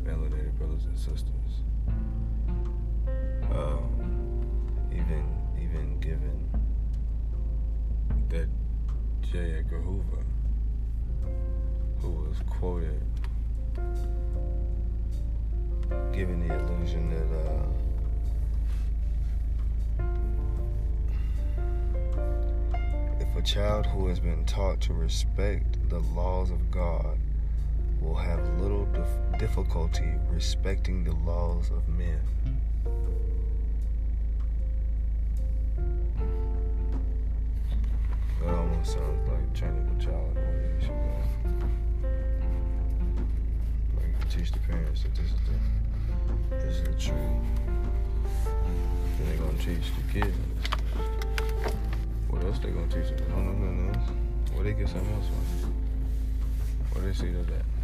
[0.05, 1.33] melanated brothers and sisters.
[3.53, 4.41] Um,
[4.93, 5.25] even
[5.63, 6.49] even given
[8.29, 8.49] that
[9.23, 9.59] J.
[9.59, 10.25] Edgar Hoover,
[12.01, 13.03] who was quoted
[16.13, 17.67] giving the illusion that uh,
[23.55, 27.17] child who has been taught to respect the laws of God
[27.99, 32.21] will have little dif- difficulty respecting the laws of men.
[38.45, 40.37] That almost sounds like training a child.
[43.97, 47.17] Like teach the parents that this is the this is the truth.
[48.45, 50.78] Then they're gonna teach the kids.
[52.49, 53.29] Else they gonna teach them?
[53.29, 53.99] No, no, no, no.
[54.55, 55.71] Where they get something else from?
[56.93, 57.78] Where they see that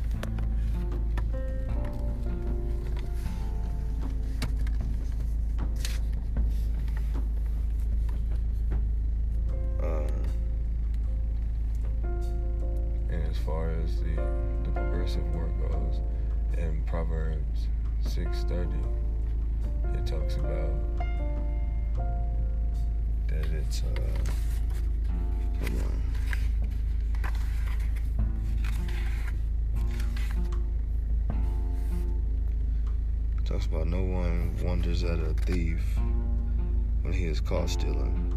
[37.44, 38.30] caught stealing,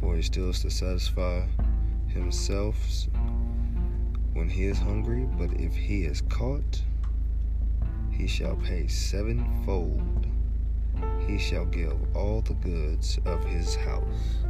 [0.00, 1.42] for he steals to satisfy
[2.06, 2.76] himself
[4.34, 6.82] when he is hungry, but if he is caught,
[8.12, 10.26] he shall pay sevenfold.
[11.26, 14.44] He shall give all the goods of his house.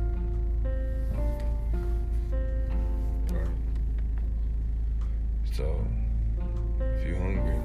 [3.31, 3.49] Right.
[5.53, 5.87] So,
[6.81, 7.61] if you're hungry,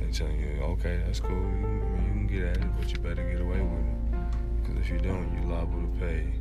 [0.00, 1.93] they tell you, okay, that's cool.
[2.34, 4.62] You, I mean, you can get at it, but you better get away with it.
[4.62, 6.32] Because if you don't, you're liable to pay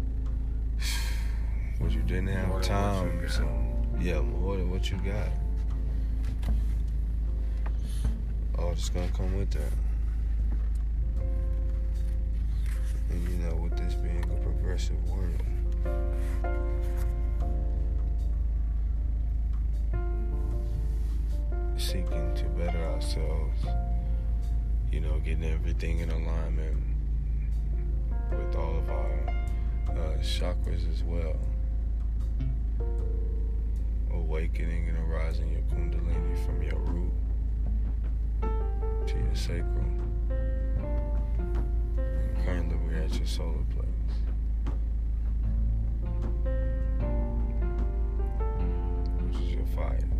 [1.77, 3.29] what you didn't have More time.
[3.29, 3.47] So,
[3.99, 5.27] yeah, more than what you got.
[8.57, 9.73] Oh, All that's gonna come with that.
[13.11, 15.43] And you know, with this being a progressive world,
[21.77, 23.65] seeking to better ourselves,
[24.93, 26.77] you know, getting everything in alignment
[28.29, 29.25] with all of our
[29.89, 31.35] uh, chakras as well.
[34.11, 37.11] Awakening and arising your kundalini from your root
[39.07, 39.99] to your sacrum.
[41.97, 43.89] And currently, we're at your solar plexus.
[49.21, 50.12] Which is your fire.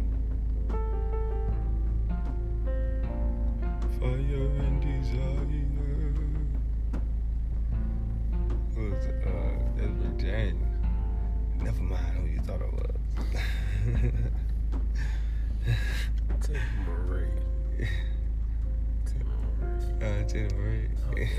[4.03, 5.39] Fire and desire.
[8.75, 10.61] Was uh, Edward James.
[11.61, 12.97] Never mind who you thought it was.
[16.41, 17.27] Teena Marie.
[19.05, 19.23] Teena
[19.61, 19.93] Marie.
[20.01, 20.89] uh, Teena Marie.
[21.07, 21.30] Oh, yeah.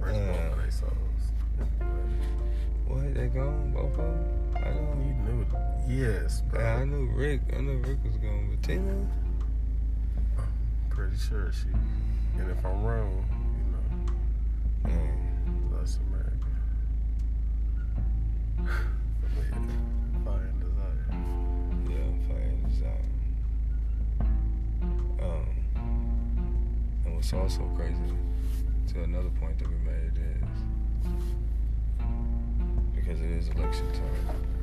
[0.00, 0.32] First Uh.
[0.32, 1.22] both of their songs.
[2.88, 3.14] What?
[3.14, 3.72] They gone?
[3.74, 4.20] Both of them?
[4.56, 5.00] I don't.
[5.06, 5.44] You know.
[5.44, 6.02] knew.
[6.02, 6.58] Yes, bro.
[6.58, 7.40] Yeah, I knew Rick.
[7.54, 8.99] I knew Rick was going, but Tina.
[11.00, 11.68] Pretty sure she.
[12.38, 13.24] And if I'm wrong,
[14.84, 16.52] you know, bless America.
[18.58, 18.68] But
[19.50, 19.56] yeah,
[20.26, 21.06] Fire and desire.
[21.88, 23.08] yeah, and desire.
[25.22, 25.48] Um,
[27.06, 27.96] and what's also crazy
[28.92, 30.48] to another point that we made is
[32.94, 34.59] because it is election time.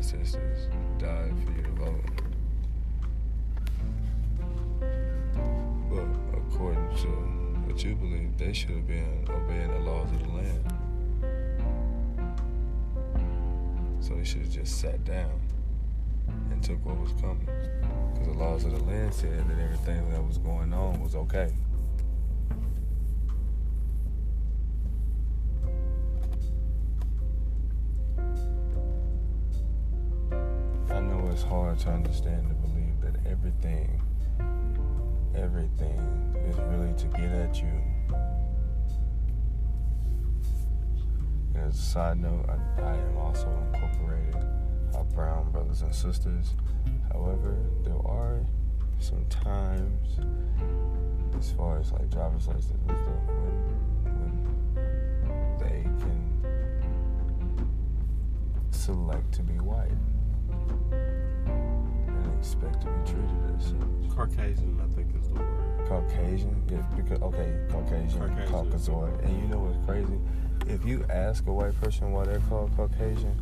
[0.00, 0.68] Ancestors
[0.98, 2.00] died for you to vote.
[5.90, 6.06] But
[6.38, 7.08] according to
[7.66, 10.72] what you believe, they should have been obeying the laws of the land.
[14.00, 15.38] So they should have just sat down
[16.50, 17.46] and took what was coming.
[18.14, 21.52] Because the laws of the land said that everything that was going on was okay.
[33.40, 34.02] Everything,
[35.34, 37.72] everything is really to get at you.
[41.54, 44.34] And as a side note, I, I am also incorporating
[44.94, 46.54] our brown brothers and sisters.
[47.12, 48.44] However, there are
[48.98, 50.18] some times,
[51.38, 53.56] as far as like driver's license and stuff, when
[54.04, 56.20] when they can
[58.70, 59.90] select to be white
[62.40, 64.16] expect to be treated as such.
[64.16, 65.88] Caucasian, I think is the word.
[65.88, 68.52] Caucasian, yeah, because okay, Caucasian, Caucasian.
[68.52, 70.18] Caucasoid, and you know what's crazy?
[70.66, 73.34] If you ask a white person why they're called Caucasian,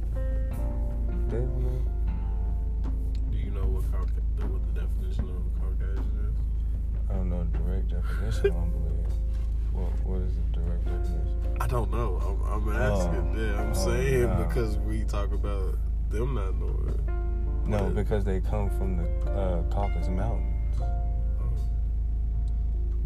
[1.28, 2.90] they don't know.
[3.30, 7.10] Do you know what Cauca- what the definition of a Caucasian is?
[7.10, 8.46] I don't know the direct definition.
[8.46, 9.12] I don't believe.
[9.72, 11.56] What What is the direct definition?
[11.60, 12.20] I don't know.
[12.24, 13.36] I'm, I'm asking.
[13.36, 13.40] Oh.
[13.40, 14.44] Yeah, I'm Oh, saying no.
[14.44, 15.76] because we talk about
[16.10, 17.04] them not knowing.
[17.68, 17.94] No, What?
[17.94, 20.54] because they come from the uh, Caucasus Mountains.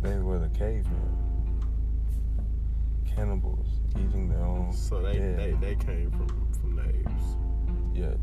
[0.03, 1.63] They were the cavemen,
[3.15, 5.39] cannibals, eating their own So they, dead.
[5.39, 6.29] they they came from
[6.61, 7.37] from the apes.
[7.95, 8.19] Yes.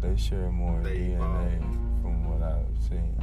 [0.00, 1.74] They share more They DNA evolved.
[2.02, 3.14] from what I've seen.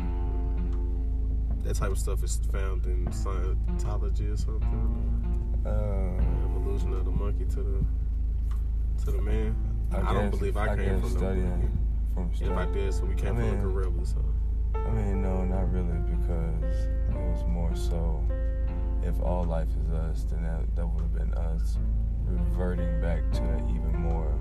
[1.64, 5.64] That type of stuff is found in Scientology or something.
[5.66, 7.84] Uh, Evolution of the monkey to the
[9.06, 9.56] to the man.
[9.94, 11.72] I, I don't believe I came from studying
[12.16, 12.44] monkey.
[12.46, 14.06] from If I did, so we came I from mean- a gorilla.
[14.06, 14.24] So
[14.76, 16.76] I mean, no, not really, because
[17.10, 18.24] it was more so
[19.04, 21.78] if all life is us, then that, that would have been us
[22.26, 24.32] reverting back to an even more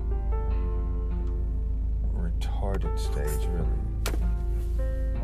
[2.13, 4.13] retarded stage, really.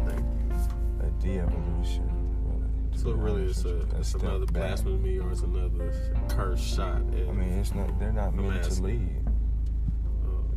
[0.05, 1.07] thank you.
[1.07, 2.09] A de evolution,
[2.45, 2.97] really.
[2.97, 5.93] So be really, it's a it's another blasphemy or it's another
[6.29, 7.01] curse shot.
[7.13, 9.22] At, I mean, it's not, they're not meant to lead.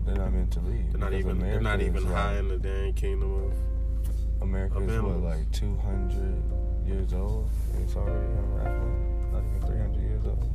[0.07, 0.93] They're not meant to lead.
[0.93, 3.53] they're not even they're not even high like- in the dang kingdom of.
[4.43, 6.43] America is what, like 200
[6.87, 7.49] years old?
[7.75, 9.33] And it's already unraveling?
[9.33, 10.51] Not even 300 years old?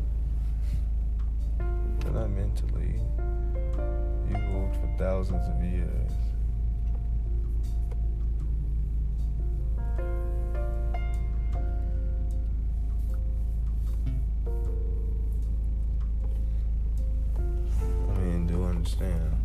[2.00, 3.02] They're not meant to lead.
[4.30, 6.12] You ruled for thousands of years.
[18.82, 19.36] Understand.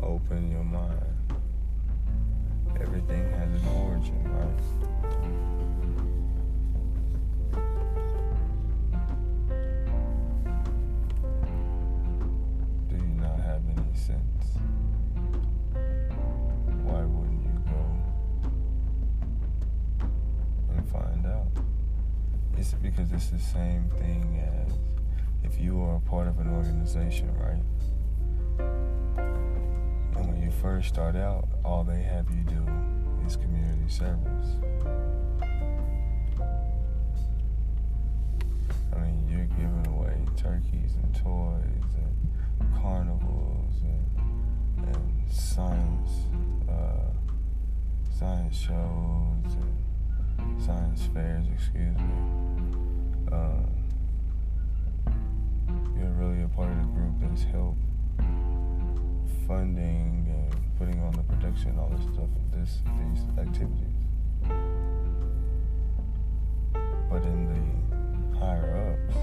[0.00, 0.98] Open your mind.
[2.80, 4.62] Everything has an origin, right?
[12.88, 14.27] Do you not have any sense?
[22.58, 24.72] It's because it's the same thing as
[25.44, 27.62] if you are a part of an organization, right?
[30.16, 32.66] And when you first start out, all they have you do
[33.24, 34.56] is community service.
[38.92, 46.10] I mean, you're giving away turkeys and toys and carnivals and, and science,
[46.68, 47.12] uh,
[48.18, 49.87] science shows and
[50.64, 52.14] science fairs, excuse me.
[53.32, 53.66] Um,
[55.96, 57.78] you're really a part of the group that's helped
[59.46, 63.96] funding and putting on the production, all this stuff, this these activities.
[67.10, 69.16] But in the higher ups,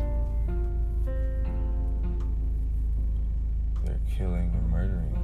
[3.85, 5.15] they're killing and murdering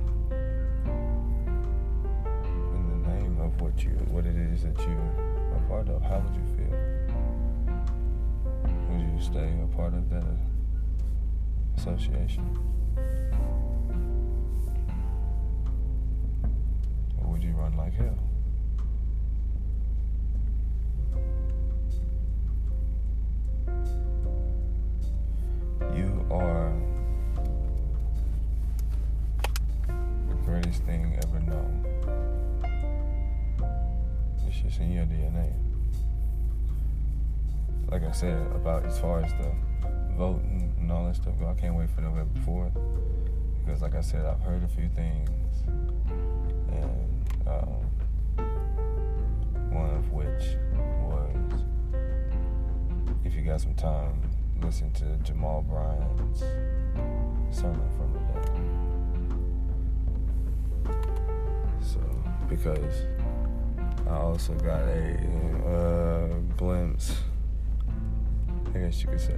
[2.76, 5.41] in the name of what you, what it is that you
[5.72, 6.02] part of.
[6.02, 6.76] How would you feel?
[8.90, 10.26] Would you stay a part of that
[11.78, 12.44] association?
[17.18, 18.18] Or would you run like hell?
[25.96, 26.91] You are
[38.12, 39.56] I said, about as far as the
[40.18, 42.74] voting and all that stuff I can't wait for November 4th.
[43.64, 45.30] Because, like I said, I've heard a few things.
[45.66, 47.88] And um,
[49.72, 50.58] one of which
[51.08, 51.62] was
[53.24, 54.22] if you got some time,
[54.62, 56.42] listen to Jamal Bryant's
[57.50, 58.50] sermon from the day.
[61.80, 62.02] So,
[62.50, 63.06] because
[64.06, 65.18] I also got a
[65.66, 66.28] uh,
[66.58, 67.16] glimpse,
[68.74, 69.38] I guess you could say,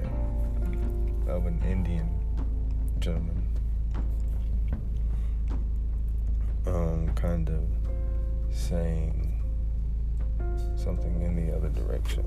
[1.28, 2.08] of an Indian
[3.00, 3.42] gentleman.
[6.68, 7.64] Um, kind of
[8.56, 9.42] saying
[10.76, 12.24] something in the other direction.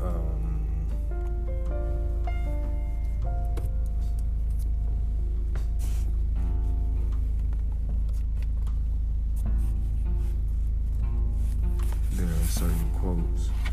[0.00, 0.33] Um,
[12.64, 13.63] certain quotes.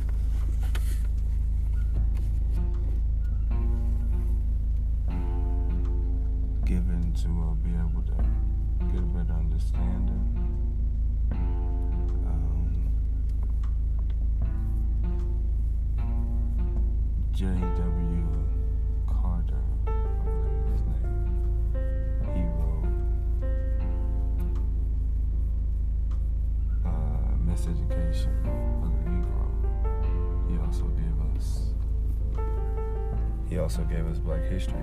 [33.82, 34.74] Also gave us Black History.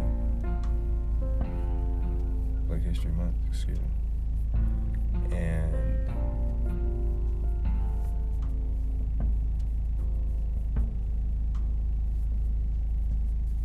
[2.66, 3.86] Black History Month, excuse me.
[5.36, 6.10] And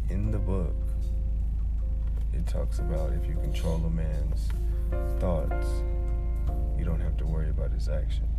[0.10, 0.76] in the book,
[2.34, 4.50] it talks about if you control a man's
[5.20, 5.68] thoughts,
[6.78, 8.30] you don't have to worry about his actions.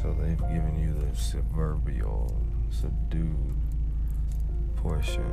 [0.00, 2.36] So they've given you the proverbial,
[2.72, 3.54] subdued
[4.76, 5.30] portion.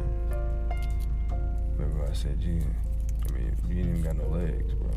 [1.77, 2.61] Remember I said you,
[3.27, 4.91] I mean, you ain't even got no legs, bro.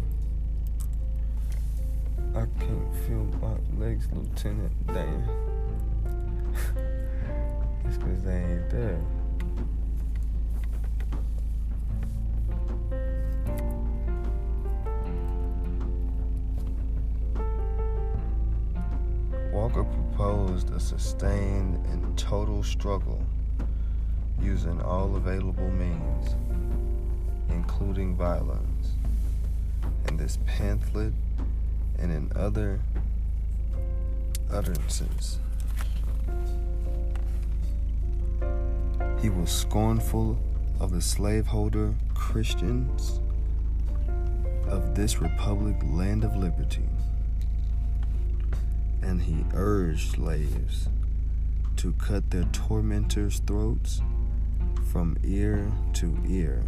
[2.35, 4.73] I can't feel my legs, Lieutenant.
[4.89, 5.25] Damn.
[7.85, 9.01] it's cause they ain't there.
[19.75, 23.25] Walker proposed a sustained and total struggle
[24.41, 26.35] using all available means,
[27.49, 28.93] including violence.
[30.09, 31.15] In this pamphlet
[31.99, 32.81] and in other
[34.51, 35.39] utterances,
[39.21, 40.39] he was scornful
[40.81, 43.21] of the slaveholder Christians
[44.67, 46.92] of this republic, land of liberty
[49.03, 50.89] and he urged slaves
[51.77, 54.01] to cut their tormentors' throats
[54.91, 56.63] from ear to ear.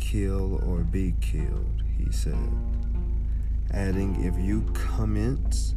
[0.00, 2.50] Kill or be killed, he said.
[3.70, 5.74] Adding, if you commence,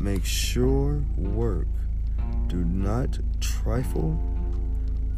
[0.00, 1.66] make sure work.
[2.48, 4.18] Do not trifle,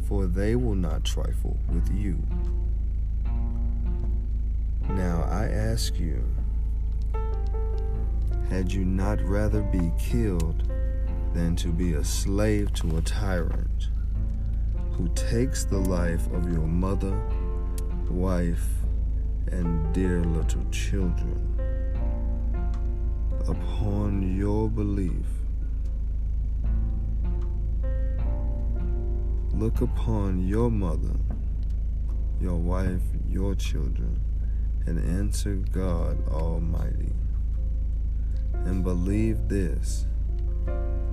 [0.07, 2.17] for they will not trifle with you.
[4.89, 6.23] Now I ask you,
[8.49, 10.63] had you not rather be killed
[11.33, 13.89] than to be a slave to a tyrant
[14.93, 17.15] who takes the life of your mother,
[18.09, 18.67] wife,
[19.51, 21.45] and dear little children
[23.47, 25.27] upon your belief?
[29.53, 31.15] Look upon your mother,
[32.41, 34.19] your wife, your children,
[34.87, 37.13] and answer God Almighty
[38.65, 40.05] and believe this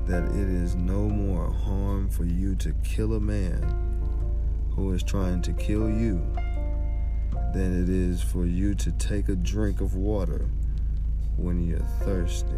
[0.06, 3.86] that it is no more harm for you to kill a man
[4.70, 6.24] who is trying to kill you
[7.52, 10.48] than it is for you to take a drink of water
[11.36, 12.54] when you're thirsty.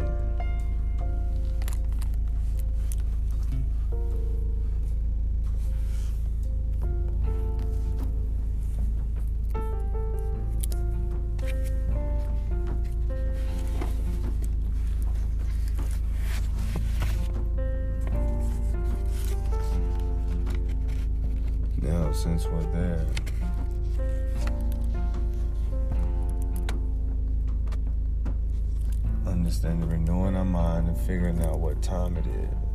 [31.09, 32.68] Figuring out what time it is.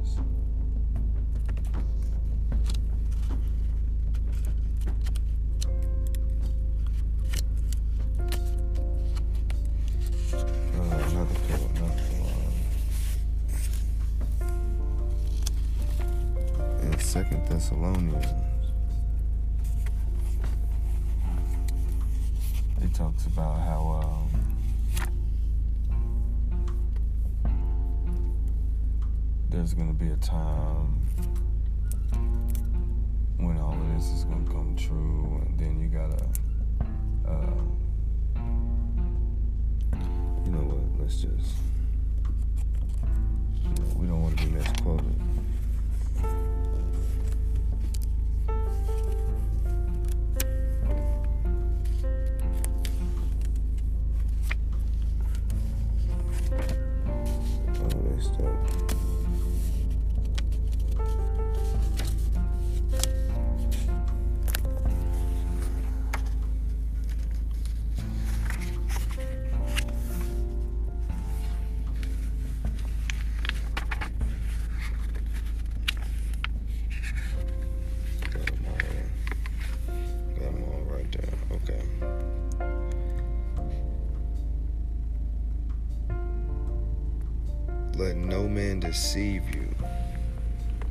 [88.80, 89.68] Deceive you.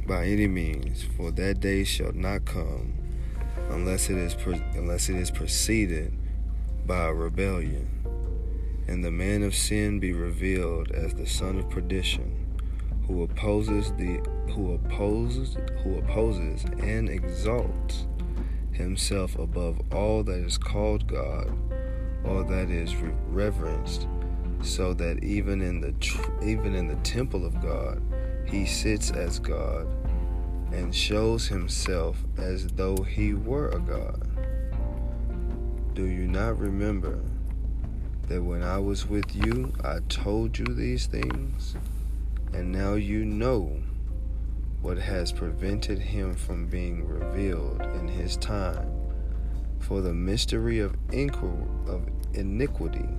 [0.07, 2.93] by any means, for that day shall not come
[3.69, 6.13] unless it is pre- unless it is preceded
[6.85, 7.87] by a rebellion,
[8.87, 12.45] and the man of sin be revealed as the son of perdition,
[13.07, 14.19] who opposes the
[14.53, 18.07] who opposes who opposes and exalts
[18.71, 21.51] himself above all that is called God
[22.23, 22.95] or that is
[23.27, 24.07] reverenced,
[24.63, 25.93] so that even in the
[26.41, 28.01] even in the temple of God
[28.45, 29.87] he sits as God
[30.71, 34.27] and shows himself as though he were a God.
[35.93, 37.19] Do you not remember
[38.27, 41.75] that when I was with you, I told you these things?
[42.53, 43.81] And now you know
[44.81, 48.91] what has prevented him from being revealed in his time.
[49.79, 53.09] For the mystery of, of iniquity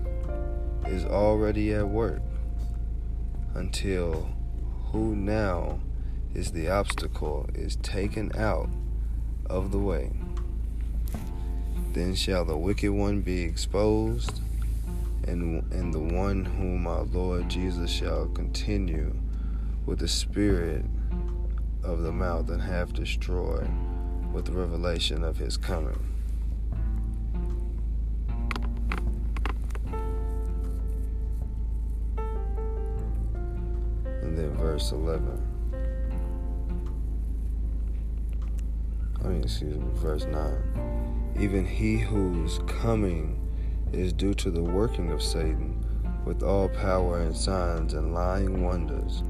[0.87, 2.23] is already at work,
[3.55, 4.29] until
[4.93, 5.81] who now
[6.35, 8.69] is the obstacle is taken out
[9.47, 10.11] of the way.
[11.93, 14.41] Then shall the wicked one be exposed,
[15.27, 19.15] and, and the one whom our Lord Jesus shall continue
[19.87, 20.85] with the spirit
[21.83, 23.71] of the mouth and have destroyed
[24.33, 26.14] with the revelation of his coming.
[34.65, 35.43] Verse 11.
[39.23, 41.35] I mean, excuse me, verse 9.
[41.39, 43.47] Even he whose coming
[43.93, 45.85] is due to the working of Satan
[46.25, 49.23] with all power and signs and lying wonders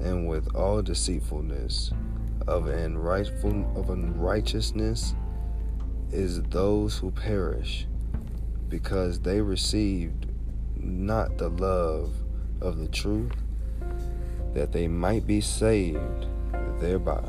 [0.00, 1.92] and with all deceitfulness
[2.46, 5.14] of unrightful of unrighteousness
[6.12, 7.86] is those who perish
[8.70, 10.28] because they received
[10.76, 12.10] not the love
[12.62, 13.34] of the truth
[14.54, 16.26] that they might be saved
[16.80, 17.22] thereby.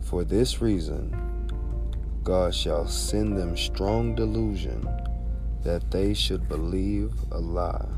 [0.00, 1.14] For this reason
[2.22, 4.88] God shall send them strong delusion
[5.62, 7.97] that they should believe a lie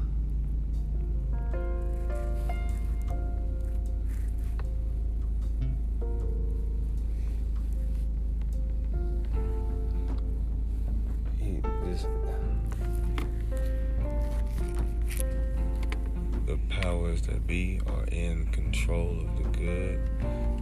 [17.20, 20.00] powers that be are in control of the good.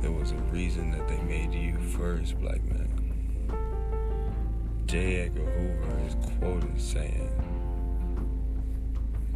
[0.00, 2.88] There was a reason that they made you first, black man.
[4.86, 5.22] J.
[5.22, 7.30] Edgar Hoover is quoted saying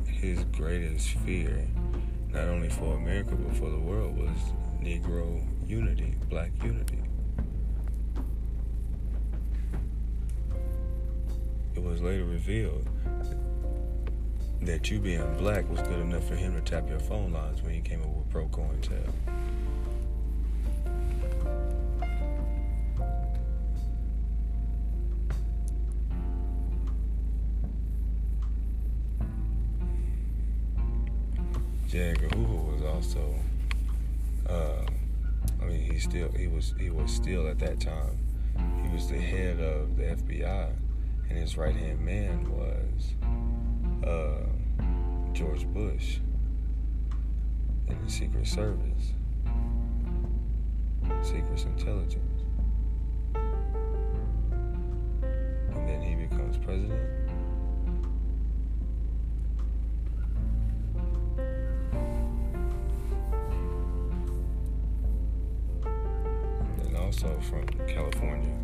[0.06, 1.68] his greatest fear,
[2.30, 4.30] not only for America but for the world, was
[4.80, 6.98] Negro unity, black unity.
[11.74, 12.86] It was later revealed
[14.64, 17.74] that you being black was good enough for him to tap your phone lines when
[17.74, 19.12] he came up with Pro COINTEL.
[32.34, 33.34] Hoover was also,
[34.48, 34.86] uh,
[35.60, 38.18] I mean, he still he was he was still at that time.
[38.82, 40.70] He was the head of the FBI,
[41.28, 43.14] and his right hand man was
[44.06, 44.51] uh,
[45.32, 46.18] George Bush
[47.88, 49.12] in the Secret Service,
[51.22, 52.42] Secret Intelligence.
[55.74, 57.00] And then he becomes president.
[66.84, 68.54] And also from California,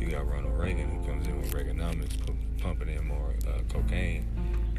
[0.00, 2.16] you got Ronald Reagan who comes in with Reaganomics,
[2.62, 4.26] pumping in more uh, cocaine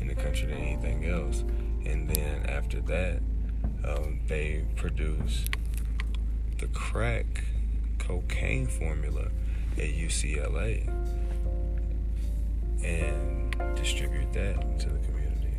[0.01, 1.43] in the country than anything else.
[1.85, 3.22] And then after that,
[3.85, 5.45] um, they produce
[6.57, 7.26] the crack
[7.99, 9.27] cocaine formula
[9.77, 10.88] at UCLA
[12.84, 15.57] and distribute that to the community.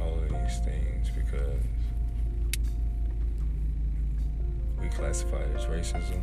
[0.00, 1.62] All of these things because
[4.80, 6.22] we classify it as racism,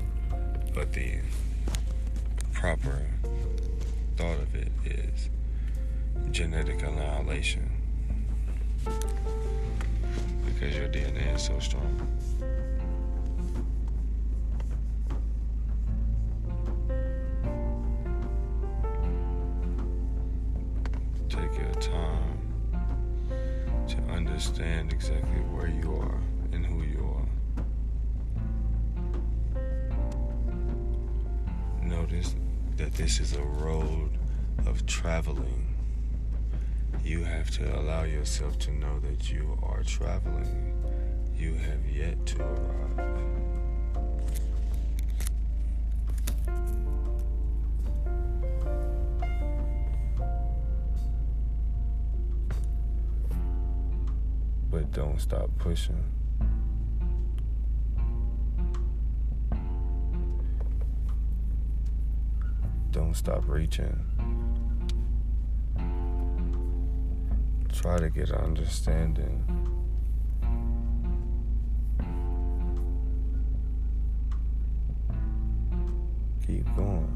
[0.73, 1.17] but the
[2.63, 2.97] proper
[4.15, 5.29] thought of it is
[6.31, 7.69] genetic annihilation
[10.45, 12.07] because your DNA is so strong.
[37.53, 40.73] To allow yourself to know that you are traveling.
[41.37, 43.13] You have yet to arrive.
[54.71, 56.03] But don't stop pushing.
[62.89, 64.22] Don't stop reaching.
[67.83, 69.43] Try to get an understanding.
[76.47, 77.09] Keep going.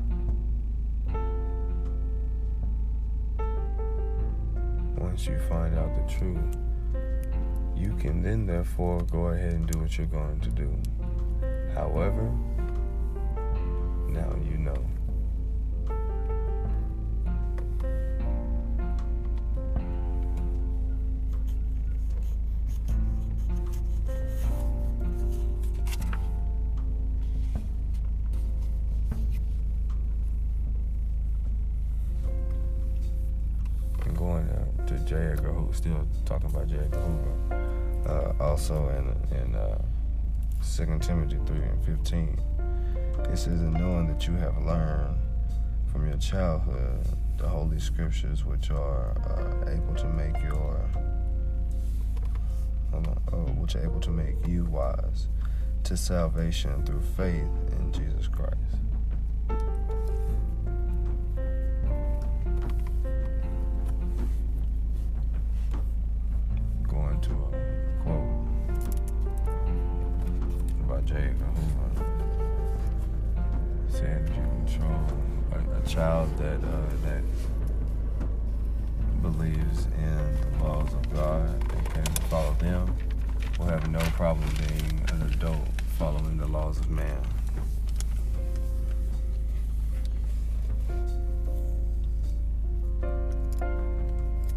[4.97, 6.57] Once you find out the truth,
[7.73, 10.77] you can then therefore go ahead and do what you're going to do.
[11.75, 12.29] However,
[14.09, 14.96] now you know.
[41.85, 42.39] Fifteen.
[43.29, 45.17] This is a knowing that you have learned
[45.91, 47.05] from your childhood
[47.37, 50.89] the holy scriptures, which are uh, able to make your
[52.93, 52.97] uh,
[53.59, 55.27] which are able to make you wise
[55.83, 57.49] to salvation through faith
[57.79, 58.57] in Jesus Christ.
[75.97, 77.23] Child that uh, that
[79.23, 82.95] believes in the laws of God and can follow them
[83.57, 85.67] will have no problem being an adult
[85.97, 87.23] following the laws of man.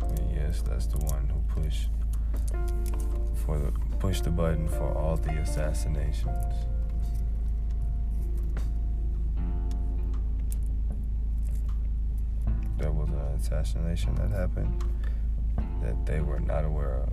[0.03, 1.89] And yes, that's the one who pushed
[3.47, 6.67] for the push the button for all the assassinations.
[13.41, 14.85] Assassination that happened
[15.83, 17.09] that they were not aware of.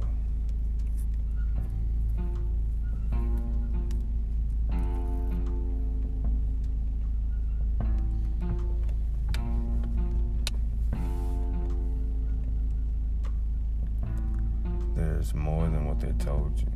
[14.96, 16.68] There's more than what they told you.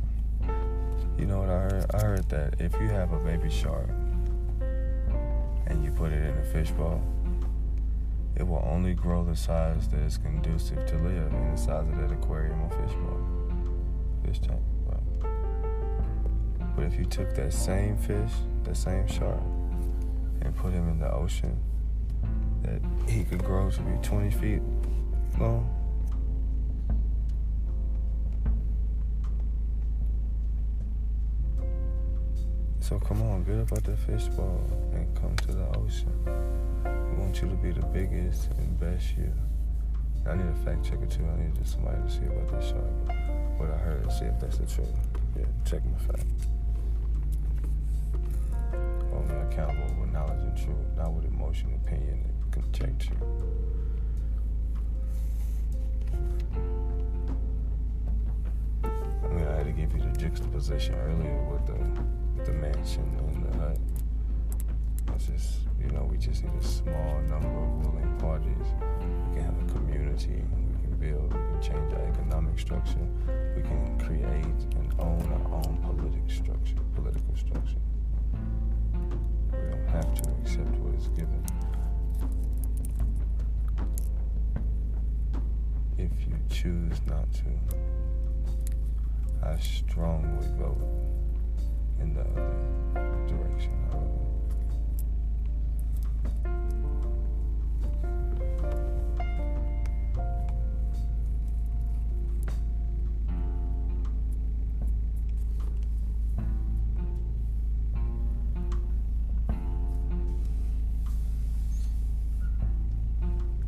[1.18, 1.86] You know what I heard?
[1.94, 3.90] I heard that if you have a baby shark
[5.66, 7.02] and you put it in a fishbowl,
[8.36, 11.96] it will only grow the size that is conducive to live in the size of
[11.98, 13.20] that aquarium or fishbowl,
[14.24, 14.60] fish tank.
[14.86, 15.26] Right?
[16.74, 18.32] But if you took that same fish,
[18.64, 19.40] that same shark,
[20.40, 21.56] and put him in the ocean,
[22.62, 24.62] that he could grow to be 20 feet
[25.38, 25.81] long.
[32.82, 34.60] So come on, get up out that fishbowl
[34.92, 36.12] and come to the ocean.
[36.84, 39.32] We want you to be the biggest and best you.
[40.26, 41.24] I need a fact checker too.
[41.24, 42.90] I need somebody to see about this shark.
[43.56, 44.88] What I heard, see if that's the truth.
[45.38, 46.26] Yeah, check my fact.
[49.12, 53.14] Hold me accountable with knowledge and truth, not with emotion, opinion, and conjecture.
[58.84, 63.44] I mean, I had to give you the juxtaposition earlier with the the mansion and
[63.44, 63.78] the hut.
[65.14, 68.66] It's just, you know, we just need a small number of willing parties.
[69.28, 70.34] We can have a community.
[70.34, 71.32] And we can build.
[71.32, 73.06] We can change our economic structure.
[73.56, 76.76] We can create and own our own political structure.
[76.94, 77.80] Political structure.
[79.52, 81.44] We don't have to accept what is given.
[85.98, 87.44] If you choose not to,
[89.44, 90.80] I strongly vote
[92.00, 93.72] in the other direction.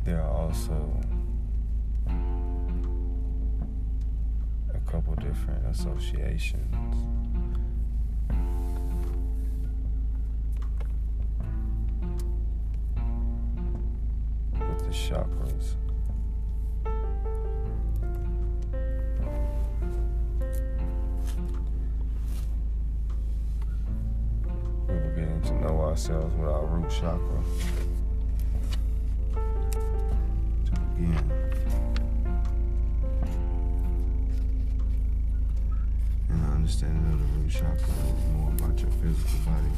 [0.03, 1.01] There are also
[4.71, 7.34] a couple different associations.
[15.09, 15.75] chakras.
[24.87, 27.43] We begin to know ourselves with our root chakra.
[30.65, 31.31] To begin.
[36.29, 39.73] And understanding of the root chakra is more about your physical body.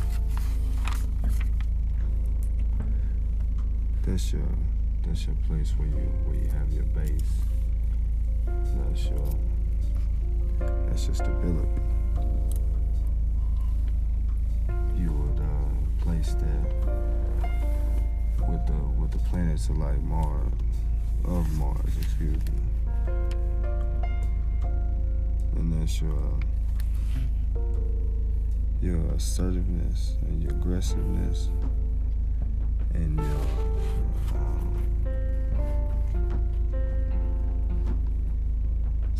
[4.05, 4.41] That's your
[5.07, 7.33] that's your place where you where you have your base.
[8.45, 9.29] That's your
[10.87, 11.81] that's your stability.
[14.97, 16.65] You would uh, place that
[18.49, 20.51] with the with the planets of like Mars
[21.25, 22.59] of Mars, excuse me.
[25.55, 26.39] And that's your
[28.81, 31.49] your assertiveness and your aggressiveness
[32.93, 34.06] and your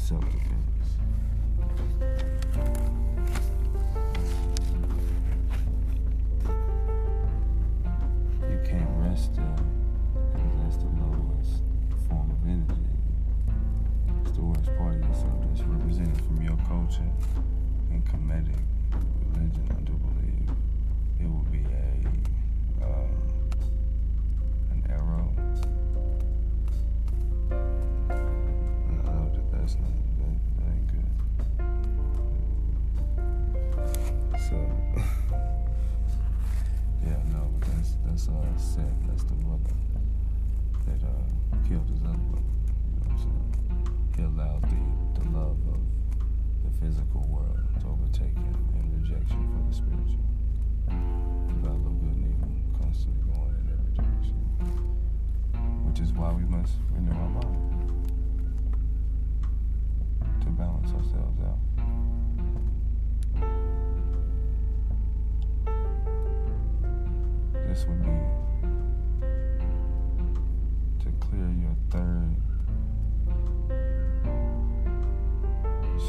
[0.08, 0.90] self-defense.
[8.40, 9.56] You can't rest there
[10.32, 11.62] because that's the lowest
[12.08, 12.88] form of energy.
[14.22, 17.12] It's the worst part of yourself that's represented from your culture
[17.92, 18.64] and Kemetic
[19.34, 19.68] religion.
[19.72, 20.50] I do believe
[21.20, 23.08] it will be a uh,
[24.72, 25.36] an arrow.
[29.68, 31.12] That's not that, that ain't good.
[34.50, 34.56] So.
[37.06, 39.76] Yeah, no, but that's that's uh Seth, that's the brother
[40.88, 41.28] that uh
[41.70, 42.52] killed his other brother.
[42.84, 43.48] You know what I'm saying?
[44.18, 44.82] He allowed the
[45.20, 45.80] the love of
[46.66, 50.26] the physical world to overtake him in rejection for the spiritual.
[50.90, 51.64] Of
[52.02, 54.40] good and evil constantly going in every direction.
[55.88, 57.68] Which is why we must renew our mind
[60.48, 61.60] to balance ourselves out.
[67.68, 68.10] This would be
[71.04, 72.36] to clear your third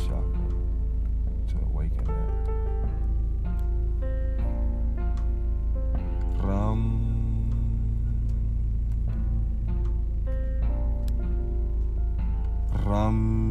[0.07, 0.49] chakra,
[1.49, 2.33] to awaken that.
[6.45, 6.81] Ram.
[12.87, 13.48] Ram.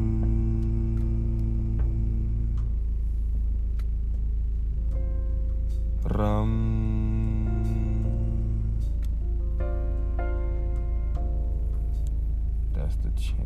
[13.17, 13.37] Chant.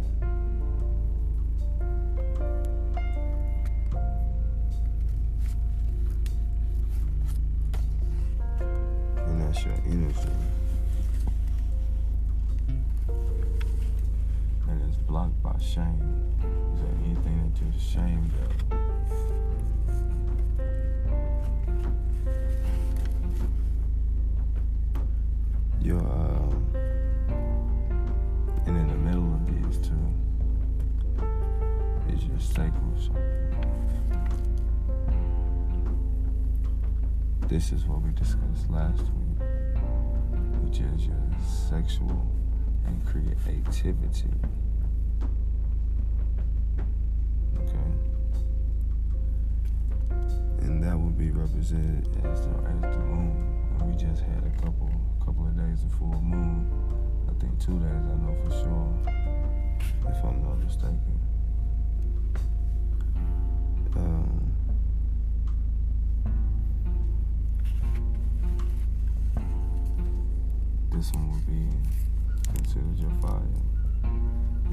[9.25, 10.29] And that's your energy.
[14.67, 16.35] And it's blocked by shame.
[16.73, 18.31] Is there anything that you're ashamed
[18.71, 18.90] of?
[37.51, 39.43] This is what we discussed last week,
[40.63, 41.17] which is your
[41.69, 42.25] sexual
[42.85, 44.31] and creativity.
[47.57, 47.91] Okay.
[50.61, 52.51] And that will be represented as the
[52.85, 53.35] as the moon.
[53.81, 56.71] And we just had a couple couple of days of full moon.
[57.27, 58.87] I think two days, I know for sure,
[60.09, 61.19] if I'm not mistaken.
[73.19, 73.41] Fire.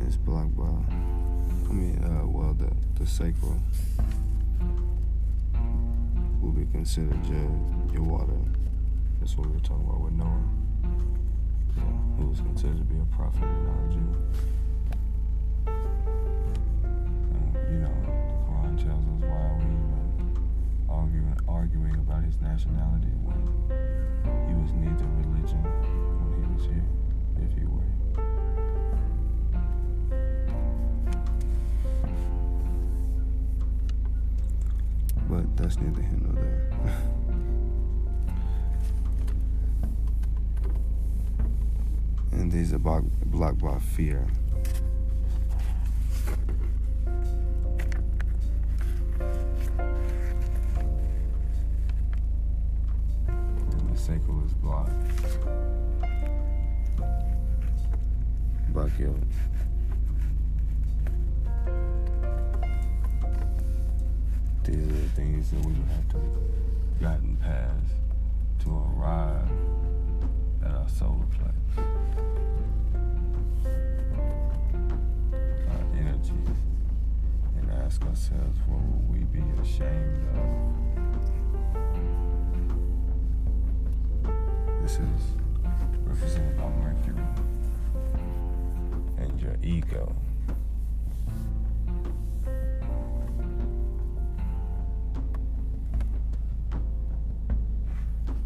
[0.07, 3.61] It's blocked by, I mean, uh, well, the, the sacral
[6.41, 7.51] will be considered your,
[7.93, 8.39] your water.
[9.21, 10.49] That's what we were talking about with Noah.
[11.77, 11.83] Yeah,
[12.17, 14.09] who was considered to be a prophet not a Jew.
[17.71, 18.13] You know, the
[18.47, 20.09] Quran tells us why are we even
[20.89, 23.37] arguing, arguing about his nationality when
[24.49, 26.89] he was neither religion when he was here,
[27.45, 27.98] if he were.
[35.29, 36.71] But that's neither here nor there.
[42.33, 44.27] and these are block, blocked by fear.
[53.19, 54.93] And the sacral is blocked
[58.87, 59.17] guilt.
[64.65, 66.21] These are the things that we would have to
[67.01, 67.95] gotten past
[68.61, 69.49] to arrive
[70.65, 71.87] at our solar place.
[75.69, 76.33] Our energy.
[77.57, 80.49] And ask ourselves, what will we be ashamed of?
[84.83, 85.23] This is
[86.05, 87.25] represented by Mercury
[89.21, 90.15] and your ego.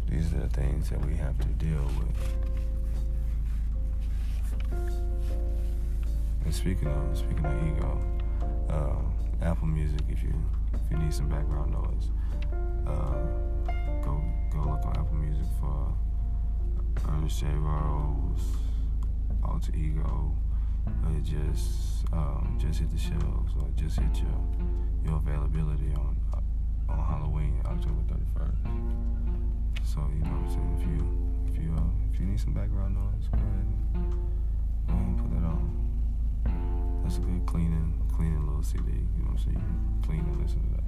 [0.09, 2.43] These are the things that we have to deal with.
[6.45, 8.01] And speaking of speaking of ego,
[8.69, 10.33] uh, Apple Music, if you
[10.73, 12.09] if you need some background noise,
[12.85, 13.23] uh,
[14.03, 14.21] go
[14.51, 15.93] go look on Apple Music for
[17.09, 17.47] Ernest J.
[17.47, 18.57] Rose,
[19.43, 20.35] Alter Ego.
[20.87, 24.39] It just um, just hit the shelves or just hit your
[25.05, 26.17] your availability on
[26.89, 28.61] on Halloween, October thirty first.
[29.83, 30.73] So you know what I'm saying.
[30.79, 30.99] If you
[31.47, 31.81] if you uh,
[32.11, 34.13] if you need some background noise, go ahead and
[34.89, 35.63] and put that on.
[37.03, 38.83] That's a good cleaning cleaning little CD.
[38.83, 39.61] You know what I'm saying.
[39.61, 40.87] You clean and listen to that.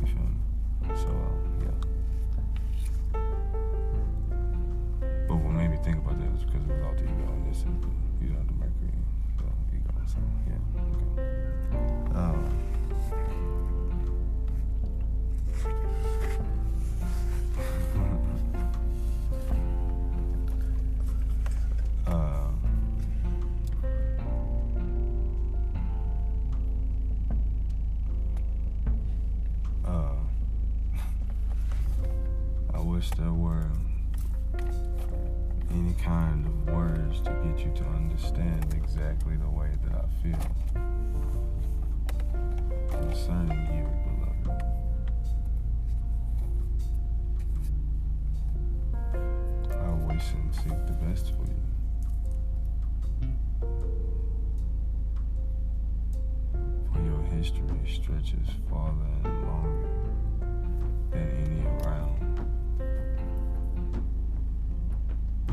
[0.00, 0.36] You feel me?
[0.94, 1.76] So uh, yeah.
[5.28, 7.50] But what made me think about that is because it was all the ego, and
[7.50, 7.64] this is
[12.16, 12.48] Um,
[29.84, 29.90] uh,
[32.72, 33.68] I wish there were
[35.70, 40.38] any kind of words to get you to understand exactly the way that I feel
[43.16, 43.86] concerning you,
[44.44, 44.62] beloved.
[49.72, 49.74] I
[50.06, 51.62] wish and seek the best for you.
[56.92, 59.88] For your history stretches farther and longer
[61.10, 62.20] than any around.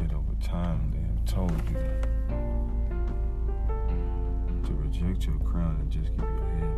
[0.02, 1.80] Yet over time they have told you
[4.66, 6.73] to reject your crown and just keep your head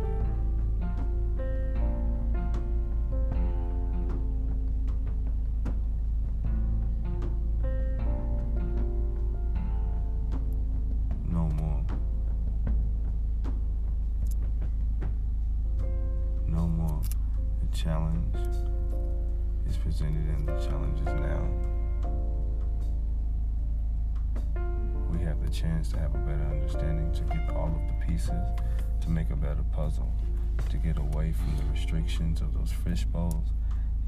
[29.06, 30.12] to make a better puzzle,
[30.68, 33.46] to get away from the restrictions of those fish bowls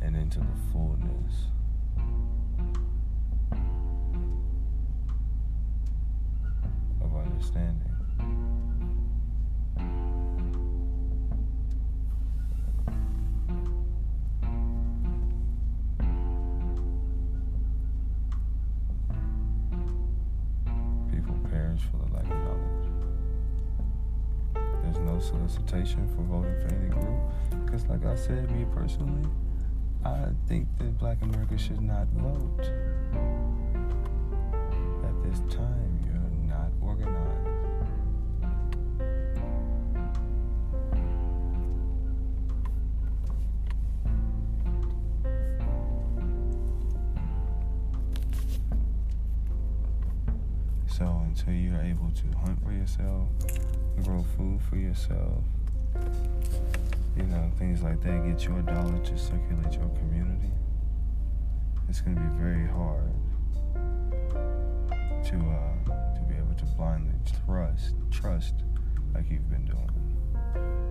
[0.02, 1.46] and into the fullness.
[31.48, 32.72] America should not vote.
[35.04, 37.14] At this time, you're not organized.
[50.88, 53.28] So until you're able to hunt for yourself,
[54.02, 55.44] grow food for yourself,
[57.16, 60.50] you know, things like that, get you a dollar to circulate your community,
[61.88, 63.12] it's gonna be very hard
[65.24, 67.14] to uh, to be able to blindly
[67.46, 68.54] trust trust
[69.14, 70.87] like you've been doing.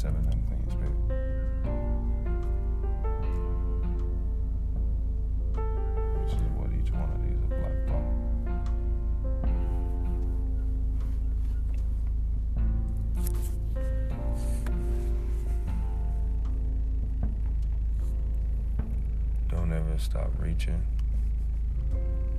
[0.00, 0.96] Seven unclean spirits.
[6.16, 7.76] Which is what each one of these are black.
[19.50, 20.82] Don't ever stop reaching.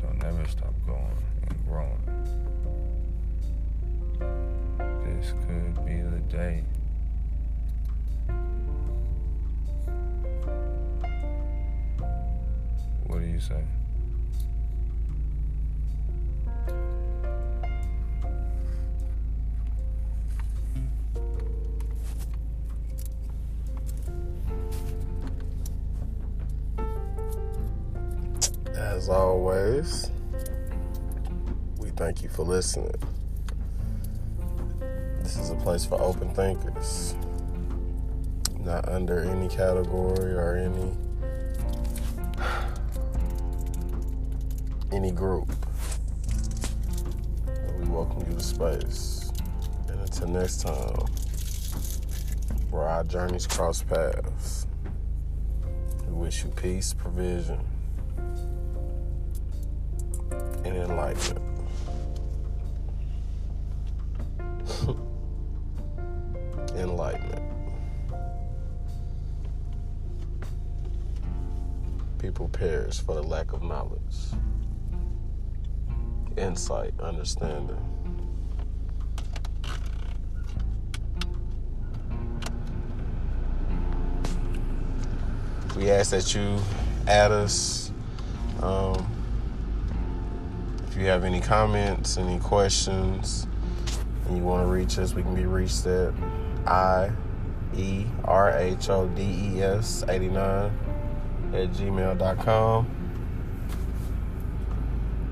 [0.02, 2.04] Don't ever stop going and growing.
[5.06, 6.64] This could be the day.
[28.76, 30.12] As always,
[31.78, 32.94] we thank you for listening.
[35.24, 37.16] This is a place for open thinkers,
[38.60, 40.96] not under any category or any
[45.02, 45.50] any group.
[47.80, 49.32] We welcome you to space.
[49.88, 51.08] And until next time,
[52.70, 54.68] where our journeys cross paths,
[56.06, 57.60] we wish you peace, provision
[60.66, 61.42] and enlightenment.
[66.76, 67.42] enlightenment.
[72.20, 74.00] People perish for the lack of knowledge,
[76.38, 77.78] insight, understanding.
[85.76, 86.60] We ask that you
[87.08, 87.92] add us.
[88.62, 89.08] Um,
[90.88, 93.48] if you have any comments, any questions,
[94.28, 96.14] and you want to reach us, we can be reached at
[96.68, 97.12] I
[97.76, 99.22] E R H O D
[99.56, 100.72] E S 89
[101.54, 102.88] at gmail.com.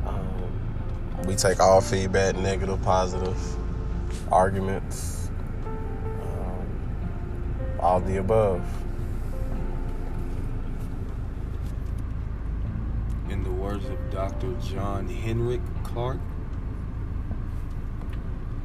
[0.05, 3.37] Um, we take all feedback, negative, positive,
[4.31, 5.29] arguments,
[6.23, 8.63] um, all the above.
[13.29, 14.55] In the words of Dr.
[14.55, 16.17] John Henrik Clarke,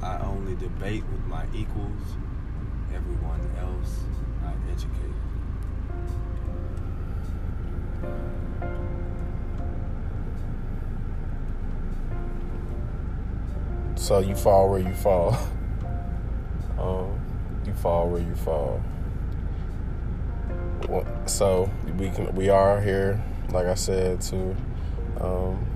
[0.03, 2.17] I only debate with my equals,
[2.95, 4.05] everyone else
[4.43, 5.13] I educate.
[14.05, 15.31] So you fall where you fall.
[16.79, 17.19] um,
[17.65, 18.83] you fall where you fall.
[21.25, 24.55] So we can we are here, like I said, to
[25.23, 25.67] um,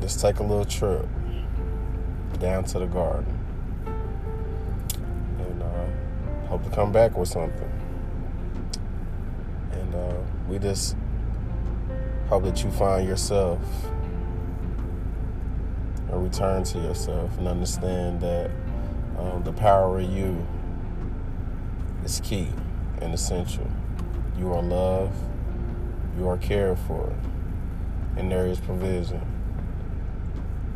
[0.00, 1.06] just take a little trip
[2.40, 3.38] down to the garden,
[5.38, 7.70] and uh, hope to come back with something.
[9.70, 10.16] And uh,
[10.48, 10.96] we just
[12.28, 13.60] hope that you find yourself
[16.20, 18.50] return to yourself and understand that
[19.18, 20.46] um, the power of you
[22.04, 22.48] is key
[23.00, 23.68] and essential.
[24.38, 25.14] You are loved,
[26.16, 27.12] you are cared for,
[28.16, 29.20] and there is provision.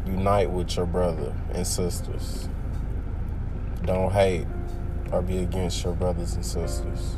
[0.07, 2.49] Unite with your brother and sisters.
[3.85, 4.47] Don't hate
[5.13, 7.17] or be against your brothers and sisters.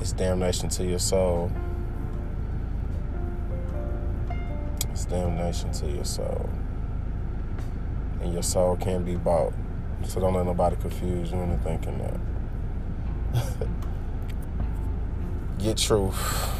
[0.00, 1.50] It's damnation to your soul.
[5.08, 6.48] Damnation to your soul.
[8.20, 9.52] And your soul can't be bought.
[10.04, 13.48] So don't let nobody confuse you into thinking that.
[15.58, 16.50] get truth,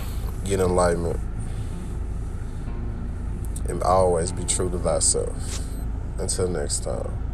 [0.44, 1.20] get enlightenment,
[3.68, 5.60] and always be true to thyself.
[6.18, 7.27] Until next time.